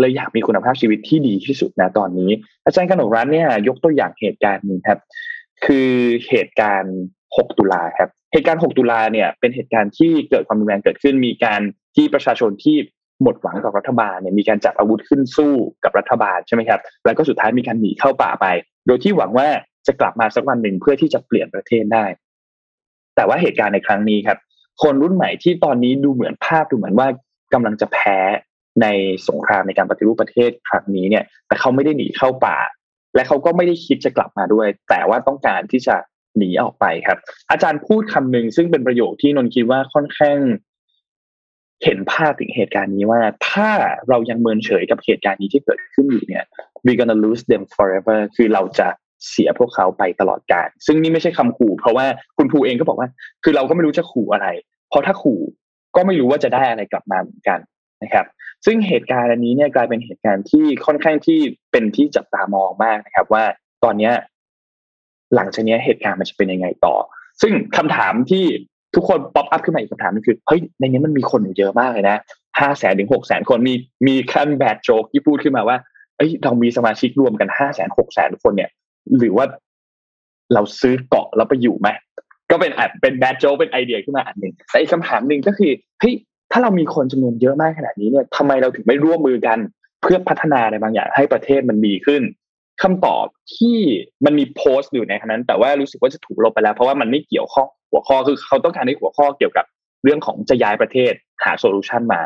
[0.00, 2.30] เลยอยากมีคุณภาพชีวิตที่ดีที่สุดนะตอนนี้
[2.64, 4.98] อาจารย์กนกรัฐเนี่ย ยกตัวอย่างเหตุการณ์นึงครับ
[5.64, 5.90] คือ
[6.28, 6.96] เหตุการณ์
[7.26, 11.60] 6 ตุลาครับ เหตุการณ์ 6 ตุลาเนี่ย เป็นเหตุการณ์ที่เกิดความรุนแรงเกิดขึ้น มีการ
[11.96, 12.76] ที่ประชาชนที่
[13.22, 15.54] หมดหวังกับรัฐบาลเนี่ยมีการจับอาวุธขึ้นสู้
[15.84, 18.46] กับรัฐบาลใช่ไหมครับ แล้วก็สุดท้ายมีการหนีเข้าป่าไป
[18.86, 19.48] โดยที่หวังว่า
[19.86, 22.04] จะกลับมาสักวันหนึ่งเพื่อที่จะเปลี่ยนประเทศได้
[23.16, 24.38] แต่ว่าเหตุการณ์ในครั้งนี้ครับ
[24.82, 27.08] คนรุ่นใหม่ที่ตอนนี้ดูเหมือนภาพดูเหมือนว่า
[27.54, 28.18] กำลังจะแพ้
[28.82, 28.86] ใน
[29.28, 32.56] สงครามในการปฏิรูปประเทศครั้งนี้เนี่ย แต่เขาไม่ได้หนีเข้าป่า
[33.14, 35.96] และเขาก็ไม่ได้คิดจะกลับมาด้วย แต่ว่าต้องการที่จะ
[36.36, 37.18] หนีออกไปครับ
[37.50, 40.38] อาจารย์พูดคำหนึ่งซึ่งเป็นประโยคที่นนคิดว่าค่อนข้าง
[41.84, 43.70] เห็นภาพถึงเหตุการณ์นี้ว่า ถ้า
[44.08, 46.44] เรายังเมินเฉยกับเหตุการณ์นี้ที่เกิดขึ้นอยู่เนี่ย
[46.86, 48.88] we gonna lose them forever คือเราจะ
[49.30, 52.06] เสียพวกเขาไปตลอดกาลซึ่งนี่ไม่ใช่คำขู่ เพราะว่า
[52.36, 53.08] คุณภูเองก็บอกว่า
[53.44, 54.48] คือเราก็ไม่รู้จะขู่อะไร
[54.88, 55.40] เพราะถ้าขู่
[55.96, 57.58] ก็ไม่รู้ว่าจะได้อะไรกลับมาเหมือนกัน
[58.02, 58.26] นะครับ
[58.64, 61.40] ซึ่งเหตุการณ์อันนี้เนี่ยกลายเป็นเหตุการณ์ที่ค่อนข้างที่
[61.72, 63.44] เป็นที่จับตามองมากนะครับ ว่า
[63.84, 64.12] ตอนเนี้ย
[65.34, 66.94] หลังจากนี้เหตุการณ์มันจะเป็นยังไงต่อ
[67.42, 68.44] ซึ่งคำถามที่
[68.94, 72.16] ทุกคน pop up ขึ้นมาอีกคำถามนึงคือเฮ้ยในนี้มันมีคนอยู่เยอะมากเลยนะ
[72.60, 73.74] ห้าแสนถึงหกแสนคนมี
[74.06, 75.76] มีขั้น bad joke ที่พูดขึ้นมาว่า
[76.16, 78.70] เอ้ยเรามีสมาชิกรวมกันห้าแสนหกแสนคนเนี่ย
[79.18, 79.46] หรือว่า
[80.54, 81.88] เราซื้อเกาะแล้วไปอยู่ไหม
[82.50, 86.14] ก็เป็นอาจเป็น bad joke เป็นไอเดียขึ้นมาอันหนึ่งแต่อีกคำถามหนึ่งก็คือเฮ้ย
[86.52, 89.58] ถ้าเรามีคนจำนวนเยอะมากขนาดนี้เนี่ยทำไมเราถึงไม่ร่วมมือกัน
[90.02, 92.22] เพื่อพัฒนาอะไรบางอย่างให้ประเทศมันดีขึ้น
[92.82, 93.26] คำตอบ
[93.56, 93.78] ที่
[94.24, 99.64] มันมีโพสต์อยู่ในขณะนั้น แต่ว่ารู้สึกว่าจะถูกลบไปแล้ว เพราะว่ามันไม่เกี่ยวข้องหัวข้อคือเขาต้องการให้หัวข้อเกี่ยวกับ
[100.04, 101.12] เรื่องของจะย้ายประเทศ
[101.44, 102.20] หา solution มา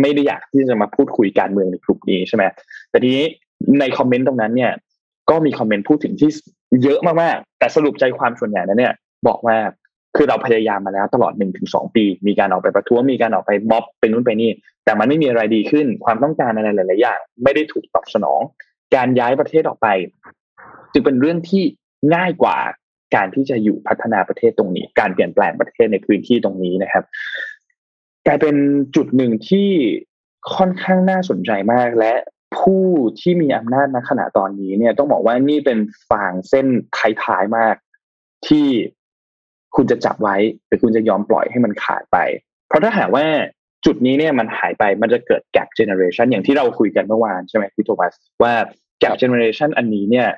[0.00, 2.44] ไม่ได้อยากที่จะมาพูดคุยการเมืองในกลุ่มนี้ใช่ไหม
[2.90, 3.26] แต่ทีนี้
[3.80, 4.72] ในคอมเมนต์ตรงนั้นเนี่ย
[5.30, 6.30] ก็มีคอมเมนต์พูดถึงที่
[6.82, 8.94] เยอะมากๆ แต่สรุปใจความส่วนใหญ่นั้นเนี่ย
[9.26, 9.56] บอกว่า
[10.16, 14.50] คือเราพยายามมาแล้วตลอดหนึ่งถึงสองปี มีการออกไปประท้วงมีการออกไปม็อบไปนู่นไปนี่
[14.84, 18.40] แต่มันไม่มีอะไรดีขึ้น ความต้องการอะไรหลาย ๆ อย่าง ไม่ได้ถูกตอบสนอง
[18.94, 19.88] การย้ายประเทศออกไป
[20.92, 21.64] จึงเป็นเรื่องที่
[22.14, 22.56] ง่ายกว่า
[23.14, 27.04] การที่จะอยู่พัฒนาประเทศตรงนี้ การเปลี่ยนแปลงประเทศในพื้นที่ตรงนี้นะครับ
[28.26, 28.56] กลายเป็น
[28.96, 29.68] จุดหนึ่งที่
[30.56, 32.14] ค่อนข้างน่าสนใจมากและ
[32.58, 32.84] ผู้
[33.20, 35.78] ที่มีอำนาจณขณะตอนนี้เนี่ยต้องบอกว่านี่เป็น
[36.10, 36.66] ฟางเส้น
[37.22, 37.76] ท้ายๆมาก
[38.48, 38.66] ที่
[39.76, 40.36] คุณจะจับไว้
[40.66, 42.18] หรือคุณจะยอมปล่อยให้มันขาดไป
[42.68, 43.24] เพราะถ้าหากว่า
[43.86, 48.52] จุดนี้เนี่ยมันหายไปมันจะเกิด gap generation อย่างที่เราคุยกันเมื่อวานใช่ไหมพี่โทมัสว่า
[49.02, 50.28] gap generation อันนี้เนี่ย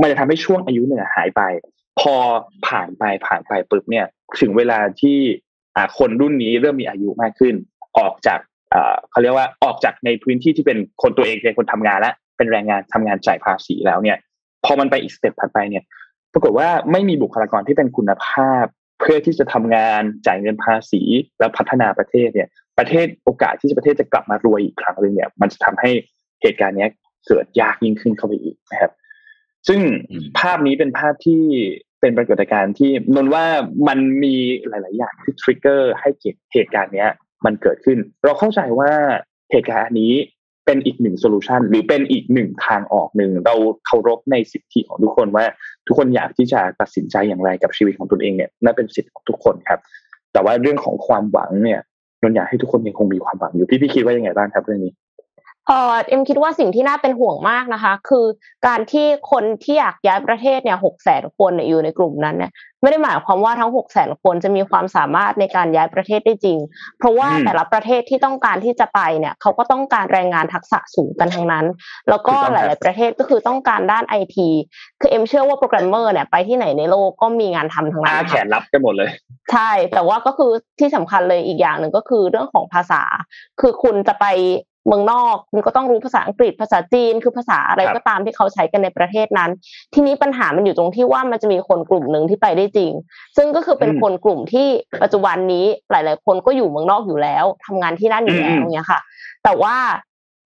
[0.00, 1.42] มันจะทำให้ช่วงอายุเนี่ยหายไป
[2.00, 2.14] พอ
[2.66, 4.06] ผ่านไปผ่านไปปุ๊บเนี่ย
[4.40, 5.18] ถึงเวลาที่
[5.76, 7.54] อ่าคนรุ่นนี้เริ่มมีอายุมากขึ้น
[7.98, 8.49] ออกจากอ่า
[9.10, 14.16] เขาเรียกว่าออกจากในพื้นที่ที่เป็นคนตัวเองเป็นคนทำงานแล้วเป็นแรงงานทำงานจ่ายภาษีแล้วเนี่ย
[14.64, 15.84] พอมันไปอีกสเต็ปถัดไปเนี่ย
[16.32, 18.64] ปรากฏว่าไม่มีบุคลากรที่เป็นคุณภาพ
[19.00, 21.02] เพื่อที่จะทำงานจ่ายเงินภาษี
[21.38, 22.48] แล้วพัฒนาประเทศเนี่ย
[22.78, 25.90] ประเทศโอกาสที่ประเทศจะกลับมารวยอีกครั้งหนึ่งเนี่ย มันจะทำให้
[26.42, 26.88] เหตุการณ์นี้
[27.26, 28.92] เกิดยากยิ่งขึ้นเข้าไปอีกนะครับ
[29.68, 29.80] ซึ่ง
[30.38, 31.42] ภาพนี้เป็นภาพที่
[32.00, 33.46] เป็นปรากฏการณ์ที่นนว่า
[33.88, 34.34] มันมี
[34.68, 37.10] หลาย ๆ อย่างที่ทริกเกอร์ให้เกิดเหตุการณ์เนี้ย
[37.44, 38.90] มันเกิดขึ้น เราเข้าใจว่า
[39.52, 40.12] เหตุการณ์นี้
[40.66, 43.54] เป็นอีกหนึ่งโซลูชันหรือเป็นอีกหนึ่งทางออกหนึ่งเรา
[43.86, 45.44] เคารพในสิทธิของทุกคนว่า
[45.86, 49.80] ทุกคนอยากที่จะตัดสินใจอย่างไรกับชีวิตของตนเองเนี่ยนั่นเป็นสิทธิของทุกคนครับ
[50.32, 51.80] แต่ว่าเรื่องของความหวังเนี่ย
[52.22, 54.92] นนอยากให้ทุกคนยังคงมีความหวังอยู่พี่พี่คิดว่ายังไงบ้างครับเรื่องนี้
[55.70, 58.24] เออเอ็มคิดว่าสิ่งที่น่าเป็นห่วงมากนะคะ คือ
[58.66, 62.52] การที่คนที่อยากย้ายประเทศเนี่ยหกแสนคนอยู่ในกลุ่มนั้นเนี่ย
[62.82, 66.58] ไม่ได้หมายความว่าทั้งหกแสนคนจะมีความสามารถในการย้ายประเทศได้จริง
[66.98, 71.66] เพราะว่าแต่ละประเทศที่ต้องการที่จะไปเนี่ยเขาก็ต้องการแรงงานทักษะสูงกันทั้งนั้น
[72.08, 74.48] แล้วก็หลาย ๆ ประเทศก็คือต้องการด้านไอที
[75.00, 79.10] คือเอ็มเชื่อว่าโปรแกรมเมอร์เนี่ยไปที่ไหนในโลกก็มีงานทำทั้งนั้นแขนรับกันหมดเลย
[79.52, 83.02] ใช่ แต่ว่าก็คือที่สำคัญเลยอีกอย่างหนึ่งก็คือเรื่องของภาษา
[83.60, 84.26] คือคุณจะไป
[84.86, 89.50] เมืองนอก คุณก็ต้องรู้ภาษาอังกฤษภาษาจีนคือภาษาอะไรครับก็ตามที่เขาใช้กันในประเทศนั้น
[89.94, 92.92] ทีนี้ปัญหามันอยู่ตรงที่ว่ามันจะมีคนกลุ่มหนึ่งที่ไปได้จริง
[93.36, 94.68] ซึ่งก็คือเป็นอืมคนกลุ่มที่
[95.02, 99.00] ปัจจุบันนี้หลาย ๆ คนก็อยู่เมืองนอกอยู่แล้วทำงานที่นั่นอยู่แล้วอืมเนี้ยค่ะ
[99.44, 99.76] แต่ว่า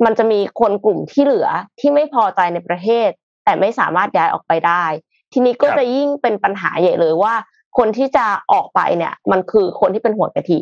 [0.05, 1.49] มันจะมีคนกลุ่มที่เหลือ
[1.81, 3.09] ที่ไม่พอใจในประเทศ
[3.45, 4.85] แต่ไม่สามารถย้ายออกไปได้
[5.33, 7.35] ทีนี้ก็ครับจะยิ่งเป็นปัญหาใหญ่เลยว่า
[7.79, 10.59] คนที่จะออกไปเนี่ย มันคือคนที่เป็นหัวกะทิ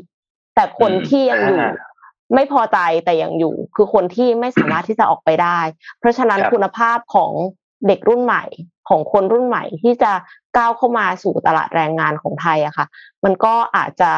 [0.54, 1.91] แต่คนอืมที่ยังอยู่อ่า
[2.34, 5.58] ไม่พอใจแต่ยังอยู่ คือคนที่ไม่สามารถที่จะออกไปได้
[5.98, 7.32] เพราะฉะนั้นครับคุณภาพของ
[7.86, 8.44] เด็กรุ่นใหม่
[8.88, 10.12] ของคนรุ่นใหม่ที่จะ
[10.56, 12.86] ก้าวเข้ามาสู่ตลาดแรงงานของไทยอะค่ะ
[13.24, 14.12] มันก็อาจจะ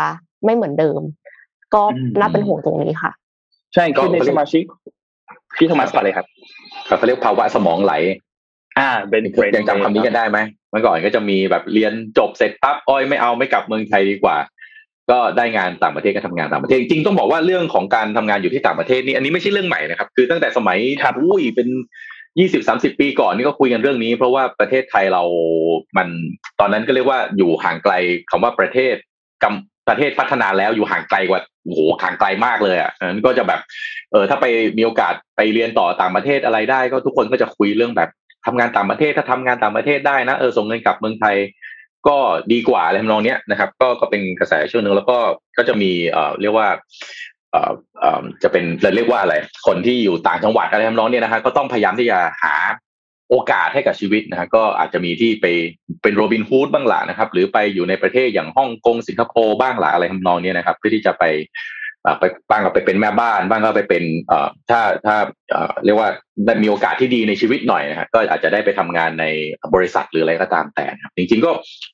[0.44, 1.00] ไม่เหมือนเดิม
[1.74, 3.12] ก็อืมน่าเป็นห่วงตรงนี้ค่ะ
[3.74, 4.64] ใช่คือในสมาชิก
[5.56, 6.26] พี่โทมัสก่อนเลยครับ
[6.84, 7.94] เขาเรียกภาวะสมองไหล
[8.78, 10.38] อ่า เป็น brain ยังจำคำนี้กันได้ไหม
[10.70, 14.36] เมื่อก่อนก็จะมีแบบเรียนจบเสร็จปั๊บอ้อยไม่เอาไม่กลับเมืองไทยดีกว่า
[15.10, 21.68] ก็ได้งานต่างประเทศก็ทำงานต่างประเทศจริงต้องบอกว่าเรื่องของการทำงานอยู่ที่ต่างประเทศนี่อันนี้ไม่ใช่เรื่องใหม่นะครับ คือตั้งแต่สมัยครับอุ้ยเป็น
[22.38, 25.22] ยี่สิบสามสิบปีก่อนนี่ก็คุยกันเรื่องนี้ เพราะว่าประเทศไทยเรา
[25.96, 26.08] มัน
[26.60, 27.94] ตอนนั้นก็เรียกว่าอยู่ห่างไกล
[28.30, 28.94] คำว่าประเทศ
[29.42, 33.60] กำประเทศพัฒนาแล้วอยู่ห่างไกลกว่าโอ้โหห่างไกลมากเลยอะนั้นก็จะแบบ
[34.12, 34.46] เออถ้าไป
[34.78, 38.10] มีโอกาสไปเรียนต่อต่างประเทศอะไรได้ ก็ทุกคนก็จะคุยเรื่องแบบ
[38.46, 41.36] ทำงานต่างประเทศถ้าทำงานต่างประเทศได้นะเออส่งเงินกลับเมืองไทย
[42.08, 42.16] ก็
[42.52, 45.18] ดีกว่าอะไรทำนองเนี้ยนะครับ ก็ก็เป็นกระแสช่วงหนึ่งแล้วก็
[45.56, 46.68] ก็จะมีเอ่อเรียกว่า
[47.52, 49.34] เอ่อเอ่อจะเป็นเราเรียกว่าอะไร
[49.66, 52.54] คนที่อยู่ต่างจังหวัดอะไรทำนองเนี้ยนะฮะก็ต้องพยายามที่จะหา
[53.30, 55.46] โอกาสให้กับชีวิตนะฮะก็อาจจะมีที่ไป
[56.02, 61.24] เป็นโรบินฮูดบ้างหละนะครับ หรือไปอยู่ในประเทศอย่างฮ่องกงสิงคโปร์บ้างหละอะไรทำนองนี้นะครับ เพื่อที่จะไป
[62.18, 65.16] ไปบ้างก็ไปเป็นแม่บ้าน บ้างก็ไปเป็นเอ่อถ้าถ้า
[65.50, 66.08] เอ่อเรียกว่า
[66.44, 69.24] ได้มีโอกาสที่ดีในชีวิตหน่อยนะฮะก็อาจจะได้ไปทำงานใน
[69.74, 71.50] บริษัทหรืออะไรก็ตามแต่นะครับจริง ๆ ก็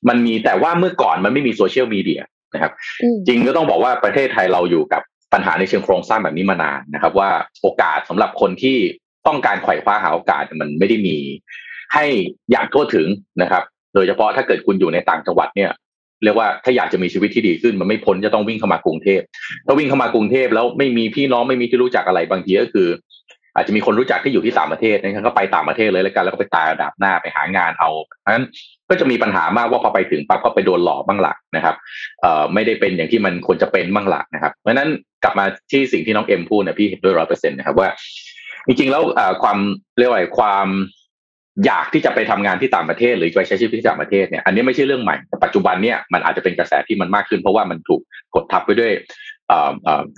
[0.09, 2.21] มันมีแต่ว่าเมื่อก่อนมันไม่มีโซเชียลมีเดีย
[2.53, 2.71] นะครับ
[3.03, 5.01] อืมจริงก็ต้องบอกว่าประเทศไทยเราอยู่กับ
[5.33, 7.29] ปัญหาในเชิงโครงสร้างแบบนี้มานานนะครับ ว่า
[7.61, 8.77] โอกาสสำหรับคนที่
[9.27, 11.17] ต้องการไขว่คว้าหาโอกาสมันไม่ได้มี
[11.93, 12.05] ให้
[12.51, 13.07] อย่างทั่วถึง
[13.41, 13.63] นะครับ
[13.95, 15.71] โดยเฉพาะถ้าเกิดคุณอยู่ในต่างจังหวัดเนี่ย
[16.23, 19.21] เรียกว่าถ้าอยากจะมีชีวิตที่ดีขึ้น มันไม่พ้นจะต้องวิ่งเข้ามากรุงเทพ
[19.65, 22.87] ถ้าวิ่งเข้ามากรุงเทพแล้วไม่มีพี่น้องไม่มีที่รู้จักอะไรบางทีก็คือ
[23.55, 27.89] อาจจะมีคนรู้จักที่อยู่ที่ต่างประเทศนะครับก็ไปต่างประเทศเลยแล้วกันแล้วก็ไปตายระดับหน้าไปหางานเอา
[28.21, 28.45] เพราะฉะนั้น
[28.89, 31.75] ก็จะมีปัญหามากว่าพอไปถึงปั๊บก็ไปโดนหลอกบ้างหลักนะครับ
[32.21, 34.89] เอ่อไม่ได้เป็นอย่างที่มันควรจะเป็นบ้างหลักนะครับเพราะฉะนั้น
[35.23, 37.89] กลับมาที่สิ่งที่น้องเอ็มพูดเนะพี่เห็นด้วยร้อยเปอร์เซ็นต์นะครับว่า
[38.67, 39.03] จริงๆแล้ว
[39.43, 39.57] ความ
[39.97, 40.67] เรียกว่าความ
[41.65, 48.01] อยากที่จะไปทำงานที่ต่างประเทศ หรือไปใช้ชีวิตที่ต่างประเทศเนี่ยอันนี้ไม่ใช่เรื่องใหม่แต่ปัจจุบันเนี่ยมันอาจจะเป็นกระแสที่มันมากขึ้น เพราะว่ามันถูก
[48.35, 48.91] กดทับไปด้วย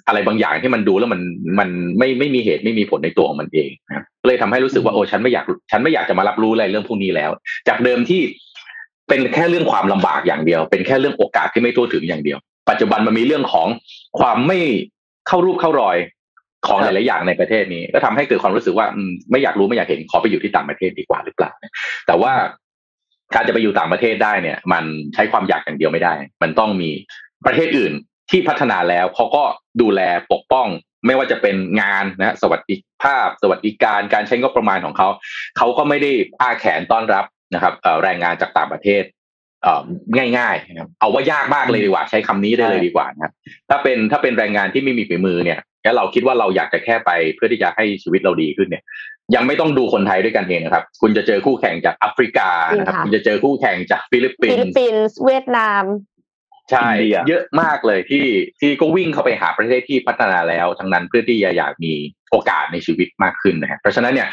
[0.07, 1.21] อะไรบางอย่างที่มันดูแล้วมัน
[1.59, 7.31] มันไม่ไม่มีเหตุไม่มีผลในตัวของมันเองนะเลยทำให้รู้สึกว่าโอ้ฉันไม่อยากฉันไม่อยากจะมารับรู้อะไรเรื่องพวกนี้แล้ว
[7.67, 8.21] จากเดิมที่
[9.09, 12.37] เป็นแค่เรื่องความลำบากอย่างเดียว เป็นแค่เรื่องโอกาสที่ไม่ทั่วถึงอย่างเดียว
[12.69, 13.67] ปัจจุบันมันมีเรื่องของ
[14.19, 14.59] ความไม่
[15.27, 15.97] เข้ารูปเข้ารอย
[16.67, 21.51] ของหลายๆอย่างในประเทศนี้ ก็ทำให้เกิดความรู้สึกว่าอืมไม่อยากรู้ไม่อยากเห็นขอไปอยู่ที่ต่างประเทศดีกว่าหรือเปล่า
[22.07, 22.33] แต่ว่า
[23.35, 24.83] การจะไปอยู่ต่างประเทศได้เนี่ย มัน
[25.13, 26.91] ใช้ความอยากอย่างเดียวไม่ได้ มันต้องมี
[27.45, 27.93] ประเทศอื่น
[28.31, 29.43] ที่พัฒนาแล้วเขาก็
[29.81, 30.01] ดูแล
[30.31, 30.67] ปกป้อง
[31.05, 35.09] ไม่ว่าจะเป็นงานนะฮะสวัสดิภาพ สวัสดิการการใช้งบประมาณของเขา
[35.57, 36.11] เขาก็ไม่ได้
[36.41, 39.03] อ้าแขนต้อนรับนะครับเอ่อแรงงานจากต่างประเทศ
[39.63, 39.81] เอ่อ
[40.37, 43.33] ง่ายๆนะครับเอาว่ายากมากเลยดีกว่า ใช้คำนี้ได้เลยดีกว่านะครับ
[43.69, 48.83] ถ้าเป็นถ้าเป็นแรงงานที่ไม่มีฝีมือเนี่ย แล้วเราคิดว่าเราอยากจะแค่ไปเพื่อที่จะให้ชีวิตเราดีขึ้นเนี่ย
[49.35, 55.83] ยังไม่ต้องดูคนไทยด้วยกันเองนะครับ คุณจะเจอคู่แข่งจากแอฟริกานะครับจริงค่ะคุณจะเจอคู่แข่งจากฟิลิปปิฟินลิปส์ปินส์เวียดนาม
[56.71, 58.25] ใช่อินเดียเยอะมากเลยที่
[58.59, 61.93] ที่ก็วิ่งเข้าไปหาประเทศที่พัฒนาแล้ว ทั้งนั้นเพื่อที่จะอยากมี
[62.31, 64.27] โอกาสในชีวิตมากขึ้นนะฮะเพราะฉะนั้นเนี่ย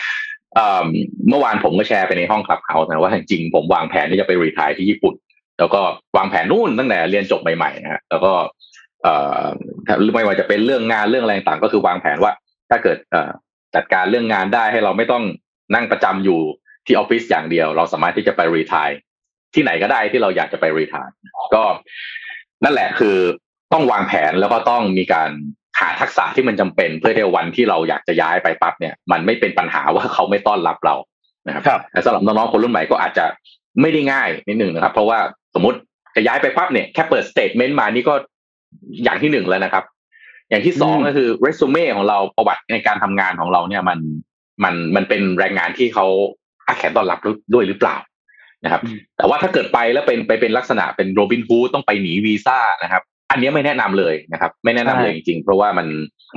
[0.54, 0.86] เอ่อ
[1.28, 5.14] เมื่อวานผมก็แชร์ไปในห้อง Clubhouse นะว่าจริงๆผมวางแผนที่จะไป retire ที่ญี่ปุ่น
[5.58, 5.80] แล้วก็
[6.16, 8.32] วางแผนนู่นตั้งแต่เรียนจบใหม่ๆนะฮะแล้วก็
[9.02, 9.44] เอ่อ
[10.14, 12.32] ไม่ว่าจะเป็นเรื่องงานเรื่องอะไรต่างๆก็คือวางแผนว่า
[12.70, 13.30] ถ้าเกิดเอ่อ
[13.74, 15.24] จัดการเรื่องงานได้ให้เราไม่ต้อง
[15.74, 16.40] นั่งประจำอยู่
[16.86, 18.88] ที่ออฟฟิศอย่างเดียว เราสามารถที่จะไปรีทาย
[19.54, 21.08] ที่ไหนก็ได้ที่เราอยากจะไปรีทาย
[21.54, 21.62] ก็
[22.64, 23.16] นั่นแหละคือ
[23.72, 25.30] ต้องวางแผนแล้วก็ต้องมีการ
[25.80, 30.94] หาทักษะที่มันจำเป็นเพื่อที่วันที่เราอยากจะย้ายไปปั๊บเนี่ย มันไม่เป็นปัญหาว่าเขาไม่ต้อนรับเรา
[31.46, 33.24] นะครับครับแต่สำหรับน้องๆคนรุ่นใหม่ก็อาจจะ
[33.80, 35.18] ไม่ได้ง่ายนิดหนึ่งนะครับ เพราะว่า
[35.54, 35.78] สมมติ
[36.16, 38.14] จะย้ายไปปั๊บเนี่ยแค่เปิด statement มานี่ก็
[39.04, 39.84] อย่างที่หนึ่งแล้วนะครับ
[40.50, 43.98] อย่างที่สองอืมก็คือเรซูเม่ของเราประวัติในการทำงานของเราเนี่ยมัน
[44.64, 46.06] มันมันเป็นแรงงานที่เขา
[46.66, 47.18] อ้าแขนต้อนรับ
[47.54, 47.96] ด้วยหรือเปล่า
[48.64, 48.82] นะครับ
[49.16, 55.86] แต่ว่าถ้าเกิดไปแล้วเป็นไปเป็นลักษณะเป็นโรบินฮูดต้องไปหนีวีซ่านะครับ อันเนี้ยไม่แนะนำเลยนะครับ ไม่แนะนำเลยจริงๆ เพราะว่ามัน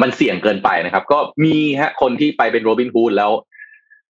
[0.02, 3.32] มันเสี่ยงเกินไปนะครับ ก็มีฮะคนที่ไปเป็นโรบินฮูดแล้ว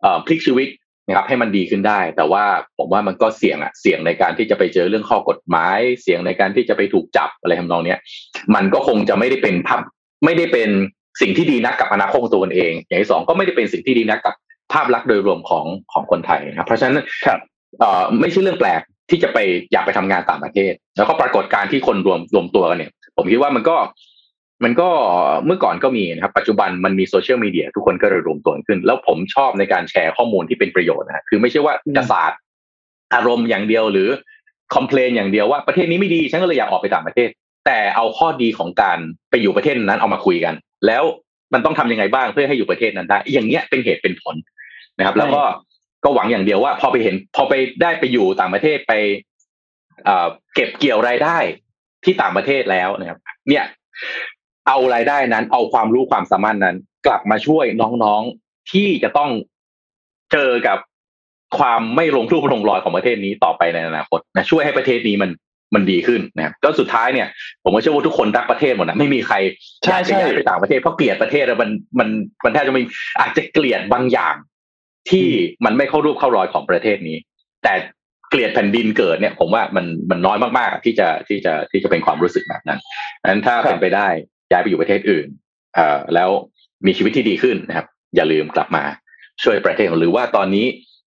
[0.01, 0.67] เอ่อพลิกชีวิต
[1.07, 2.43] นะครับให้มันดีขึ้นได้ แต่ว่า
[2.77, 7.99] ผมว่ามันก็เสี่ยงอะเสี่ยงในการที่จะไปเจอเรื่องข้อกฎหมาย เสี่ยงในการที่จะไปถูกจับอะไรทำนองเนี้ย
[8.55, 9.81] มันก็คงจะไม่ได้เป็นภาพ
[10.25, 10.69] ไม่ได้เป็น
[11.21, 14.35] สิ่งที่ดีนักกับอนาคตของตัวเอง อย่างที่สองก็ไม่ได้เป็นสิ่งที่ดีนักกับ
[14.73, 17.39] ภาพลักษณ์โดยรวมของของคนไทยนะครับเพราะฉะนั้นครับ
[17.80, 19.38] เอ่อไม่ใช่เรื่องแปลกที่จะไป
[19.71, 23.75] อยากไปทำงานต่างประเทศ แล้วก็ปรากฏการณ์ที่คนรวมรวมตัวกันเนี่ย ผมคิดว่ามันก็
[24.63, 24.89] มันก็
[25.45, 32.39] เมื่อก่อนก็มีนะครับ ปัจจุบันมันมีโซเชียลมีเดียทุกคนก็เลยรวมตัวขึ้น แล้วผมชอบในการแชร์ข้อมูลที่เป็นประโยชน์นะคือไม่ใช่ว่าจะศาสตร์
[33.13, 34.09] อารมณ์อย่างเดียวหรือ
[34.76, 37.30] complain อย่างเดียวว่าประเทศนี้ไม่ดีฉันก็เลยอยากออกไปต่างประเทศ
[37.65, 38.97] แต่เอาข้อดีของการ
[39.30, 40.53] ไปอยู่ประเทศนั้นเอามาคุยกัน
[40.88, 41.03] แล้ว
[41.53, 44.35] มันต้องทำยังไงบ้างเพื่อให้อยู่ประเทศนั้นได้ อย่างเงี้ยเป็นเหตุเป็นผล
[44.97, 45.41] นะครับ แล้วก็
[46.03, 48.93] ก็หวังอย่างเดียวว่า พอไปเห็นพอไปได้ไปอยู่ต่างประเทศไป
[50.05, 51.38] เอ่อเก็บเกี่ยวรายได้
[52.03, 53.19] ที่ต่างประเทศแล้วนะครับ
[53.49, 53.65] เนี่ย
[54.68, 56.76] เอารายได้นั้น เอาความรู้ความสามารถนั้น
[57.07, 57.65] กลับมาช่วย
[58.03, 59.30] น้องๆที่จะต้อง
[60.31, 60.77] เจอกับ
[61.57, 65.31] ความไม่ลงรูปลงรอยของประเทศนี้ต่อไปในอนาคตนะช่วยให้ประเทศนี้มัน
[65.76, 67.27] มันดีขึ้นนะครับก็สุดท้ายเนี่ย
[67.64, 69.35] ผมก็เชื่อว่าทุกคนรักประเทศหมดนะไม่มีใคร
[69.84, 71.69] ใช่อยากจะใช่ย้ายไปต่างประเทศเพราะเกลียดประเทศแล้วมัน
[71.99, 72.10] มัน
[72.44, 72.84] มันแทบจะไม่
[73.19, 74.35] อาจจะเกลียดบางอย่าง
[75.10, 75.27] ที่
[75.65, 77.18] มันไม่เข้ารูปเข้ารอยของประเทศนี้
[77.64, 77.73] แต่
[78.30, 82.80] เกลียดแผ่นดินเกิดเนี่ย ผมว่ามันมันน้อยมากๆที่จะที่จะที่จะเป็นความรู้สึกแบบนั้น
[83.26, 84.07] นั้นถ้าครับเป็นไปได้
[84.52, 85.28] ย้ายไปอยู่ประเทศอื่น
[85.76, 86.30] เอ่อแล้ว
[86.86, 88.84] มีชีวิตที่ดีขึ้นนะครับ อย่าลืมกลับมา
[89.44, 90.65] ช่วยประเทศหรือว่าตอนนี้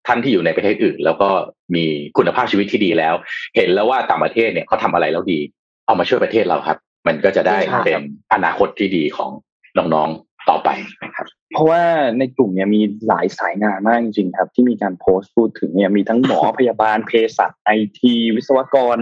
[0.08, 1.30] ท่านที่อยู่ในประเทศอื่น แล้วก็
[1.76, 1.86] มี
[2.18, 3.14] คุณภาพชีวิตที่ดีแล้ว
[3.56, 5.40] เห็นแล้วว่าต่างประเทศเนี่ยเขาทำอะไรแล้วดี
[5.86, 8.02] เอามาช่วยประเทศเราครับ มันก็จะได้ใช่ครับเป็น
[8.34, 9.32] อนาคตที่ดีของ
[9.78, 10.70] น้องๆต่อไป
[11.04, 11.84] นะครับ เพราะว่า
[12.20, 18.98] ในกลุ่มเนี่ยมีหลายสายงานมากจริงๆครับ ที่มีการโพสต์พูดถึงเนี่ยมีทั้งหมอพยาบาลเภสัชไอทีวิศวกร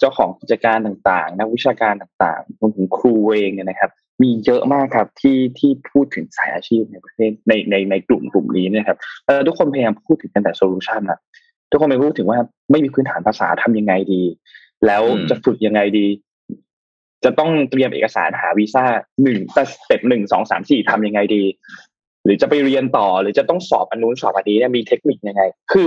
[0.00, 3.90] เจ้าของกิจการต่างๆ นักวิชาการต่างๆรวมถึงครูเองเนี่ยนะครับ
[4.22, 11.18] มีเยอะมากครับที่ที่พูดถึงสายอาชีพในประเทศในในในกลุ่มกลุ่มนี้เนะครับเออทุกคนพยายามพูดถึงกันแต่โซลูชันอะ
[11.70, 12.38] ทุกคนไปพูดถึงว่า
[12.70, 14.22] ไม่มีพื้นฐานภาษาทำยังไงดี
[14.86, 16.06] แล้วอืมจะฝึกยังไงดี
[17.24, 18.84] จะต้องเตรียมเอกสารหาวีซ่า
[19.22, 19.56] หนึ่งส
[19.86, 21.44] เต็ปหนึ่งสองสามสี่ทำยังไงดี
[22.24, 25.86] หรือจะไปเรียนต่อหรือจะต้องสอบอันนู้นสอบอันนี้เนี่ยมีเทคนิคยังไง คือ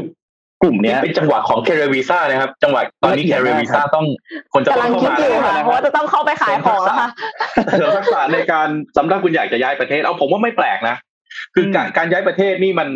[0.64, 4.06] กลุ่มนี่เนี้ยเป็นจังหวะของแคริวีซ่านะครับ จังหวะตอนนี้ละเอีแคยดริมากวีซ่าครับต้อง
[4.54, 7.10] คนจะกำต้ลัองงเข้าคิดมาอยู่แล้วค่ะนะเพราะว่าจะต้องเข้าไปขายของแล้วค่ะ
[7.78, 8.68] เสริมทักษะในการ
[8.98, 10.96] สำหรับคุณอยากจะย้ายประเทศเอาผมว่าไม่แปลกนะ
[11.56, 12.90] คือการการย้ายประเทศนี่มัน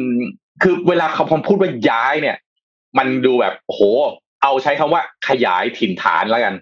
[0.64, 2.38] คือเวลาเขาพอพูดว่าย้ายเนี่ย
[2.98, 3.81] มันดูแบบโอ้โห
[4.44, 6.56] เอาใช้คำว่าขยายถิ่นฐานแล้วกัน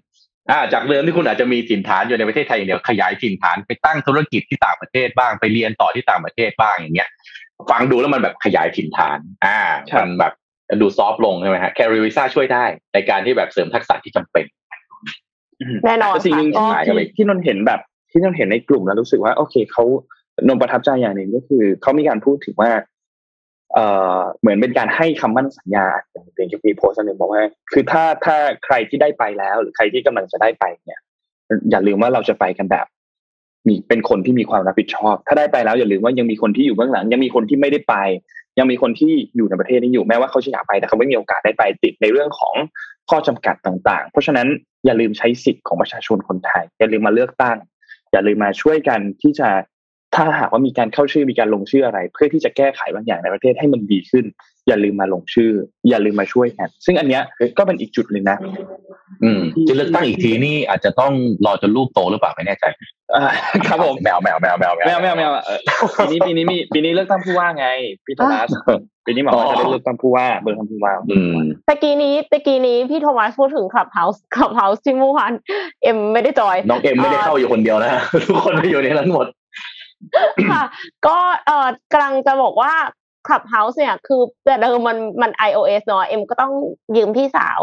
[0.52, 7.10] อ่าจากเดิมที่คุณอาจจะมีถิ่นฐานอยู่ในประเทศไทยอย่างเดียวขยายถิ่นฐานไปตั้งธุรกิจที่ต่างประเทศบ้างไปเรียนต่อที่ต่างประเทศบ้างอย่างเงี้ย
[7.72, 9.60] ฟังดูแล้วมันแบบขยายถิ่นฐาน อ่า
[9.92, 10.34] ครับมันแบบ
[10.82, 14.46] ดูซอฟต์ลงใช่ไหมฮะแคริวีซ่าช่วยได้ในการที่แบบเสริมทักษะที่จำเป็น
[15.86, 17.80] แน่นอนแต่สิ่งหนึ่งค่ะที่ขายกันไปที่ที่นนท์เห็นแบบ
[18.12, 19.84] ที่นนท์เห็นในกลุ่มแล้วรู้สึกว่า โอเคเขา
[20.48, 22.72] นนท์ประทับใจอย่างหนึ่งก็คือเขามีการพูดถึงว่า
[23.74, 23.86] เอ่
[24.18, 28.36] อเหมือนเป็นการให้คำมั่นสัญญาอย่างเป็นจะมีโพสต์อันหนึ่งบอกว่า คือถ้าถ้า
[28.66, 31.02] ใครที่ได้ไปแล้ว หรือใครที่กำลังจะได้ไปเนี่ย
[31.72, 32.86] อย่าลืมว่าเราจะไปกันแบบ
[33.68, 37.96] มีเป็นคนที่มีความรับผิดชอบ ถ้าได้ไปแล้วอย่าลืมว่ายังมีคนที่อยู่เบื้องหลัง ยังมีคนที่ไม่ได้ไป
[38.60, 42.56] ยังมีคนที่อยู่ในประเทศนี้อยู่แม้ว่าเขาจะอยากไปแต่เขาไม่มีโอกาสได้ไปติดในเรื่องของ
[43.10, 44.48] ข้อจำกัดต่างๆ เพราะฉะนั้น
[44.86, 47.58] อย่าลืมใช้สิทธิ์ของประชาชนคนไทย อย่าลืมมาเลือกตั้ง
[48.12, 49.50] อย่าลืมมาช่วยกันที่จะ
[50.16, 54.26] ถ้าหากว่ามีการเข้าชื่อมีการลงชื่ออะไร เพื่อที่จะแก้ไขบางอย่างในประเทศให้มันดีขึ้น
[54.68, 55.52] อย่าลืมมาลงชื่อ
[55.90, 57.24] อย่าลืมมาช่วยกันซึ่งอันเนี้ย
[57.58, 58.38] ก็เป็นอีกจุดหนึ่งนะ
[59.24, 61.14] อืมจะเลือกตั้งอีกทีนี่อาจจะต้อง
[61.46, 62.66] รอจนลูกโตหรือเปล่าไม่แน่ใจ
[63.16, 63.24] อ่า
[63.68, 65.60] ครับผมแมวแมวแมวแมวไม่เอาไม่เอาไม่เอาเออ
[65.98, 67.68] ปีนี้ปีนี้มีปีนี้เลือกตั้งผู้ว่าไง
[68.06, 68.50] พี่โทมัส
[69.06, 71.36] ปีนี้หมอว่าจะได้เลือกตั้งผู้ว่าเบอร์ตั้งผู้ว่าอืม
[71.68, 75.32] ตะกี้นี้ตะกี้นี้พี่โทมัสพูดถึง Clubhouse Clubhouse ที่เมื่อวาน
[75.84, 77.92] เอ็มไม่ได้จอยน้องเอ็มไม่ได้เข้าอยู่คนเดียวนะ
[78.28, 79.28] ทุกคนไปอยู่ในนั้นหมด
[80.52, 80.64] ค่ะ
[81.08, 82.74] ก็เอ่อกำลังจะบอกว่า
[83.26, 86.54] Clubhouse เนี่ยคือแต่เดิมมันมัน iOS เนาะเอ็มก็ต้อง
[86.96, 87.62] ยืมพี่สาว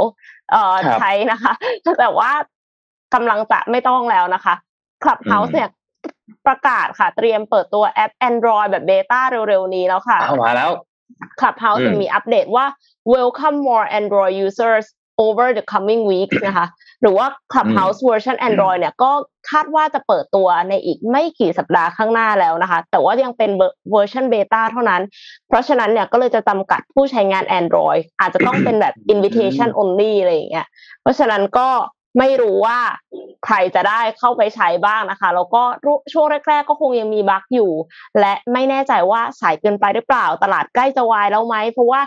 [0.50, 1.52] เอ่อครับใช้นะคะ
[2.00, 2.30] แต่ว่า
[3.14, 4.54] กำลังจะไม่ต้องแล้วนะคะ
[5.02, 5.70] Clubhouse อืมเนี่ย
[6.46, 10.70] ประกาศค่ะ เตรียมเปิดตัวแอป Android แบบเบต้าเร็วๆ นี้แล้วค่ะเอามาแล้ว
[11.40, 12.66] Clubhouse อืมจะมีอัปเดตว่า
[13.14, 14.86] welcome more Android users
[15.24, 16.66] over the coming weeks นะคะ
[17.02, 19.10] หรือว่า Clubhouse version Android เนี่ยก็
[19.50, 23.50] คาดว่าจะเปิดตัวในอีกไม่กี่สัปดาห์ข้างหน้าแล้วนะคะ แต่ว่ายังเป็น
[23.90, 25.02] เวอร์ชันเบต้าเท่านั้น
[25.48, 30.66] เพราะฉะนั้นเนี่ยก็เลยจะจำกัดผู้ใช้งาน Android อาจจะต้องเป็นแบบ invitation only อะไรอย่างเงี้ย
[31.02, 31.68] เพราะฉะนั้นก็
[32.18, 32.78] ไม่รู้ว่า
[33.44, 37.72] ใครจะได้เข้าไปใช้บ้างนะคะ แล้วก็รู้ช่วงแรก ๆ ก็คงยังมีบั๊กอยู่
[38.20, 42.00] และไม่แน่ใจว่าสายเกินไปหรือเปล่า ตลาดใกล้จะวายแล้วไหม เพราะว่า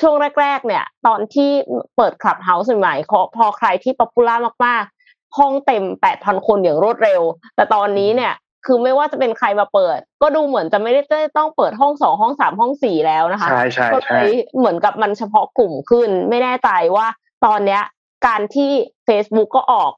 [0.00, 1.50] ช่วงแรก ๆ เนี่ย ตอนที่
[1.96, 4.36] เปิด Clubhouse ใหม่ๆพอพอใครที่ popular
[4.66, 7.20] มากๆ ห้องเต็ม8,000คนอย่างรวดเร็ว
[7.56, 8.32] แต่ตอนนี้เนี่ย
[8.66, 17.06] คือไม่ว่าจะเป็นใครมาเปิด ก็ดูเหมือนจะไม่ได้ต้องเปิดห้องสองห้องสามห้องสี่แล้วนะคะใช่ใช่ก็ใช่เลยเหมือนกับมันเฉพาะกลุ่มขึ้น ไม่แน่ใจว่า
[17.46, 17.82] ตอนเนี้ย
[18.26, 18.70] การที่
[19.08, 19.92] Facebook ก็ออก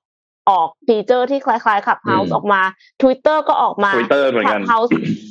[0.50, 2.62] ออกฟีเจอร์ที่คล้ายๆ Clubhouse ออกมา
[3.02, 4.90] Twitter ก็ออกมา Twitter เหมือนกัน Clubhouse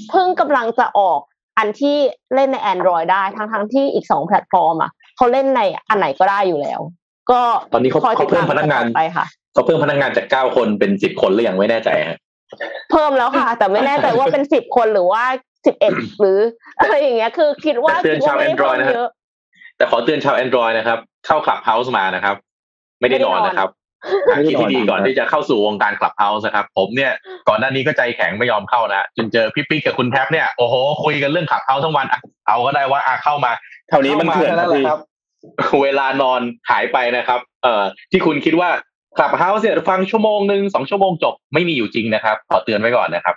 [0.09, 1.19] เพิ่งกำลังจะออก
[1.57, 1.97] อันที่
[2.35, 6.79] เล่นใน Android ได้ทั้งทั้งๆที่อีกสองแพลตฟอร์มอะเขาเล่นในอันไหนก็ได้อยู่แล้ว
[7.31, 7.41] ก็
[7.73, 12.17] ตอนนี้เขาคอยติเขาดเพิ่ตามพนักงานไปค่ะเขาเพิ่มพนักงานจากเก้าคนเป็นสิบคนหรือยังไม่แน่ใจฮะ
[12.91, 15.23] เพิ่มแล้วค่ะ แต่ไม่แน่ใจว่าเป็นสิบคนหรือว่า
[15.65, 16.39] สิบเอ็ดหรือ
[16.79, 19.09] อะไรอย่างเงี้ยคือคิดว่าแต่เตือนคิดว่าชาวไม่ได้เพิ่ Android มนะฮะเยอะ
[19.77, 22.35] แต่ขอเตือนชาว Android นะครับ เข้าคลับเฮาส์มานะครับ
[23.01, 23.69] ไม่ได้นอนนะครับ
[24.27, 27.11] หาที่ที่ดีก่อนที่จะเข้าสู่วงการคลับเฮาส์นะครับ ผมเนี่ย
[27.49, 33.51] ก่อนหน้านี้ก็ใจแข็งไม่ยอมเข้านะจนเจอพี่ปิ๊กกับคุณแท็บเนี่ยโอ้โหคุยกันเรื่องคลับเฮาส์ทั้งวันอะเอาก็ได้ว่าอะเข้ามา
[33.89, 34.99] แถวนี้มันเถื่อนข้าาครับท่าพี่แหละครับ
[35.83, 38.69] เวลานอนหายไปนะครับ เอ่อที่คุณคิดว่า
[39.17, 43.35] คลับเฮาส์เนี่ยฟังชั่วโมงหนึ่งสองชั่วโมงจบไม่มีอยู่จริงนะครับขอเตือนไว้ก่อนนะครับ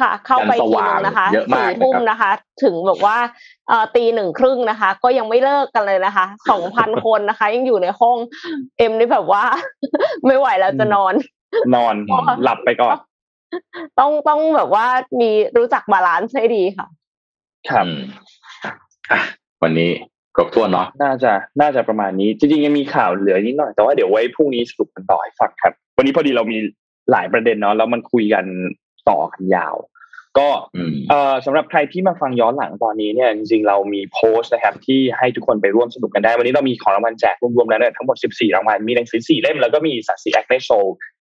[0.00, 3.16] ค่ะ เข้าไปยันสทีว่างนึงนะคะเยอะมากสี่ทุ่มนะครับนะคะ ถึงแบบว่า
[3.68, 8.16] เอ่อตีหนึ่งครึ่งนะคะ ก็ยังไม่เลิกกันเลยนะคะสองพันคนนะคะ ยังอยู่ในห้อง
[8.78, 9.42] เอ็มนี่แบบว่า
[10.26, 11.14] ไม่ไหวแล้วจะนอน
[11.74, 11.94] นอน
[12.44, 12.96] หลับไปก่อน
[13.98, 14.86] ต้องต้องแบบว่า
[15.20, 16.86] มีรู้จัก balance ให้ดีค่ะ
[17.68, 18.00] ครับอืม
[19.10, 19.20] อะ
[19.62, 19.90] วันนี้
[20.36, 26.58] ครบถ้วนเนาะน่าจะน่าจะประมาณนี้ จริงๆยังมีข่าวเหลือนิดหน่อยแต่ว่าเดี๋ยวไว้พรุ่งนี้สรุปกันต่อให้ฟังครับ วันนี้พอดีเรามี
[27.10, 28.44] หลายประเด็นเนาะแล้วมันคุยกัน
[29.08, 29.76] ต่อกันยาว
[30.38, 40.70] ก็อืมเอ่อสำหรับใครที่มาฟังย้อนหลังตอนนี้เนี่ยจริงๆเรามีโพสต์นะครับที่ให้ทุกคนไปร่วมสนุกกันได้ วันนี้เรามีของรางวัลแจกรวมๆแล้วเนี่ยทั้งหมด 14 รางวัลมีหนังสือ4เล่มแล้วก็มีสัตว์สีแอคเนโซ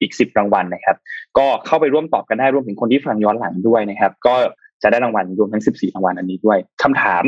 [0.02, 0.98] อีก 10 รางวัลนะครับ
[1.38, 4.36] ก็เข้าไปร่วมตอบกันได้รวมถึงคนที่ฟังย้อนหลังด้วยนะครับ ก็
[4.84, 7.24] จะได้รางวัลรวมทั้ง 14 รางวัลอันนี้ด้วยคำถาม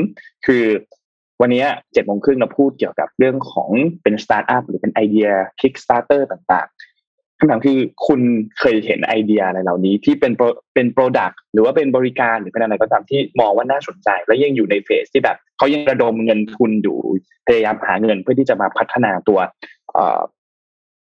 [0.45, 0.65] คือ
[1.41, 3.69] วันนี้เจ็ดโมงครึ่งเราพูดเกี่ยวกับเรื่องของ
[4.03, 5.29] เป็นสตาร์ทอัพหรือเป็นไอเดีย
[5.61, 6.84] Kickstarter ต่างๆ
[7.39, 8.21] คำถามคือคุณ
[8.59, 10.33] เคยเห็นไอเดียอะไรเหล่านี้ที่เป็น
[10.73, 16.97] เป็น product หรือว่าเป็นบริการหรือเป็นอะไรก็ตามที่มองว่าน่าสนใจ และยังอยู่ใน phase ที่แบบเขายังระดมเงินทุนอยู่
[17.47, 19.39] พยายามหาเงินเพื่อที่จะมาพัฒนาตัว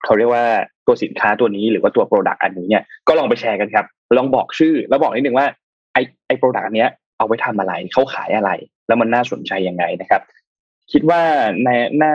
[0.06, 0.46] เขาเรียกว่า
[0.88, 3.86] ตัวสินค้าตัวนี้หรือว่าตัว product อันนี้เนี่ยก็ลองไปแชร์กันครับ
[4.18, 5.48] ลองบอกชื่อ แล้วบอกนิดนึงว่า
[5.94, 5.98] ไอ้
[6.28, 8.52] ไอ้ product อันเนี้ยเอาไว้ทำอะไรเขาขายอะไร
[8.88, 10.22] แล้วมันน่าสนใจยังไงนะครับ
[10.92, 11.22] คิดว่า
[11.64, 12.14] ในหน้า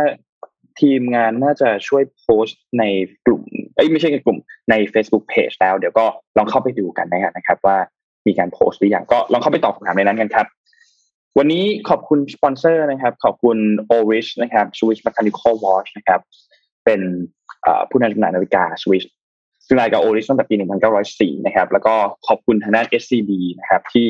[0.81, 2.85] ทีมงานน่าจะช่วยโพสต์ใน
[3.27, 3.45] กลุ่ม
[3.75, 4.39] เอ้ยไม่ใช่ในกลุ่ม
[4.71, 6.05] ใน Facebook Page แล้ว เดี๋ยวก็
[6.37, 7.77] ลองเข้าไปดูกันนะครับ ว่า
[8.27, 10.47] มีการโพสต์หรือยังก็ลองเข้าไปตอบคำถามในนั้นกันครับ
[11.39, 13.59] วันนี้ขอบคุณสปอนเซอร์นะครับ ขอบคุณ
[13.97, 16.21] o r i s h นะครับ Swiss Mechanical Watch นะครับ
[16.85, 17.01] เป็น
[17.91, 19.05] ผู้นำจำหน่ายนาฬิกา Swiss
[19.67, 20.55] ซึ่งรายการ o r i s h ตั้งแต่ปี
[21.01, 21.95] 1904 นะครับ แล้วก็
[22.27, 23.31] ขอบคุณทางด้าน SCB
[23.61, 24.07] นะครับ ที่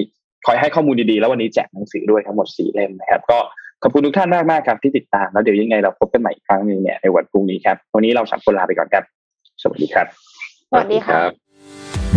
[0.47, 3.39] คอยให้ข้อมูลดีๆ แล้ววันนี้แจกหนังสือด้วยทั้งหมด 4 เล่มนะครับ ก็
[3.83, 9.05] ขอบคุณทุกท่านมากๆครับที่ติดตาม แล้วเดี๋ยวยังไงเราพบกันใหม่อีกครั้งหนึ่งเนี่ยในวันพรุ่งนี้ครับ วันนี้เราสามคนลาไปก่อนครับ
[9.67, 10.07] สวัสดีครับ
[10.71, 11.21] สวัสดีค่ะ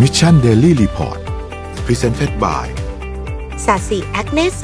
[0.01, 1.19] Mission Daily Report
[1.85, 2.65] Presented by
[3.65, 4.63] สาสีแอคเนโซ